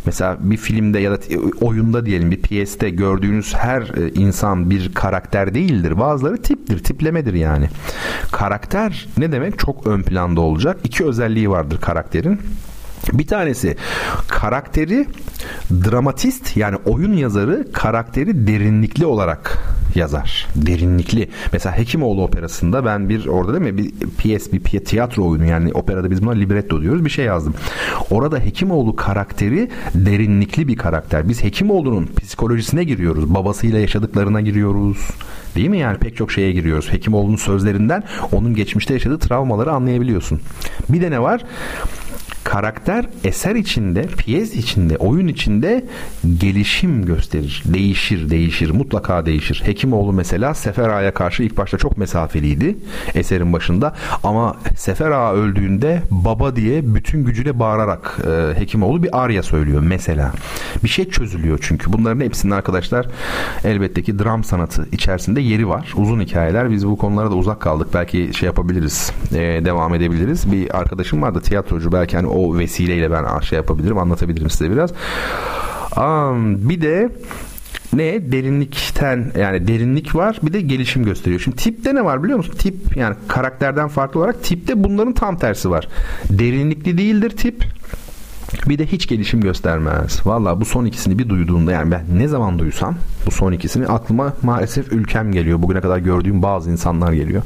[0.06, 1.18] Mesela bir filmde ya da
[1.62, 6.00] oyunda diyelim bir piyeste gördüğünüz her e, insan bir karakter değildir.
[6.00, 7.70] Bazıları tiptir, tiplemedir yani.
[8.32, 9.60] Karakter ne demek?
[9.60, 10.78] Çok ön planda olacak.
[10.84, 12.40] İki özelliği vardır karakterin.
[13.14, 13.76] Bir tanesi
[14.28, 15.08] karakteri
[15.72, 19.58] dramatist yani oyun yazarı karakteri derinlikli olarak
[19.96, 20.48] yazar.
[20.56, 21.30] Derinlikli.
[21.54, 25.74] Mesela Hekimoğlu operasında ben bir orada değil mi bir piyes bir piyes, tiyatro oyunu yani
[25.74, 27.54] operada biz buna libretto diyoruz bir şey yazdım.
[28.10, 31.30] Orada Hekimoğlu karakteri derinlikli bir karakter.
[31.30, 33.36] Biz Hekimoğlu'nun psikolojisine giriyoruz.
[33.36, 34.98] Babasıyla yaşadıklarına giriyoruz.
[35.56, 36.94] Değil mi yani pek çok şeye giriyoruz.
[36.94, 40.40] Hekimoğlu'nun sözlerinden onun geçmişte yaşadığı travmaları anlayabiliyorsun.
[40.90, 41.42] Bir de ne var?
[42.48, 45.86] Karakter eser içinde, piyes içinde, oyun içinde
[46.38, 47.64] gelişim gösterir.
[47.66, 48.70] Değişir, değişir.
[48.70, 49.62] Mutlaka değişir.
[49.66, 52.78] Hekimoğlu mesela Sefer Ağa'ya karşı ilk başta çok mesafeliydi
[53.16, 59.44] eserin başında ama Sefer Ağa öldüğünde baba diye bütün gücüyle bağırarak e, Hekimoğlu bir arya
[59.44, 60.32] söylüyor mesela.
[60.84, 61.94] Bir şey çözülüyor çünkü.
[61.94, 63.06] Bunların hepsinin arkadaşlar
[63.64, 65.94] elbette ki dram sanatı içerisinde yeri var.
[65.98, 66.72] Uzun hikayeler.
[66.72, 67.88] Biz bu konulara da uzak kaldık.
[67.94, 69.12] Belki şey yapabiliriz.
[69.32, 70.52] E, devam edebiliriz.
[70.52, 71.92] Bir arkadaşım vardı tiyatrocu.
[71.92, 74.92] Belki hani o vesileyle ben şey yapabilirim, anlatabilirim size biraz.
[75.98, 77.10] Um, bir de
[77.94, 81.42] ne derinlikten yani derinlik var bir de gelişim gösteriyor.
[81.42, 82.54] Şimdi tipte ne var biliyor musun?
[82.58, 85.88] Tip yani karakterden farklı olarak tipte bunların tam tersi var.
[86.30, 87.77] Derinlikli değildir tip.
[88.68, 90.22] Bir de hiç gelişim göstermez.
[90.26, 92.96] Valla bu son ikisini bir duyduğumda yani ben ne zaman duysam
[93.26, 95.62] bu son ikisini aklıma maalesef ülkem geliyor.
[95.62, 97.44] Bugüne kadar gördüğüm bazı insanlar geliyor.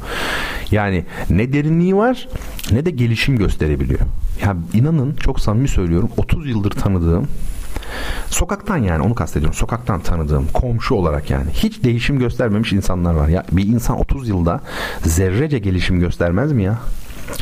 [0.70, 2.28] Yani ne derinliği var
[2.70, 4.00] ne de gelişim gösterebiliyor.
[4.44, 7.28] Ya inanın çok samimi söylüyorum 30 yıldır tanıdığım
[8.30, 9.54] Sokaktan yani onu kastediyorum.
[9.54, 11.50] Sokaktan tanıdığım, komşu olarak yani.
[11.50, 13.28] Hiç değişim göstermemiş insanlar var.
[13.28, 14.60] Ya bir insan 30 yılda
[15.04, 16.78] zerrece gelişim göstermez mi ya?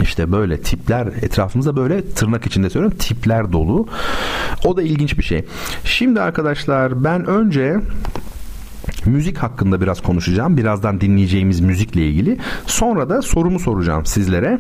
[0.03, 3.89] İşte böyle tipler etrafımızda böyle tırnak içinde söylüyorum tipler dolu.
[4.65, 5.45] O da ilginç bir şey.
[5.85, 7.81] Şimdi arkadaşlar ben önce
[9.07, 10.57] müzik hakkında biraz konuşacağım.
[10.57, 12.39] Birazdan dinleyeceğimiz müzikle ilgili.
[12.67, 14.59] Sonra da sorumu soracağım sizlere.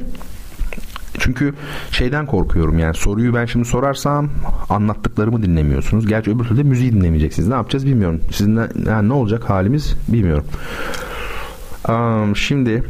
[1.18, 1.54] Çünkü
[1.90, 4.30] şeyden korkuyorum yani soruyu ben şimdi sorarsam
[4.68, 6.06] anlattıklarımı dinlemiyorsunuz.
[6.06, 7.48] Gerçi öbür türlü müziği dinlemeyeceksiniz.
[7.48, 8.20] Ne yapacağız bilmiyorum.
[8.32, 10.44] Sizin yani ne olacak halimiz bilmiyorum.
[11.88, 12.84] Um, şimdi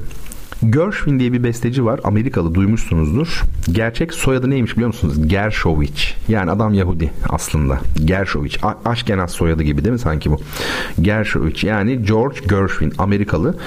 [0.70, 2.00] Gershwin diye bir besteci var.
[2.04, 3.42] Amerikalı duymuşsunuzdur.
[3.72, 5.28] Gerçek soyadı neymiş biliyor musunuz?
[5.28, 6.14] Gershowitz.
[6.28, 7.80] Yani adam Yahudi aslında.
[8.04, 8.64] Gershowitz.
[8.64, 10.40] A- Aşkenaz soyadı gibi değil mi sanki bu?
[11.00, 13.58] Gershowitz yani George Gershwin Amerikalı.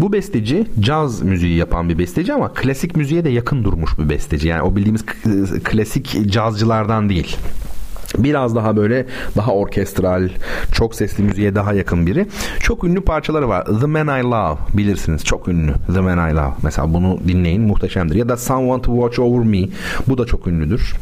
[0.00, 4.48] Bu besteci caz müziği yapan bir besteci ama klasik müziğe de yakın durmuş bir besteci.
[4.48, 5.04] Yani o bildiğimiz
[5.64, 7.36] klasik cazcılardan değil.
[8.18, 9.06] Biraz daha böyle
[9.36, 10.28] daha orkestral,
[10.72, 12.26] çok sesli müziğe daha yakın biri.
[12.60, 13.66] Çok ünlü parçaları var.
[13.80, 15.24] The Man I Love bilirsiniz.
[15.24, 15.74] Çok ünlü.
[15.94, 16.52] The Man I Love.
[16.62, 18.14] Mesela bunu dinleyin muhteşemdir.
[18.14, 19.68] Ya da Someone to Watch Over Me.
[20.08, 20.94] Bu da çok ünlüdür.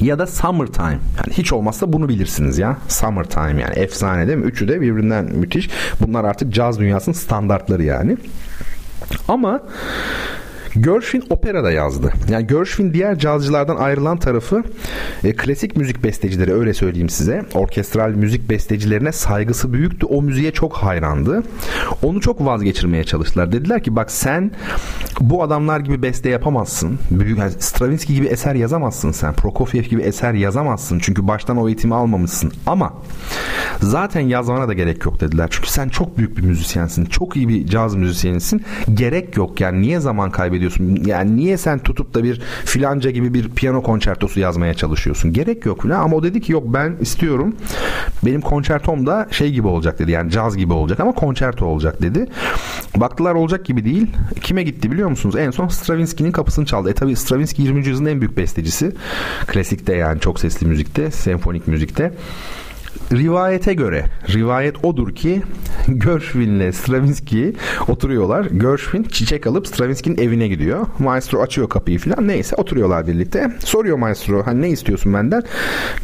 [0.00, 0.98] Ya da Summertime.
[1.16, 2.76] Yani hiç olmazsa bunu bilirsiniz ya.
[2.88, 4.44] Summertime yani efsane değil mi?
[4.44, 5.70] Üçü de birbirinden müthiş.
[6.00, 8.16] Bunlar artık caz dünyasının standartları yani.
[9.28, 9.60] Ama
[10.76, 12.12] Gershwin opera da yazdı.
[12.28, 14.62] Yani Gershwin diğer cazcılardan ayrılan tarafı
[15.24, 17.44] e, klasik müzik bestecileri öyle söyleyeyim size.
[17.54, 20.06] Orkestral müzik bestecilerine saygısı büyüktü.
[20.06, 21.42] O müziğe çok hayrandı.
[22.02, 23.52] Onu çok vazgeçirmeye çalıştılar.
[23.52, 24.50] Dediler ki bak sen
[25.20, 26.98] bu adamlar gibi beste yapamazsın.
[27.10, 29.32] Büyük yani Stravinsky gibi eser yazamazsın sen.
[29.32, 30.98] Prokofiev gibi eser yazamazsın.
[30.98, 32.52] Çünkü baştan o eğitimi almamışsın.
[32.66, 32.94] Ama
[33.80, 35.48] zaten yazmana da gerek yok dediler.
[35.50, 37.04] Çünkü sen çok büyük bir müzisyensin.
[37.04, 38.62] Çok iyi bir caz müzisyenisin.
[38.94, 40.59] Gerek yok yani niye zaman kaybediyorsun?
[40.60, 41.02] Ediyorsun?
[41.06, 45.32] Yani niye sen tutup da bir filanca gibi bir piyano konçertosu yazmaya çalışıyorsun?
[45.32, 47.56] Gerek yok filan ama o dedi ki yok ben istiyorum.
[48.24, 50.10] Benim konçertom da şey gibi olacak dedi.
[50.10, 52.26] Yani caz gibi olacak ama konçerto olacak dedi.
[52.96, 54.06] Baktılar olacak gibi değil.
[54.42, 55.36] Kime gitti biliyor musunuz?
[55.36, 56.90] En son Stravinsky'nin kapısını çaldı.
[56.90, 57.86] E tabi Stravinsky 20.
[57.86, 58.92] yüzyılın en büyük bestecisi.
[59.46, 62.12] Klasikte yani çok sesli müzikte, senfonik müzikte.
[63.12, 65.42] Rivayete göre, rivayet odur ki
[65.88, 67.52] Gershwin'le Stravinsky
[67.88, 68.44] oturuyorlar.
[68.44, 70.86] Gershwin çiçek alıp Stravinsky'nin evine gidiyor.
[70.98, 72.28] Maestro açıyor kapıyı falan.
[72.28, 73.52] Neyse oturuyorlar birlikte.
[73.64, 75.42] Soruyor maestro hani ne istiyorsun benden?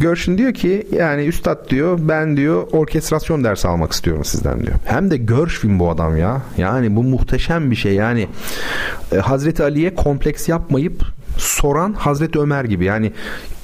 [0.00, 4.74] Gershwin diyor ki yani üstad diyor ben diyor orkestrasyon dersi almak istiyorum sizden diyor.
[4.84, 6.42] Hem de Gershwin bu adam ya.
[6.58, 7.94] Yani bu muhteşem bir şey.
[7.94, 8.28] Yani
[9.12, 12.84] e, Hazreti Ali'ye kompleks yapmayıp soran Hazreti Ömer gibi.
[12.84, 13.12] Yani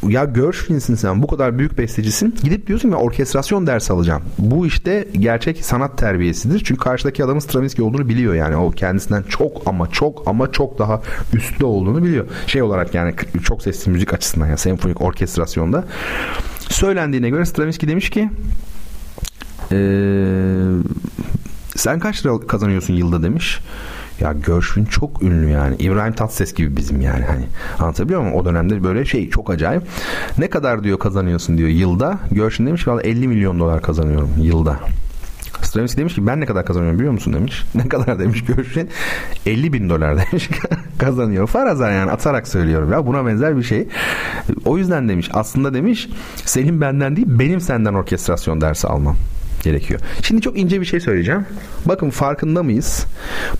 [0.08, 2.34] ya Gershwin'sin sen bu kadar büyük bestecisin.
[2.42, 4.22] Gidip diyorsun ya orkestrasyon dersi alacağım.
[4.38, 6.64] Bu işte gerçek sanat terbiyesidir.
[6.64, 8.56] Çünkü karşıdaki adamın Stravinsky olduğunu biliyor yani.
[8.56, 12.26] O kendisinden çok ama çok ama çok daha üstte olduğunu biliyor.
[12.46, 15.84] Şey olarak yani çok sesli müzik açısından ya senfonik orkestrasyonda.
[16.68, 18.30] Söylendiğine göre Stravinsky demiş ki
[19.72, 20.68] ee,
[21.76, 23.60] sen kaç lira kazanıyorsun yılda demiş.
[24.22, 25.76] Ya Gershwin çok ünlü yani.
[25.76, 27.24] İbrahim Tatlıses gibi bizim yani.
[27.24, 27.44] Hani
[27.78, 28.34] anlatabiliyor muyum?
[28.34, 29.82] O dönemde böyle şey çok acayip.
[30.38, 32.18] Ne kadar diyor kazanıyorsun diyor yılda.
[32.32, 34.78] Gershwin demiş ki 50 milyon dolar kazanıyorum yılda.
[35.62, 37.62] Stravinsky demiş ki ben ne kadar kazanıyorum biliyor musun demiş.
[37.74, 38.88] Ne kadar demiş Gershwin.
[39.46, 40.50] 50 bin dolar demiş
[40.98, 41.46] kazanıyor.
[41.46, 43.88] Farazan yani atarak söylüyorum ya buna benzer bir şey.
[44.64, 46.08] O yüzden demiş aslında demiş
[46.44, 49.16] senin benden değil benim senden orkestrasyon dersi almam
[49.62, 50.00] gerekiyor.
[50.22, 51.46] Şimdi çok ince bir şey söyleyeceğim.
[51.86, 53.06] Bakın farkında mıyız?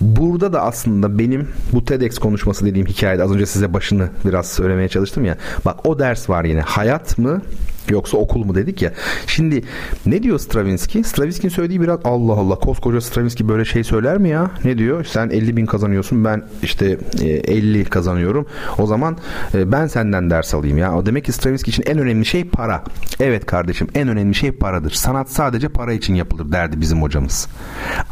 [0.01, 4.89] Burada da aslında benim bu TEDx konuşması dediğim hikayede az önce size başını biraz söylemeye
[4.89, 5.37] çalıştım ya.
[5.65, 6.61] Bak o ders var yine.
[6.61, 7.41] Hayat mı
[7.89, 8.93] Yoksa okul mu dedik ya.
[9.27, 9.63] Şimdi
[10.05, 11.03] ne diyor Stravinsky?
[11.03, 14.51] Stravinsky'nin söylediği biraz Allah Allah koskoca Stravinsky böyle şey söyler mi ya?
[14.63, 15.03] Ne diyor?
[15.03, 18.45] Sen 50 bin kazanıyorsun ben işte 50 e, kazanıyorum.
[18.77, 19.17] O zaman
[19.53, 21.05] e, ben senden ders alayım ya.
[21.05, 22.83] Demek ki Stravinsky için en önemli şey para.
[23.19, 24.91] Evet kardeşim en önemli şey paradır.
[24.91, 27.47] Sanat sadece para için yapılır derdi bizim hocamız.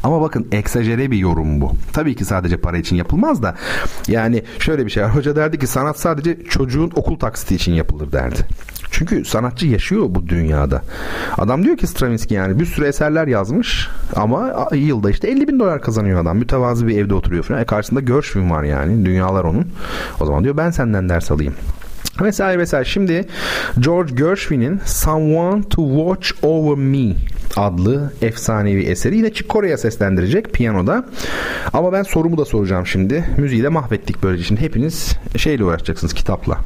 [0.03, 1.71] Ama bakın eksajere bir yorum bu.
[1.93, 3.55] Tabii ki sadece para için yapılmaz da
[4.07, 5.15] yani şöyle bir şey var.
[5.15, 8.39] Hoca derdi ki sanat sadece çocuğun okul taksiti için yapılır derdi.
[8.91, 10.81] Çünkü sanatçı yaşıyor bu dünyada.
[11.37, 15.81] Adam diyor ki Stravinsky yani bir sürü eserler yazmış ama yılda işte 50 bin dolar
[15.81, 16.37] kazanıyor adam.
[16.37, 17.61] Mütevazı bir evde oturuyor falan.
[17.61, 19.05] E karşısında Gershwin var yani.
[19.05, 19.67] Dünyalar onun.
[20.19, 21.53] O zaman diyor ben senden ders alayım.
[22.21, 22.85] Vesaire vesaire.
[22.85, 23.27] Şimdi
[23.79, 27.15] George Gershwin'in Someone to Watch Over Me
[27.55, 31.05] adlı efsanevi eseri yine Chick Corea seslendirecek piyanoda.
[31.73, 33.23] Ama ben sorumu da soracağım şimdi.
[33.37, 34.43] Müziği de mahvettik böylece.
[34.43, 36.57] Şimdi hepiniz şeyle uğraşacaksınız kitapla.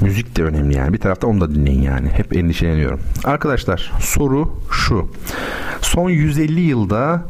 [0.00, 0.92] Müzik de önemli yani.
[0.92, 2.08] Bir tarafta onu da dinleyin yani.
[2.08, 3.00] Hep endişeleniyorum.
[3.24, 5.10] Arkadaşlar soru şu.
[5.80, 7.24] Son 150 yılda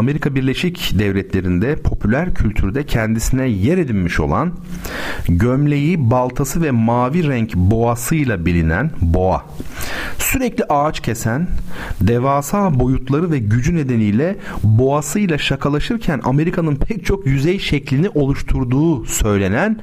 [0.00, 4.52] Amerika Birleşik Devletleri'nde popüler kültürde kendisine yer edinmiş olan
[5.28, 9.44] gömleği, baltası ve mavi renk boğasıyla bilinen boğa.
[10.18, 11.48] Sürekli ağaç kesen,
[12.00, 19.80] devasa boyutları ve gücü nedeniyle boğasıyla şakalaşırken Amerika'nın pek çok yüzey şeklini oluşturduğu söylenen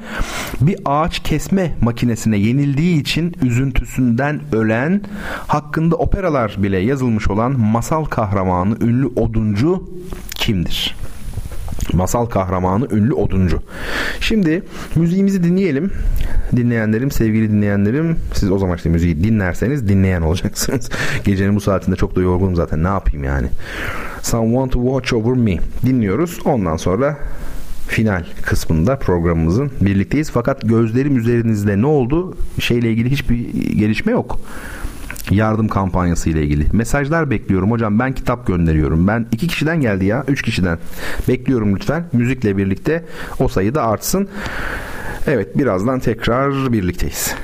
[0.61, 5.01] bir ağaç kesme makinesine yenildiği için üzüntüsünden ölen,
[5.47, 9.83] hakkında operalar bile yazılmış olan masal kahramanı ünlü oduncu
[10.47, 10.95] kimdir?
[11.93, 13.59] Masal kahramanı ünlü oduncu.
[14.19, 14.63] Şimdi
[14.95, 15.91] müziğimizi dinleyelim.
[16.55, 20.89] Dinleyenlerim, sevgili dinleyenlerim, siz o zaman işte müziği dinlerseniz dinleyen olacaksınız.
[21.25, 22.83] Gecenin bu saatinde çok da yorgunum zaten.
[22.83, 23.47] Ne yapayım yani?
[24.21, 26.39] Someone to watch over me dinliyoruz.
[26.45, 27.17] Ondan sonra
[27.87, 30.31] final kısmında programımızın birlikteyiz.
[30.31, 32.37] Fakat gözlerim üzerinizde ne oldu?
[32.59, 33.37] Şeyle ilgili hiçbir
[33.77, 34.39] gelişme yok
[35.31, 36.65] yardım kampanyası ile ilgili.
[36.73, 39.07] Mesajlar bekliyorum hocam ben kitap gönderiyorum.
[39.07, 40.79] Ben iki kişiden geldi ya üç kişiden.
[41.27, 43.05] Bekliyorum lütfen müzikle birlikte
[43.39, 44.29] o sayı da artsın.
[45.27, 47.35] Evet birazdan tekrar birlikteyiz.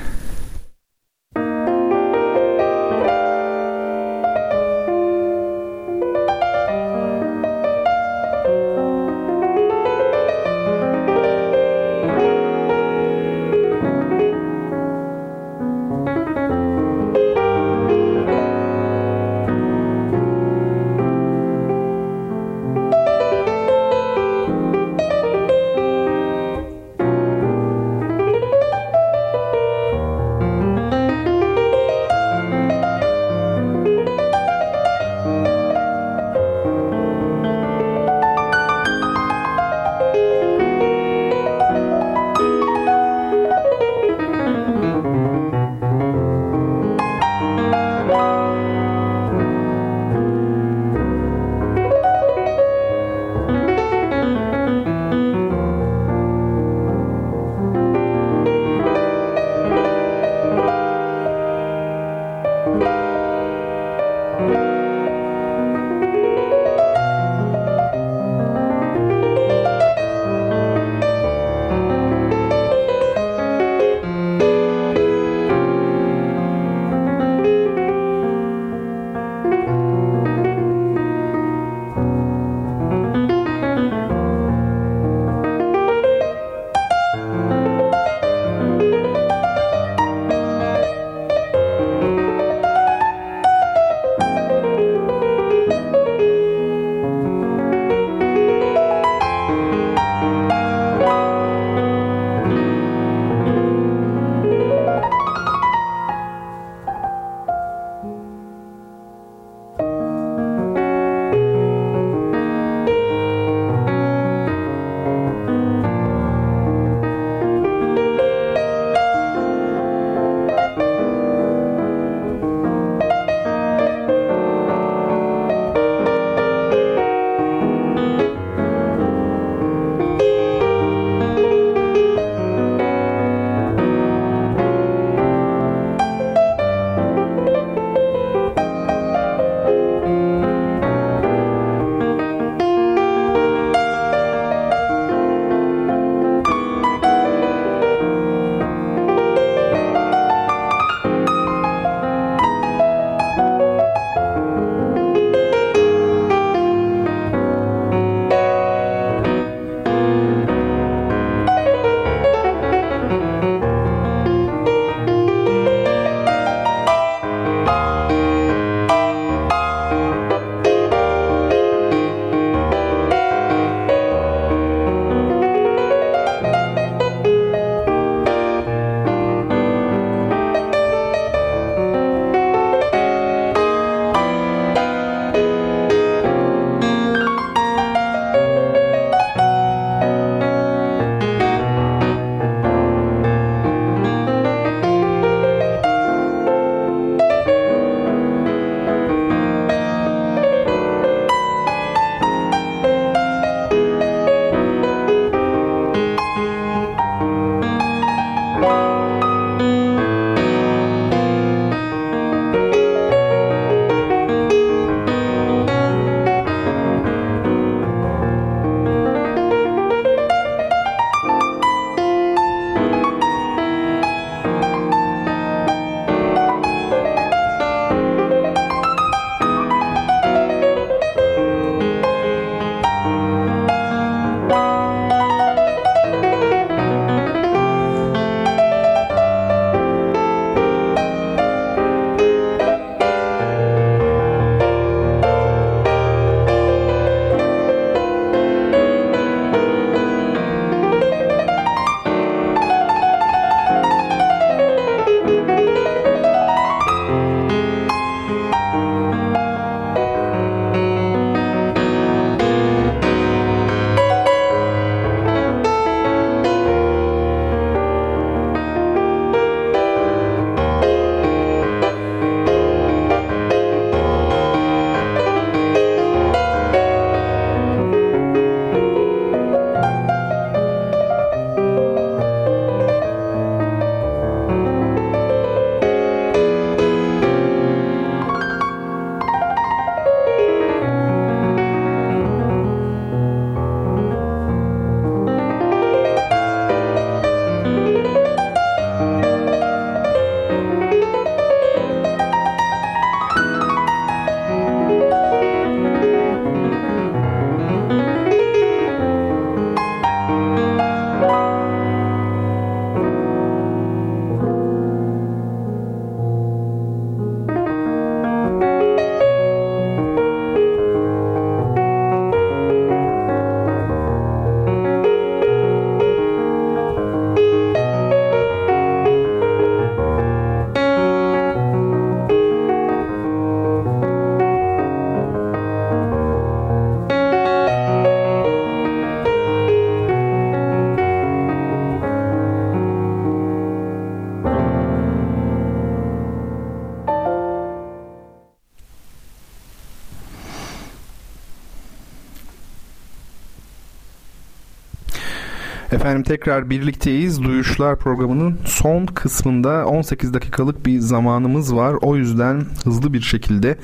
[356.04, 357.42] Efendim tekrar birlikteyiz.
[357.42, 361.94] Duyuşlar programının son kısmında 18 dakikalık bir zamanımız var.
[362.02, 363.78] O yüzden hızlı bir şekilde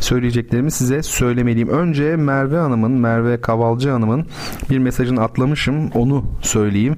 [0.00, 1.68] söyleyeceklerimi size söylemeliyim.
[1.68, 4.26] Önce Merve Hanım'ın, Merve Kavalcı Hanım'ın
[4.70, 5.90] bir mesajını atlamışım.
[5.90, 6.96] Onu söyleyeyim.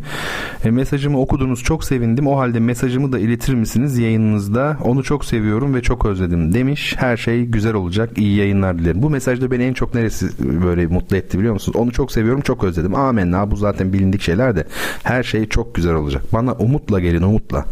[0.67, 2.27] E, mesajımı okudunuz çok sevindim.
[2.27, 4.77] O halde mesajımı da iletir misiniz yayınınızda?
[4.85, 6.95] Onu çok seviyorum ve çok özledim demiş.
[6.99, 8.19] Her şey güzel olacak.
[8.19, 9.03] İyi yayınlar dilerim.
[9.03, 10.29] Bu mesajda beni en çok neresi
[10.63, 11.77] böyle mutlu etti biliyor musunuz?
[11.77, 12.95] Onu çok seviyorum, çok özledim.
[12.95, 13.51] Amenna.
[13.51, 14.65] Bu zaten bilindik şeyler de.
[15.03, 16.23] Her şey çok güzel olacak.
[16.33, 17.65] Bana umutla gelin, umutla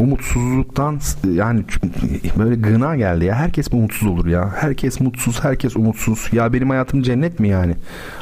[0.00, 1.00] umutsuzluktan
[1.34, 1.64] yani
[2.38, 3.34] böyle gına geldi ya.
[3.34, 4.52] Herkes umutsuz olur ya.
[4.56, 6.28] Herkes mutsuz, herkes umutsuz.
[6.32, 7.74] Ya benim hayatım cennet mi yani?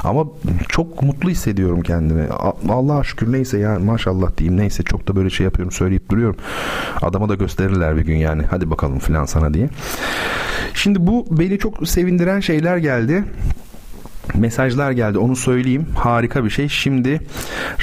[0.04, 0.24] Ama
[0.68, 2.26] çok mutlu hissediyorum kendimi.
[2.68, 4.60] Allah'a şükür neyse ya maşallah diyeyim.
[4.60, 6.36] Neyse çok da böyle şey yapıyorum söyleyip duruyorum.
[7.02, 8.42] Adama da gösterirler bir gün yani.
[8.50, 9.68] Hadi bakalım filan sana diye.
[10.74, 13.24] Şimdi bu beni çok sevindiren şeyler geldi
[14.34, 15.86] mesajlar geldi onu söyleyeyim.
[15.94, 16.68] Harika bir şey.
[16.68, 17.20] Şimdi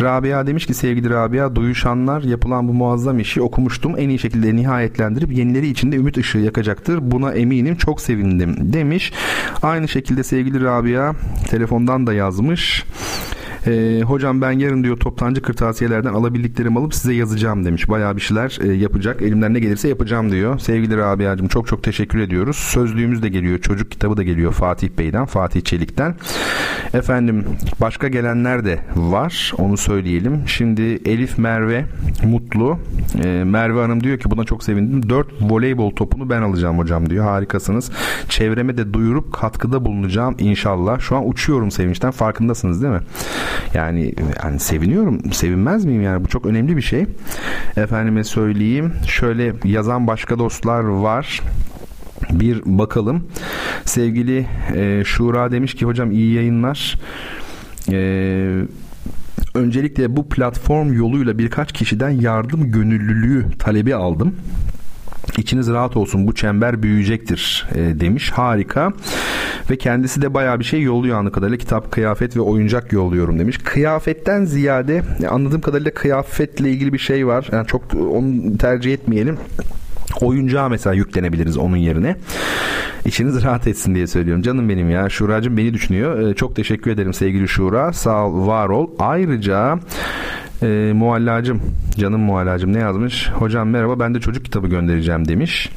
[0.01, 3.95] Rabia demiş ki sevgili Rabia duyuşanlar yapılan bu muazzam işi okumuştum.
[3.97, 6.99] En iyi şekilde nihayetlendirip yenileri içinde ümit ışığı yakacaktır.
[7.01, 8.55] Buna eminim çok sevindim.
[8.59, 9.13] Demiş.
[9.63, 11.13] Aynı şekilde sevgili Rabia
[11.49, 12.85] telefondan da yazmış
[13.68, 17.90] e, hocam ben yarın diyor toptancı kırtasiyelerden alabildiklerimi alıp size yazacağım demiş.
[17.90, 19.22] Bayağı bir şeyler e, yapacak.
[19.22, 20.60] Elimden ne gelirse yapacağım diyor.
[20.60, 22.56] Sevgili Rabia'cığım çok çok teşekkür ediyoruz.
[22.56, 23.60] Sözlüğümüz de geliyor.
[23.60, 26.16] Çocuk kitabı da geliyor Fatih Bey'den, Fatih Çelik'ten.
[26.94, 27.46] Efendim
[27.82, 29.54] başka gelenler de var.
[29.58, 30.44] Onu söyleyelim.
[30.48, 31.86] Şimdi Elif Merve
[32.24, 32.80] Mutlu.
[33.24, 35.10] E, Merve Hanım diyor ki buna çok sevindim.
[35.10, 37.26] 4 voleybol topunu ben alacağım hocam diyor.
[37.26, 37.92] Harikasınız.
[38.30, 41.00] Çevreme de duyurup katkıda bulunacağım inşallah.
[41.00, 42.12] Şu an uçuyorum sevinçten.
[42.12, 43.02] Farkındasınız değil mi?
[43.73, 44.14] Yani
[44.44, 45.34] yani seviniyorum.
[45.34, 46.23] Sevinmez miyim yani?
[46.23, 47.06] Bu çok önemli bir şey.
[47.77, 48.94] Efendime söyleyeyim.
[49.07, 51.41] Şöyle yazan başka dostlar var
[52.32, 53.27] bir bakalım.
[53.86, 56.99] Sevgili e, Şura demiş ki hocam iyi yayınlar.
[57.88, 58.68] Eee
[59.56, 64.36] öncelikle bu platform yoluyla birkaç kişiden yardım gönüllülüğü talebi aldım.
[65.38, 68.31] İçiniz rahat olsun bu çember büyüyecektir e, demiş.
[68.31, 68.93] Harika.
[69.69, 71.57] Ve kendisi de baya bir şey yolluyor anı kadarıyla.
[71.57, 73.57] Kitap, kıyafet ve oyuncak yolluyorum demiş.
[73.57, 77.49] Kıyafetten ziyade anladığım kadarıyla kıyafetle ilgili bir şey var.
[77.52, 79.38] Yani çok onu tercih etmeyelim
[80.22, 82.15] oyuncağa mesela yüklenebiliriz onun yerine.
[83.06, 84.43] İçiniz rahat etsin diye söylüyorum.
[84.43, 85.10] Canım benim ya.
[85.10, 86.19] Şuracığım beni düşünüyor.
[86.19, 87.93] Ee, çok teşekkür ederim sevgili Şura.
[87.93, 88.89] Sağ ol, var ol.
[88.99, 89.80] Ayrıca
[90.61, 91.61] e, muallacım,
[91.98, 93.30] canım muallacım ne yazmış?
[93.30, 95.69] Hocam merhaba ben de çocuk kitabı göndereceğim demiş.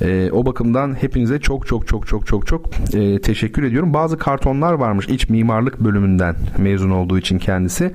[0.00, 3.94] E, o bakımdan hepinize çok çok çok çok çok çok e, teşekkür ediyorum.
[3.94, 7.92] Bazı kartonlar varmış iç mimarlık bölümünden mezun olduğu için kendisi.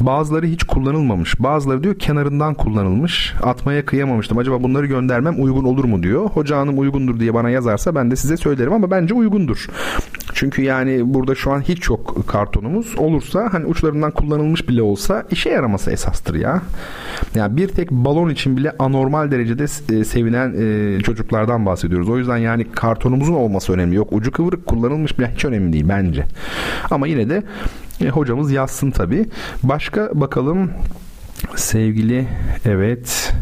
[0.00, 1.40] Bazıları hiç kullanılmamış.
[1.40, 3.34] Bazıları diyor kenarından kullanılmış.
[3.42, 4.38] Atmaya kıyamamıştım.
[4.38, 6.24] Acaba bunları göndermem uygun olur mu diyor.
[6.24, 9.66] Hoca hanım uygundur diye bana yazarsa ben de size söylerim ama bence uygundur.
[10.34, 12.94] Çünkü yani burada şu an hiç yok kartonumuz.
[12.98, 16.62] Olursa hani uçlarından kullanılmış bile olsa işe yaraması esastır ya.
[17.34, 22.08] Yani bir tek balon için bile anormal derecede e, sevinen e, çocuklardan bahsediyoruz.
[22.08, 23.96] O yüzden yani kartonumuzun olması önemli.
[23.96, 26.24] Yok ucu kıvırık kullanılmış bile hiç önemli değil bence.
[26.90, 27.42] Ama yine de
[28.00, 29.26] e, hocamız yazsın tabii.
[29.62, 30.70] Başka bakalım
[31.56, 32.28] sevgili
[32.64, 33.32] evet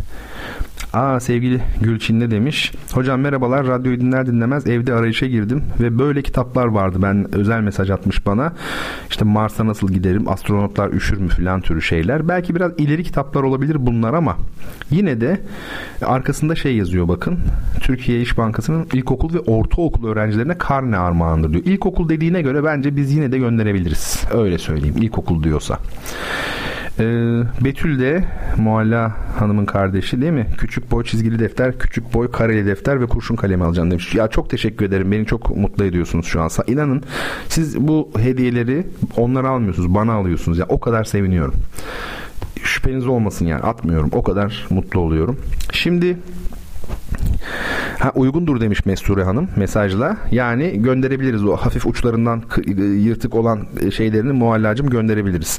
[0.93, 2.73] Aa sevgili Gülçin ne demiş?
[2.93, 6.98] Hocam merhabalar radyoyu dinler dinlemez evde arayışa girdim ve böyle kitaplar vardı.
[7.02, 8.52] Ben özel mesaj atmış bana.
[9.10, 12.28] İşte Mars'a nasıl giderim, astronotlar üşür mü filan türü şeyler.
[12.28, 14.36] Belki biraz ileri kitaplar olabilir bunlar ama
[14.90, 15.40] yine de
[16.06, 17.39] arkasında şey yazıyor bakın.
[17.81, 21.65] Türkiye İş Bankası'nın ilkokul ve ortaokul öğrencilerine karne armağandır diyor.
[21.65, 24.24] İlkokul dediğine göre bence biz yine de gönderebiliriz.
[24.35, 25.78] Öyle söyleyeyim ilkokul diyorsa.
[27.00, 27.04] Ee,
[27.64, 28.24] Betül de
[28.56, 30.46] Mualla Hanım'ın kardeşi değil mi?
[30.58, 34.14] Küçük boy çizgili defter, küçük boy kareli defter ve kurşun kalemi alacağım demiş.
[34.14, 35.12] Ya çok teşekkür ederim.
[35.12, 36.50] Beni çok mutlu ediyorsunuz şu an.
[36.66, 37.02] İnanın
[37.48, 39.94] siz bu hediyeleri onlara almıyorsunuz.
[39.94, 40.58] Bana alıyorsunuz.
[40.58, 41.54] Ya o kadar seviniyorum.
[42.62, 43.62] Şüpheniz olmasın yani.
[43.62, 44.10] Atmıyorum.
[44.12, 45.40] O kadar mutlu oluyorum.
[45.72, 46.16] Şimdi
[47.98, 50.16] Ha uygundur demiş Mesture Hanım mesajla.
[50.30, 52.42] Yani gönderebiliriz o hafif uçlarından
[52.96, 53.66] yırtık olan
[53.96, 55.58] şeylerini muallacım gönderebiliriz.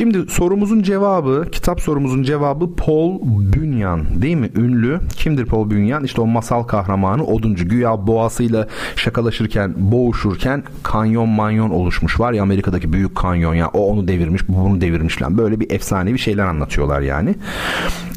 [0.00, 4.50] Şimdi sorumuzun cevabı, kitap sorumuzun cevabı Paul Bunyan değil mi?
[4.56, 5.00] Ünlü.
[5.16, 6.04] Kimdir Paul Bunyan?
[6.04, 7.68] İşte o masal kahramanı oduncu.
[7.68, 12.20] Güya boğasıyla şakalaşırken, boğuşurken kanyon manyon oluşmuş.
[12.20, 13.68] Var ya Amerika'daki büyük kanyon ya.
[13.68, 15.38] O onu devirmiş, bu bunu devirmiş falan.
[15.38, 17.34] Böyle bir efsanevi şeyler anlatıyorlar yani.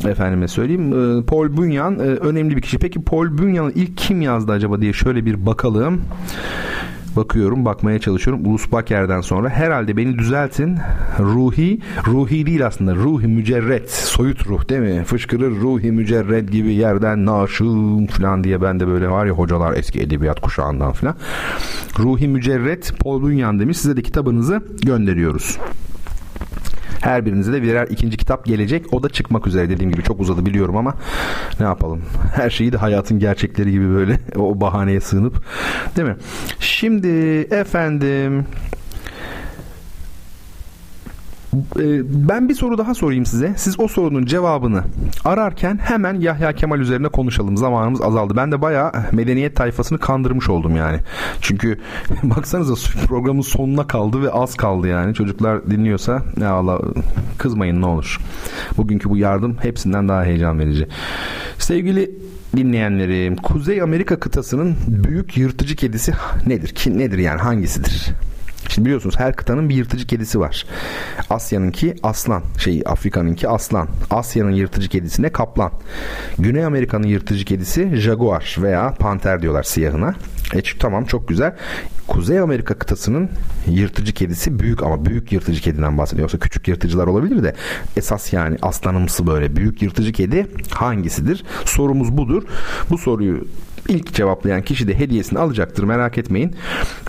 [0.08, 0.94] Efendime söyleyeyim.
[0.94, 2.78] Ee, Paul Bunyan e, önemli bir kişi.
[2.78, 6.02] Peki Paul Bunyan'ı ilk kim yazdı acaba diye şöyle bir bakalım
[7.16, 8.46] bakıyorum, bakmaya çalışıyorum.
[8.46, 10.78] Ulus Baker'den sonra herhalde beni düzeltin.
[11.20, 12.96] Ruhi, ruhi değil aslında.
[12.96, 15.04] Ruhi mücerret, soyut ruh değil mi?
[15.04, 20.00] Fışkırır ruhi mücerret gibi yerden naşım falan diye ben de böyle var ya hocalar eski
[20.02, 21.16] edebiyat kuşağından falan.
[22.00, 23.78] Ruhi mücerret Paul Bunyan demiş.
[23.78, 25.58] Size de kitabınızı gönderiyoruz.
[27.04, 28.94] Her birinize de birer ikinci kitap gelecek.
[28.94, 30.94] O da çıkmak üzere dediğim gibi çok uzadı biliyorum ama
[31.60, 32.02] ne yapalım.
[32.36, 35.44] Her şeyi de hayatın gerçekleri gibi böyle o bahaneye sığınıp
[35.98, 36.16] değil mi?
[36.60, 37.08] Şimdi
[37.52, 38.46] efendim
[42.28, 43.54] ben bir soru daha sorayım size.
[43.58, 44.84] Siz o sorunun cevabını
[45.26, 47.58] ararken hemen Yahya Kemal üzerine konuşalım.
[47.58, 48.34] Zamanımız azaldı.
[48.36, 51.00] Ben de bayağı medeniyet tayfasını kandırmış oldum yani.
[51.42, 51.80] Çünkü
[52.24, 52.74] baksanıza
[53.08, 55.14] programın sonuna kaldı ve az kaldı yani.
[55.14, 56.80] Çocuklar dinliyorsa ne Allah
[57.38, 58.20] kızmayın ne olur.
[58.78, 60.88] Bugünkü bu yardım hepsinden daha heyecan verici.
[61.58, 62.12] Sevgili
[62.58, 66.14] dinleyenlerim, Kuzey Amerika kıtasının büyük yırtıcı kedisi
[66.48, 66.68] nedir?
[66.68, 68.14] Ki nedir yani hangisidir?
[68.70, 70.66] Şimdi biliyorsunuz her kıtanın bir yırtıcı kedisi var.
[71.30, 73.88] Asya'nınki aslan, şey Afrika'nınki aslan.
[74.12, 75.72] Asya'nın yırtıcı kedisine kaplan.
[76.40, 80.16] Güney Amerika'nın yırtıcı kedisi jaguar veya panter diyorlar siyahına.
[80.54, 81.56] E tamam çok güzel.
[82.08, 83.30] Kuzey Amerika kıtasının
[83.68, 86.22] yırtıcı kedisi büyük ama büyük yırtıcı kediden bahsediyor.
[86.22, 87.56] Yoksa küçük yırtıcılar olabilir de
[87.98, 91.44] esas yani aslanımsı böyle büyük yırtıcı kedi hangisidir?
[91.66, 92.44] Sorumuz budur.
[92.90, 93.48] Bu soruyu
[93.90, 96.56] ilk cevaplayan kişi de hediyesini alacaktır merak etmeyin.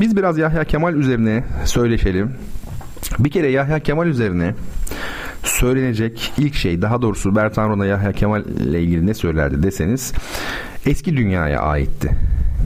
[0.00, 2.32] Biz biraz Yahya Kemal üzerine söyleşelim.
[3.18, 4.54] Bir kere Yahya Kemal üzerine
[5.42, 10.12] söylenecek ilk şey daha doğrusu Bertan Rona Yahya Kemal ile ilgili ne söylerdi deseniz
[10.86, 12.10] eski dünyaya aitti.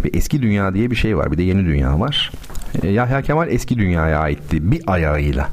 [0.05, 2.33] Bir eski dünya diye bir şey var bir de yeni dünya var.
[2.83, 5.49] E, Yahya Kemal eski dünyaya aitti bir ayağıyla.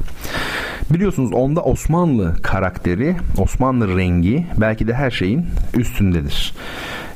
[0.93, 5.45] Biliyorsunuz onda Osmanlı karakteri, Osmanlı rengi belki de her şeyin
[5.77, 6.53] üstündedir.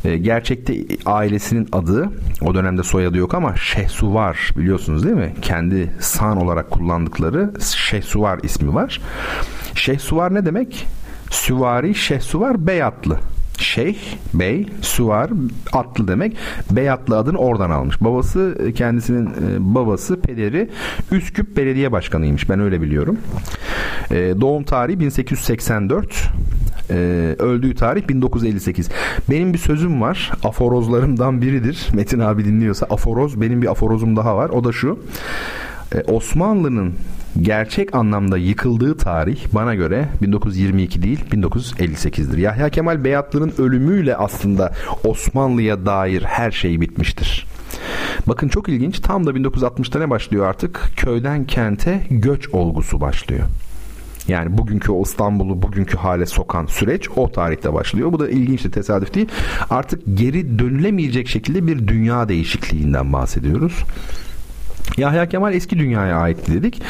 [0.05, 0.73] E, gerçekte
[1.05, 2.09] ailesinin adı
[2.41, 5.33] o dönemde soyadı yok ama Şehsuvar biliyorsunuz değil mi?
[5.41, 9.01] Kendi san olarak kullandıkları Şehsuvar ismi var.
[9.75, 10.87] Şehsuvar ne demek?
[11.29, 13.19] Süvari Şehsuvar Beyatlı.
[13.57, 13.97] Şeyh,
[14.33, 15.29] bey, suvar,
[15.73, 16.37] atlı demek.
[16.71, 18.01] Beyatlı adını oradan almış.
[18.01, 20.69] Babası kendisinin e, babası, pederi
[21.11, 22.49] Üsküp Belediye Başkanıymış.
[22.49, 23.17] Ben öyle biliyorum.
[24.11, 26.29] E, doğum tarihi 1884.
[26.89, 28.89] Ee, öldüğü tarih 1958.
[29.29, 30.31] Benim bir sözüm var.
[30.43, 31.87] Aforozlarımdan biridir.
[31.93, 33.41] Metin abi dinliyorsa aforoz.
[33.41, 34.49] Benim bir aforozum daha var.
[34.49, 34.99] O da şu.
[35.95, 36.93] Ee, Osmanlı'nın
[37.41, 42.37] gerçek anlamda yıkıldığı tarih bana göre 1922 değil 1958'dir.
[42.37, 47.47] Yahya Kemal Beyatlı'nın ölümüyle aslında Osmanlı'ya dair her şey bitmiştir.
[48.27, 50.81] Bakın çok ilginç tam da 1960'ta ne başlıyor artık?
[50.95, 53.45] Köyden kente göç olgusu başlıyor.
[54.29, 58.11] Yani bugünkü o İstanbul'u bugünkü hale sokan süreç o tarihte başlıyor.
[58.11, 59.27] Bu da ilginç bir tesadüf değil.
[59.69, 63.83] Artık geri dönülemeyecek şekilde bir dünya değişikliğinden bahsediyoruz.
[64.97, 66.81] Yahya Kemal eski dünyaya aitti dedik.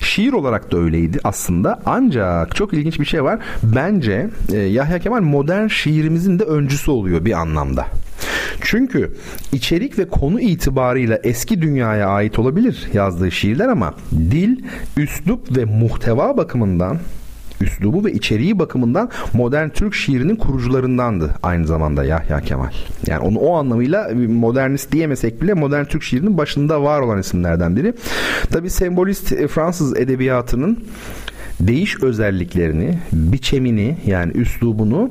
[0.00, 1.80] Şiir olarak da öyleydi aslında.
[1.86, 3.38] Ancak çok ilginç bir şey var.
[3.62, 7.86] Bence e, Yahya Kemal modern şiirimizin de öncüsü oluyor bir anlamda.
[8.60, 9.14] Çünkü
[9.52, 14.64] içerik ve konu itibarıyla eski dünyaya ait olabilir yazdığı şiirler ama dil,
[14.96, 16.98] üslup ve muhteva bakımından
[17.60, 22.72] üslubu ve içeriği bakımından modern Türk şiirinin kurucularındandı aynı zamanda Yahya Kemal.
[23.06, 27.94] Yani onu o anlamıyla modernist diyemesek bile modern Türk şiirinin başında var olan isimlerden biri.
[28.52, 30.84] Tabi sembolist e, Fransız edebiyatının
[31.60, 35.10] değiş özelliklerini, biçemini yani üslubunu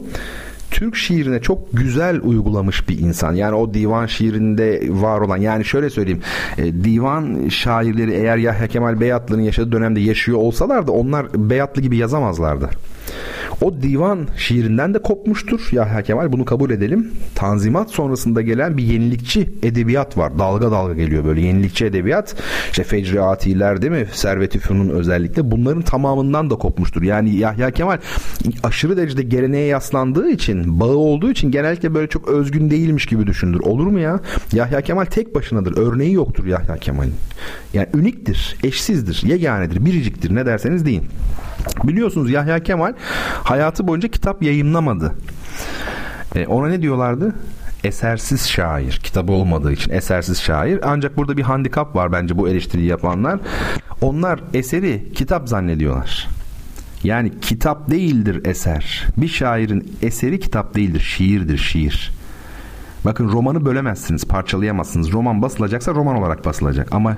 [0.73, 3.33] Türk şiirine çok güzel uygulamış bir insan.
[3.33, 6.21] Yani o divan şiirinde var olan yani şöyle söyleyeyim
[6.57, 12.69] e, divan şairleri eğer Yahya Kemal Beyatlı'nın yaşadığı dönemde yaşıyor olsalardı onlar Beyatlı gibi yazamazlardı.
[13.61, 17.11] O divan şiirinden de kopmuştur Yahya Kemal bunu kabul edelim.
[17.35, 20.39] Tanzimat sonrasında gelen bir yenilikçi edebiyat var.
[20.39, 22.35] Dalga dalga geliyor böyle yenilikçi edebiyat.
[22.69, 24.07] İşte Fecri Atiler değil mi?
[24.11, 25.51] Servet-i Fünun özellikle.
[25.51, 27.01] Bunların tamamından da kopmuştur.
[27.01, 27.97] Yani Yahya Kemal
[28.63, 33.59] aşırı derecede geleneğe yaslandığı için, bağı olduğu için genellikle böyle çok özgün değilmiş gibi düşünülür.
[33.59, 34.19] Olur mu ya?
[34.53, 35.77] Yahya Kemal tek başınadır.
[35.77, 37.13] Örneği yoktur Yahya Kemal'in.
[37.73, 41.03] Yani üniktir, eşsizdir, yeganedir, biriciktir ne derseniz deyin.
[41.83, 42.93] Biliyorsunuz Yahya Kemal
[43.43, 45.13] hayatı boyunca kitap yayınlamadı.
[46.35, 47.35] E, ona ne diyorlardı?
[47.83, 48.99] esersiz şair.
[49.03, 50.79] Kitabı olmadığı için esersiz şair.
[50.83, 53.39] Ancak burada bir handikap var bence bu eleştiriyi yapanlar.
[54.01, 56.27] Onlar eseri kitap zannediyorlar.
[57.03, 59.05] Yani kitap değildir eser.
[59.17, 62.11] Bir şairin eseri kitap değildir şiirdir şiir.
[63.05, 65.11] Bakın romanı bölemezsiniz parçalayamazsınız.
[65.11, 66.87] Roman basılacaksa roman olarak basılacak.
[66.91, 67.17] Ama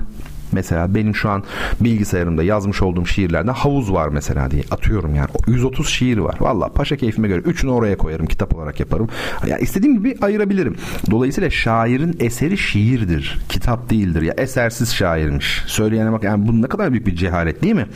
[0.52, 1.44] Mesela benim şu an
[1.80, 5.28] bilgisayarımda yazmış olduğum şiirlerden havuz var mesela diye atıyorum yani.
[5.46, 6.36] 130 şiir var.
[6.40, 7.40] Valla paşa keyfime göre.
[7.40, 8.26] Üçünü oraya koyarım.
[8.26, 9.08] Kitap olarak yaparım.
[9.46, 10.76] Yani istediğim gibi ayırabilirim.
[11.10, 13.38] Dolayısıyla şairin eseri şiirdir.
[13.48, 14.22] Kitap değildir.
[14.22, 15.62] Ya esersiz şairmiş.
[15.66, 17.86] Söyleyene bak yani bu ne kadar büyük bir cehalet değil mi?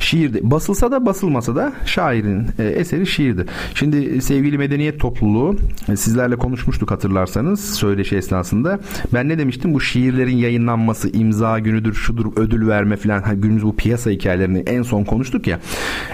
[0.00, 3.46] Şiirde basılsa da basılmasa da şairin e, eseri şiirdir.
[3.74, 5.56] Şimdi sevgili medeniyet topluluğu
[5.88, 8.80] e, sizlerle konuşmuştuk hatırlarsanız söyleşi esnasında.
[9.14, 9.74] Ben ne demiştim?
[9.74, 13.22] Bu şiirlerin yayınlanması, imza günüdür, şudur, ödül verme falan.
[13.22, 15.60] Hani günümüz bu piyasa hikayelerini en son konuştuk ya.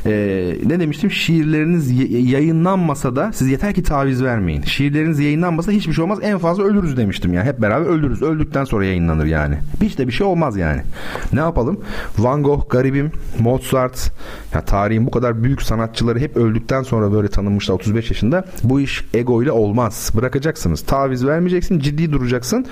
[0.06, 0.10] E,
[0.66, 1.10] ne demiştim?
[1.10, 1.90] Şiirleriniz
[2.30, 4.62] yayınlanmasa da siz yeter ki taviz vermeyin.
[4.62, 6.18] Şiirleriniz yayınlanmasa hiçbir şey olmaz.
[6.22, 7.44] En fazla ölürüz demiştim ya.
[7.44, 8.22] Hep beraber ölürüz.
[8.22, 9.58] Öldükten sonra yayınlanır yani.
[9.82, 10.82] Hiç de bir şey olmaz yani.
[11.32, 11.80] Ne yapalım?
[12.18, 13.73] Van Gogh, garibim, Mozart,
[14.54, 18.44] ya tarihin bu kadar büyük sanatçıları hep öldükten sonra böyle tanınmışlar 35 yaşında.
[18.62, 20.10] Bu iş ego ile olmaz.
[20.14, 20.82] Bırakacaksınız.
[20.82, 21.78] Taviz vermeyeceksin.
[21.78, 22.66] Ciddi duracaksın.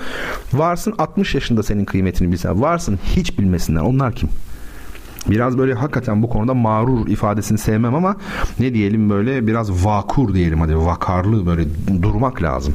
[0.53, 2.61] Varsın 60 yaşında senin kıymetini bilsen.
[2.61, 3.81] Varsın hiç bilmesinler.
[3.81, 4.29] Onlar kim?
[5.29, 8.15] Biraz böyle hakikaten bu konuda mağrur ifadesini sevmem ama
[8.59, 11.63] ne diyelim böyle biraz vakur diyelim hadi vakarlı böyle
[12.01, 12.73] durmak lazım.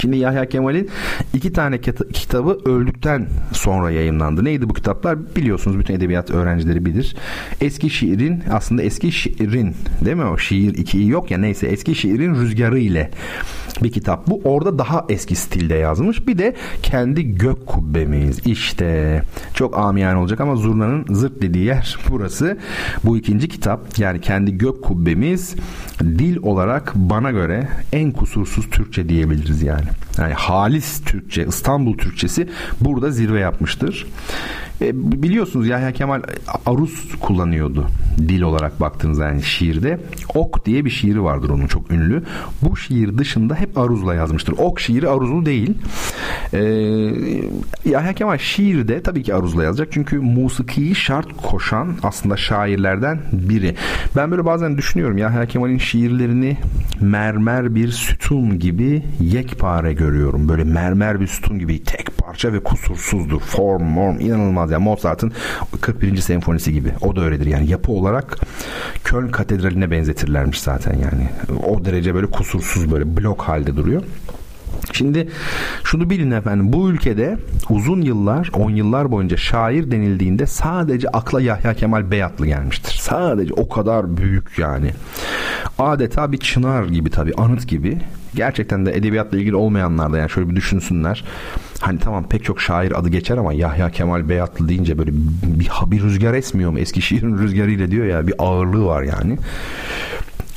[0.00, 0.90] Şimdi Yahya Kemal'in
[1.34, 1.80] iki tane
[2.12, 4.44] kitabı öldükten sonra yayınlandı.
[4.44, 5.36] Neydi bu kitaplar?
[5.36, 7.16] Biliyorsunuz bütün edebiyat öğrencileri bilir.
[7.60, 10.38] Eski şiirin aslında eski şiirin değil mi o?
[10.38, 13.10] Şiir iki yok ya neyse eski şiirin rüzgarı ile
[13.82, 14.26] bir kitap.
[14.26, 16.26] Bu orada daha eski stilde yazmış.
[16.26, 18.46] Bir de kendi gök kubbemiz.
[18.46, 19.22] İşte
[19.54, 22.58] çok amiyane olacak ama zurnanın zırt dediği yer burası.
[23.04, 25.54] Bu ikinci kitap yani kendi gök kubbemiz
[26.00, 29.86] dil olarak bana göre en kusursuz Türkçe diyebiliriz yani.
[30.18, 32.48] Yani halis Türkçe, İstanbul Türkçesi
[32.80, 34.06] burada zirve yapmıştır.
[34.80, 36.22] E, biliyorsunuz Yahya Kemal
[36.66, 37.86] aruz kullanıyordu
[38.18, 40.00] dil olarak baktığınızda yani şiirde.
[40.34, 42.22] Ok diye bir şiiri vardır onun çok ünlü.
[42.62, 44.54] Bu şiir dışında hep aruzla yazmıştır.
[44.58, 45.74] Ok şiiri aruzlu değil.
[46.52, 46.60] E,
[47.90, 49.88] Yahya Kemal şiirde tabii ki aruzla yazacak.
[49.92, 53.74] Çünkü musikiyi şart koşan aslında şairlerden biri.
[54.16, 56.56] Ben böyle bazen düşünüyorum Yahya Kemal'in şiirlerini
[57.00, 60.48] mermer bir sütun gibi yekpare görüyorum.
[60.48, 63.40] Böyle mermer bir sütun gibi tek parça ve kusursuzdur.
[63.40, 64.63] Form, form inanılmaz.
[64.70, 65.32] Yani Mozart'ın
[65.80, 66.16] 41.
[66.16, 66.92] senfonisi gibi.
[67.00, 67.46] O da öyledir.
[67.46, 68.38] Yani yapı olarak
[69.04, 71.28] Köln katedraline benzetirlermiş zaten yani.
[71.66, 74.02] O derece böyle kusursuz böyle blok halde duruyor.
[74.92, 75.28] Şimdi
[75.84, 77.38] şunu bilin efendim bu ülkede
[77.70, 82.96] uzun yıllar 10 yıllar boyunca şair denildiğinde sadece akla Yahya Kemal Beyatlı gelmiştir.
[83.00, 84.90] Sadece o kadar büyük yani.
[85.78, 87.98] Adeta bir çınar gibi tabii anıt gibi.
[88.36, 91.24] Gerçekten de edebiyatla ilgili olmayanlar da yani şöyle bir düşünsünler.
[91.80, 96.02] Hani tamam pek çok şair adı geçer ama Yahya Kemal Beyatlı deyince böyle bir, bir
[96.02, 96.78] rüzgar esmiyor mu?
[96.78, 99.38] Eski şiirin rüzgarıyla diyor ya bir ağırlığı var yani.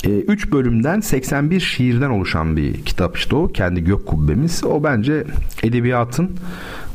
[0.04, 3.48] 3 e, bölümden 81 şiirden oluşan bir kitap işte o.
[3.48, 4.64] Kendi gök kubbemiz.
[4.64, 5.24] O bence
[5.62, 6.30] edebiyatın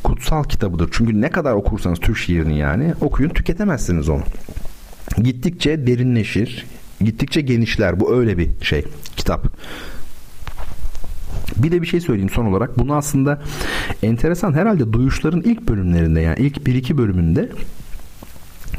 [0.03, 0.89] kutsal kitabıdır.
[0.91, 4.23] Çünkü ne kadar okursanız Türk şiirini yani okuyun tüketemezsiniz onu.
[5.17, 6.65] Gittikçe derinleşir,
[7.01, 7.99] gittikçe genişler.
[7.99, 8.83] Bu öyle bir şey
[9.17, 9.47] kitap.
[11.57, 12.79] Bir de bir şey söyleyeyim son olarak.
[12.79, 13.41] Bunu aslında
[14.03, 17.49] enteresan herhalde duyuşların ilk bölümlerinde yani ilk bir iki bölümünde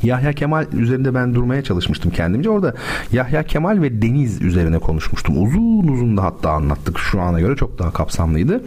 [0.02, 2.50] Yahya Kemal üzerinde ben durmaya çalışmıştım kendimce.
[2.50, 2.74] Orada
[3.12, 5.42] Yahya Kemal ve Deniz üzerine konuşmuştum.
[5.42, 6.98] Uzun uzun da hatta anlattık.
[6.98, 8.64] Şu ana göre çok daha kapsamlıydı.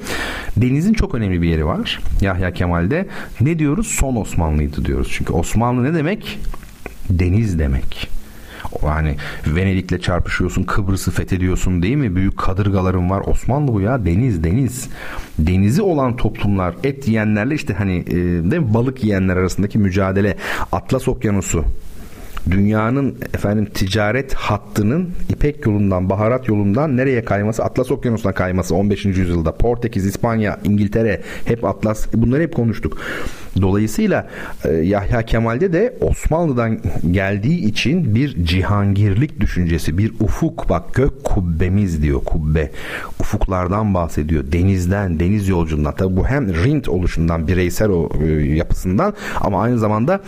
[0.58, 2.00] Deniz'in çok önemli bir yeri var.
[2.22, 3.08] Yahya Kemal'de
[3.42, 3.88] ne diyoruz?
[3.88, 5.08] Son Osmanlıydı diyoruz.
[5.12, 6.40] Çünkü Osmanlı ne demek?
[7.10, 8.17] Deniz demek.
[8.86, 9.16] Yani
[9.48, 12.16] Venedik'le çarpışıyorsun, Kıbrıs'ı fethediyorsun değil mi?
[12.16, 13.24] Büyük kadırgaların var.
[13.28, 14.06] Osmanlı bu ya.
[14.06, 14.90] Deniz, deniz.
[15.40, 18.16] Denizi olan toplumlar et yiyenlerle işte hani e,
[18.52, 18.74] değil mi?
[18.74, 20.38] balık yiyenler arasındaki mücadele.
[20.72, 21.66] Atlas Okyanusu
[22.52, 27.64] dünyanın efendim ticaret hattının İpek yolundan, baharat yolundan nereye kayması?
[27.64, 29.06] Atlas Okyanusu'na kayması 15.
[29.06, 29.56] yüzyılda.
[29.56, 32.98] Portekiz, İspanya, İngiltere hep Atlas bunları hep konuştuk.
[33.62, 34.28] Dolayısıyla
[34.66, 36.80] e, Yahya Kemal'de de Osmanlı'dan
[37.12, 42.72] geldiği için bir cihangirlik düşüncesi, bir ufuk bak gök kubbemiz diyor kubbe.
[43.20, 44.52] Ufuklardan bahsediyor.
[44.52, 45.96] Denizden, deniz yolculuğundan.
[45.96, 50.22] Tabi bu hem rint oluşundan, bireysel o e, yapısından ama aynı zamanda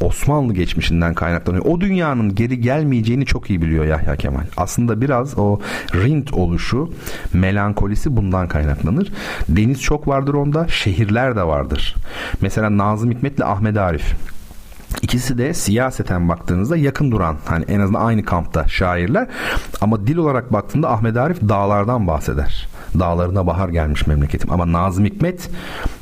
[0.00, 1.64] Osmanlı geçmişinden kaynaklanıyor.
[1.64, 4.44] O dünyanın geri gelmeyeceğini çok iyi biliyor Yahya Kemal.
[4.56, 5.60] Aslında biraz o
[5.94, 6.90] rint oluşu,
[7.32, 9.12] melankolisi bundan kaynaklanır.
[9.48, 11.96] Deniz çok vardır onda, şehirler de vardır.
[12.40, 14.14] Mesela Nazım Hikmet'le Ahmet Arif.
[15.02, 19.28] İkisi de siyaseten baktığınızda yakın duran hani en azından aynı kampta şairler
[19.80, 22.68] ama dil olarak baktığında Ahmet Arif dağlardan bahseder.
[22.98, 25.50] Dağlarına bahar gelmiş memleketim ama Nazım Hikmet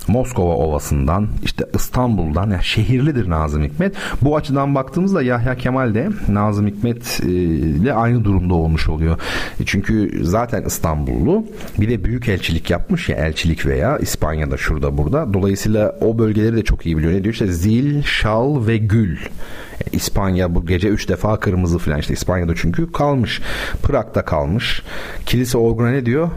[0.08, 3.94] Moskova Ovası'ndan işte İstanbul'dan yani şehirlidir Nazım Hikmet.
[4.22, 9.18] Bu açıdan baktığımızda Yahya Kemal de Nazım Hikmet e, ile aynı durumda olmuş oluyor.
[9.60, 11.44] E, çünkü zaten İstanbullu
[11.80, 15.34] bir de büyük elçilik yapmış ya elçilik veya İspanya'da şurada burada.
[15.34, 17.12] Dolayısıyla o bölgeleri de çok iyi biliyor.
[17.12, 19.16] Ne diyor işte zil, şal ve gül.
[19.16, 23.40] E, İspanya bu gece üç defa kırmızı falan işte İspanya'da çünkü kalmış.
[23.82, 24.82] Prag'da kalmış.
[25.26, 26.30] Kilise orguna ne diyor?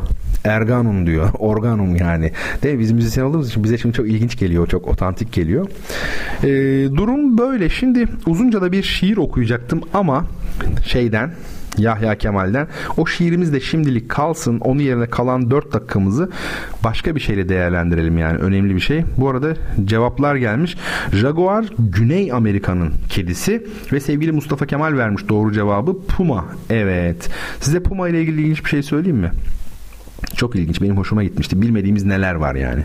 [0.43, 1.29] Erganum diyor.
[1.39, 2.31] Organum yani.
[2.63, 2.79] Değil mi?
[2.79, 4.67] Biz müzisyen olduğumuz için bize şimdi çok ilginç geliyor.
[4.67, 5.67] Çok otantik geliyor.
[6.43, 6.47] Ee,
[6.95, 7.69] durum böyle.
[7.69, 10.25] Şimdi uzunca da bir şiir okuyacaktım ama
[10.85, 11.31] şeyden
[11.77, 12.67] Yahya Kemal'den.
[12.97, 14.59] O şiirimiz de şimdilik kalsın.
[14.59, 16.29] Onun yerine kalan 4 dakikamızı
[16.83, 18.37] başka bir şeyle değerlendirelim yani.
[18.37, 19.03] Önemli bir şey.
[19.17, 19.53] Bu arada
[19.85, 20.77] cevaplar gelmiş.
[21.13, 26.45] Jaguar Güney Amerika'nın kedisi ve sevgili Mustafa Kemal vermiş doğru cevabı Puma.
[26.69, 27.29] Evet.
[27.59, 29.31] Size Puma ile ilgili ilginç bir şey söyleyeyim mi?
[30.35, 30.81] Çok ilginç.
[30.81, 31.61] Benim hoşuma gitmişti.
[31.61, 32.83] Bilmediğimiz neler var yani.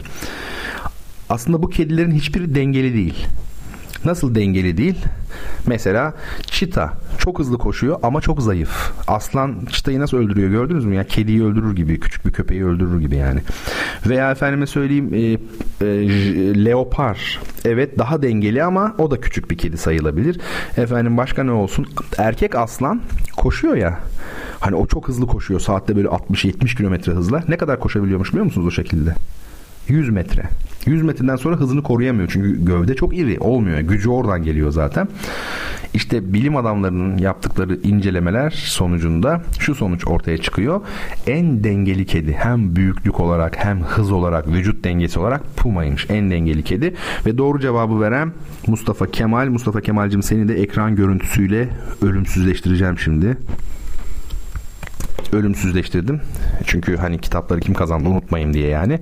[1.28, 3.26] Aslında bu kedilerin hiçbiri dengeli değil.
[4.04, 4.98] Nasıl dengeli değil?
[5.66, 6.14] Mesela
[6.46, 8.92] çita çok hızlı koşuyor ama çok zayıf.
[9.06, 10.94] Aslan çitayı nasıl öldürüyor gördünüz mü?
[10.94, 13.40] Ya kediyi öldürür gibi, küçük bir köpeği öldürür gibi yani.
[14.06, 17.40] Veya efendime söyleyeyim e, e, leopar.
[17.64, 20.40] Evet daha dengeli ama o da küçük bir kedi sayılabilir.
[20.76, 21.86] Efendim başka ne olsun?
[22.18, 23.02] Erkek aslan
[23.36, 24.00] koşuyor ya.
[24.60, 25.60] Hani o çok hızlı koşuyor.
[25.60, 27.42] Saatte böyle 60-70 kilometre hızla.
[27.48, 29.14] Ne kadar koşabiliyormuş biliyor musunuz o şekilde?
[29.88, 30.42] 100 metre.
[30.86, 32.28] 100 metreden sonra hızını koruyamıyor.
[32.32, 33.78] Çünkü gövde çok iri olmuyor.
[33.78, 35.08] Gücü oradan geliyor zaten.
[35.94, 40.80] İşte bilim adamlarının yaptıkları incelemeler sonucunda şu sonuç ortaya çıkıyor.
[41.26, 46.06] En dengeli kedi hem büyüklük olarak hem hız olarak vücut dengesi olarak Puma'ymış.
[46.10, 46.94] En dengeli kedi
[47.26, 48.32] ve doğru cevabı veren
[48.66, 49.48] Mustafa Kemal.
[49.48, 51.68] Mustafa Kemal'cim seni de ekran görüntüsüyle
[52.02, 53.36] ölümsüzleştireceğim şimdi
[55.32, 56.20] ölümsüzleştirdim.
[56.66, 59.00] Çünkü hani kitapları kim kazandı unutmayayım diye yani.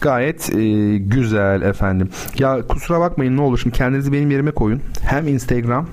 [0.00, 2.08] Gayet e, güzel efendim.
[2.38, 4.80] Ya kusura bakmayın ne olur şimdi kendinizi benim yerime koyun.
[5.02, 5.86] Hem Instagram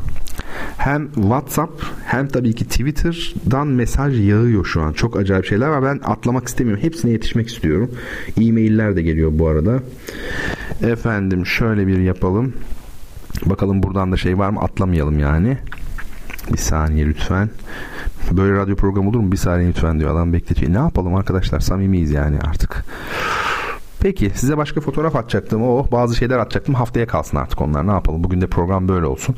[0.78, 4.94] hem WhatsApp hem tabii ki Twitter'dan mesaj yağıyor şu an.
[4.94, 5.84] Çok acayip şeyler var.
[5.84, 6.84] Ben atlamak istemiyorum.
[6.84, 7.92] Hepsine yetişmek istiyorum.
[8.42, 9.80] E-mailler de geliyor bu arada.
[10.84, 12.54] Efendim şöyle bir yapalım.
[13.46, 14.60] Bakalım buradan da şey var mı?
[14.60, 15.58] Atlamayalım yani.
[16.54, 17.50] Bir saniye lütfen.
[18.32, 19.32] Böyle radyo programı olur mu?
[19.32, 20.12] Bir saniye lütfen diyor.
[20.12, 20.74] Adam bekletiyor.
[20.74, 21.60] Ne yapalım arkadaşlar?
[21.60, 22.86] Samimiyiz yani artık.
[24.00, 25.64] Peki size başka fotoğraf atacaktım.
[25.64, 26.76] O bazı şeyler atacaktım.
[26.76, 27.88] Haftaya kalsın artık onlar.
[27.88, 28.24] Ne yapalım?
[28.24, 29.36] Bugün de program böyle olsun.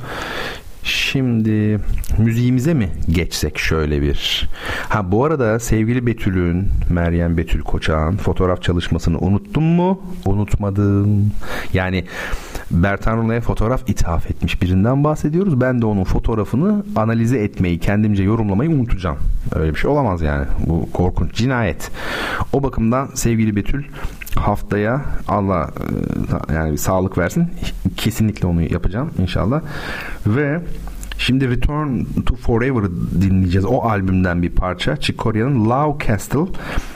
[0.84, 1.80] Şimdi
[2.18, 4.50] müziğimize mi geçsek şöyle bir?
[4.90, 10.02] Ha bu arada sevgili Betül'ün, Meryem Betül Koçak'ın fotoğraf çalışmasını unuttum mu?
[10.26, 11.32] Unutmadım.
[11.74, 12.06] Yani
[12.72, 15.62] Bertan Runa'ya fotoğraf ithaf etmiş birinden bahsediyoruz.
[15.62, 19.18] Ben de onun fotoğrafını analize etmeyi, kendimce yorumlamayı unutacağım.
[19.56, 20.46] Öyle bir şey olamaz yani.
[20.68, 21.92] Bu korkunç cinayet.
[22.54, 23.84] O bakımdan sevgili Betül
[24.36, 25.70] haftaya Allah
[26.50, 27.50] e, yani sağlık versin.
[28.04, 29.62] Kesinlikle onu yapacağım inşallah.
[30.28, 30.62] Ve
[31.18, 32.84] Şimdi Return to Forever
[33.22, 33.66] dinleyeceğiz.
[33.66, 34.98] O albümden bir parça.
[34.98, 36.40] Chick Corea'nın Love Castle.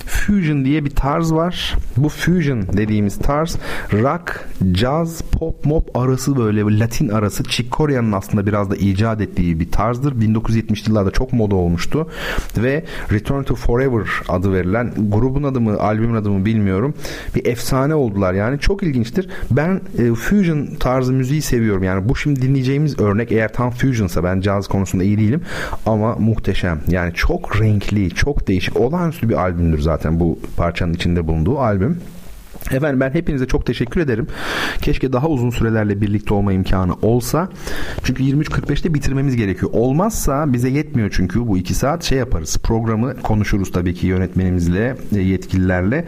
[0.08, 1.78] Fusion diye bir tarz var.
[1.98, 3.58] Bu fusion dediğimiz tarz
[3.94, 9.60] rock, jazz, pop, mop arası böyle Latin arası Chick Corea'nın aslında biraz da icat ettiği
[9.60, 10.14] bir tarzdır.
[10.14, 12.10] 1970'li yıllarda çok moda olmuştu.
[12.58, 16.94] Ve Return to Forever adı verilen grubun adı mı, albümün adı mı bilmiyorum.
[17.36, 18.60] Bir efsane oldular yani.
[18.60, 19.30] Çok ilginçtir.
[19.52, 21.84] Ben e, fusion tarzı müziği seviyorum.
[21.84, 25.42] Yani bu şimdi dinleyeceğimiz örnek eğer tam fusionsa ben jazz konusunda iyi değilim
[25.86, 26.80] ama muhteşem.
[26.88, 32.02] Yani çok renkli, çok değişik, olağanüstü bir albümdür zaten bu parçanın içinde bulunduğu albüm.
[32.72, 34.28] Efendim ben hepinize çok teşekkür ederim.
[34.82, 37.50] Keşke daha uzun sürelerle birlikte olma imkanı olsa.
[38.04, 39.72] Çünkü 23.45'te bitirmemiz gerekiyor.
[39.74, 42.58] Olmazsa bize yetmiyor çünkü bu iki saat şey yaparız.
[42.64, 46.06] Programı konuşuruz tabii ki yönetmenimizle, e, yetkililerle.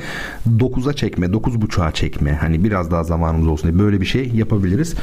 [0.58, 2.34] 9'a çekme, 9.30'a çekme.
[2.34, 4.96] Hani biraz daha zamanımız olsun diye böyle bir şey yapabiliriz.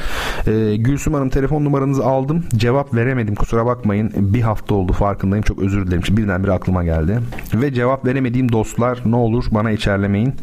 [0.47, 2.45] Ee, Gülsüm Hanım telefon numaranızı aldım.
[2.57, 4.13] Cevap veremedim kusura bakmayın.
[4.17, 5.43] Bir hafta oldu farkındayım.
[5.43, 6.03] Çok özür dilerim.
[6.17, 7.19] Birdenbire aklıma geldi.
[7.55, 10.35] Ve cevap veremediğim dostlar ne olur bana içerlemeyin.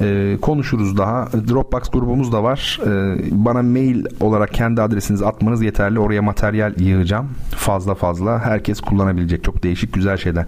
[0.00, 1.28] Ee, konuşuruz daha.
[1.32, 2.80] Dropbox grubumuz da var.
[2.86, 5.98] Ee, bana mail olarak kendi adresinizi atmanız yeterli.
[5.98, 7.28] Oraya materyal yığacağım.
[7.56, 8.38] Fazla fazla.
[8.38, 9.44] Herkes kullanabilecek.
[9.44, 10.46] Çok değişik güzel şeyler.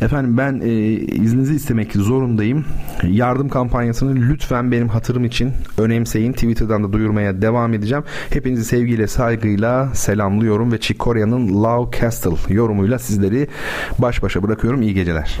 [0.00, 2.64] Efendim ben e, izninizi istemek zorundayım.
[3.02, 6.32] Yardım kampanyasını lütfen benim hatırım için önemseyin.
[6.32, 8.04] Twitter'dan da duyurmaya devam edeceğim.
[8.30, 13.48] Hepinizi sevgiyle, saygıyla selamlıyorum ve Chick Corea'nın Love Castle yorumuyla sizleri
[13.98, 14.82] baş başa bırakıyorum.
[14.82, 15.40] İyi geceler.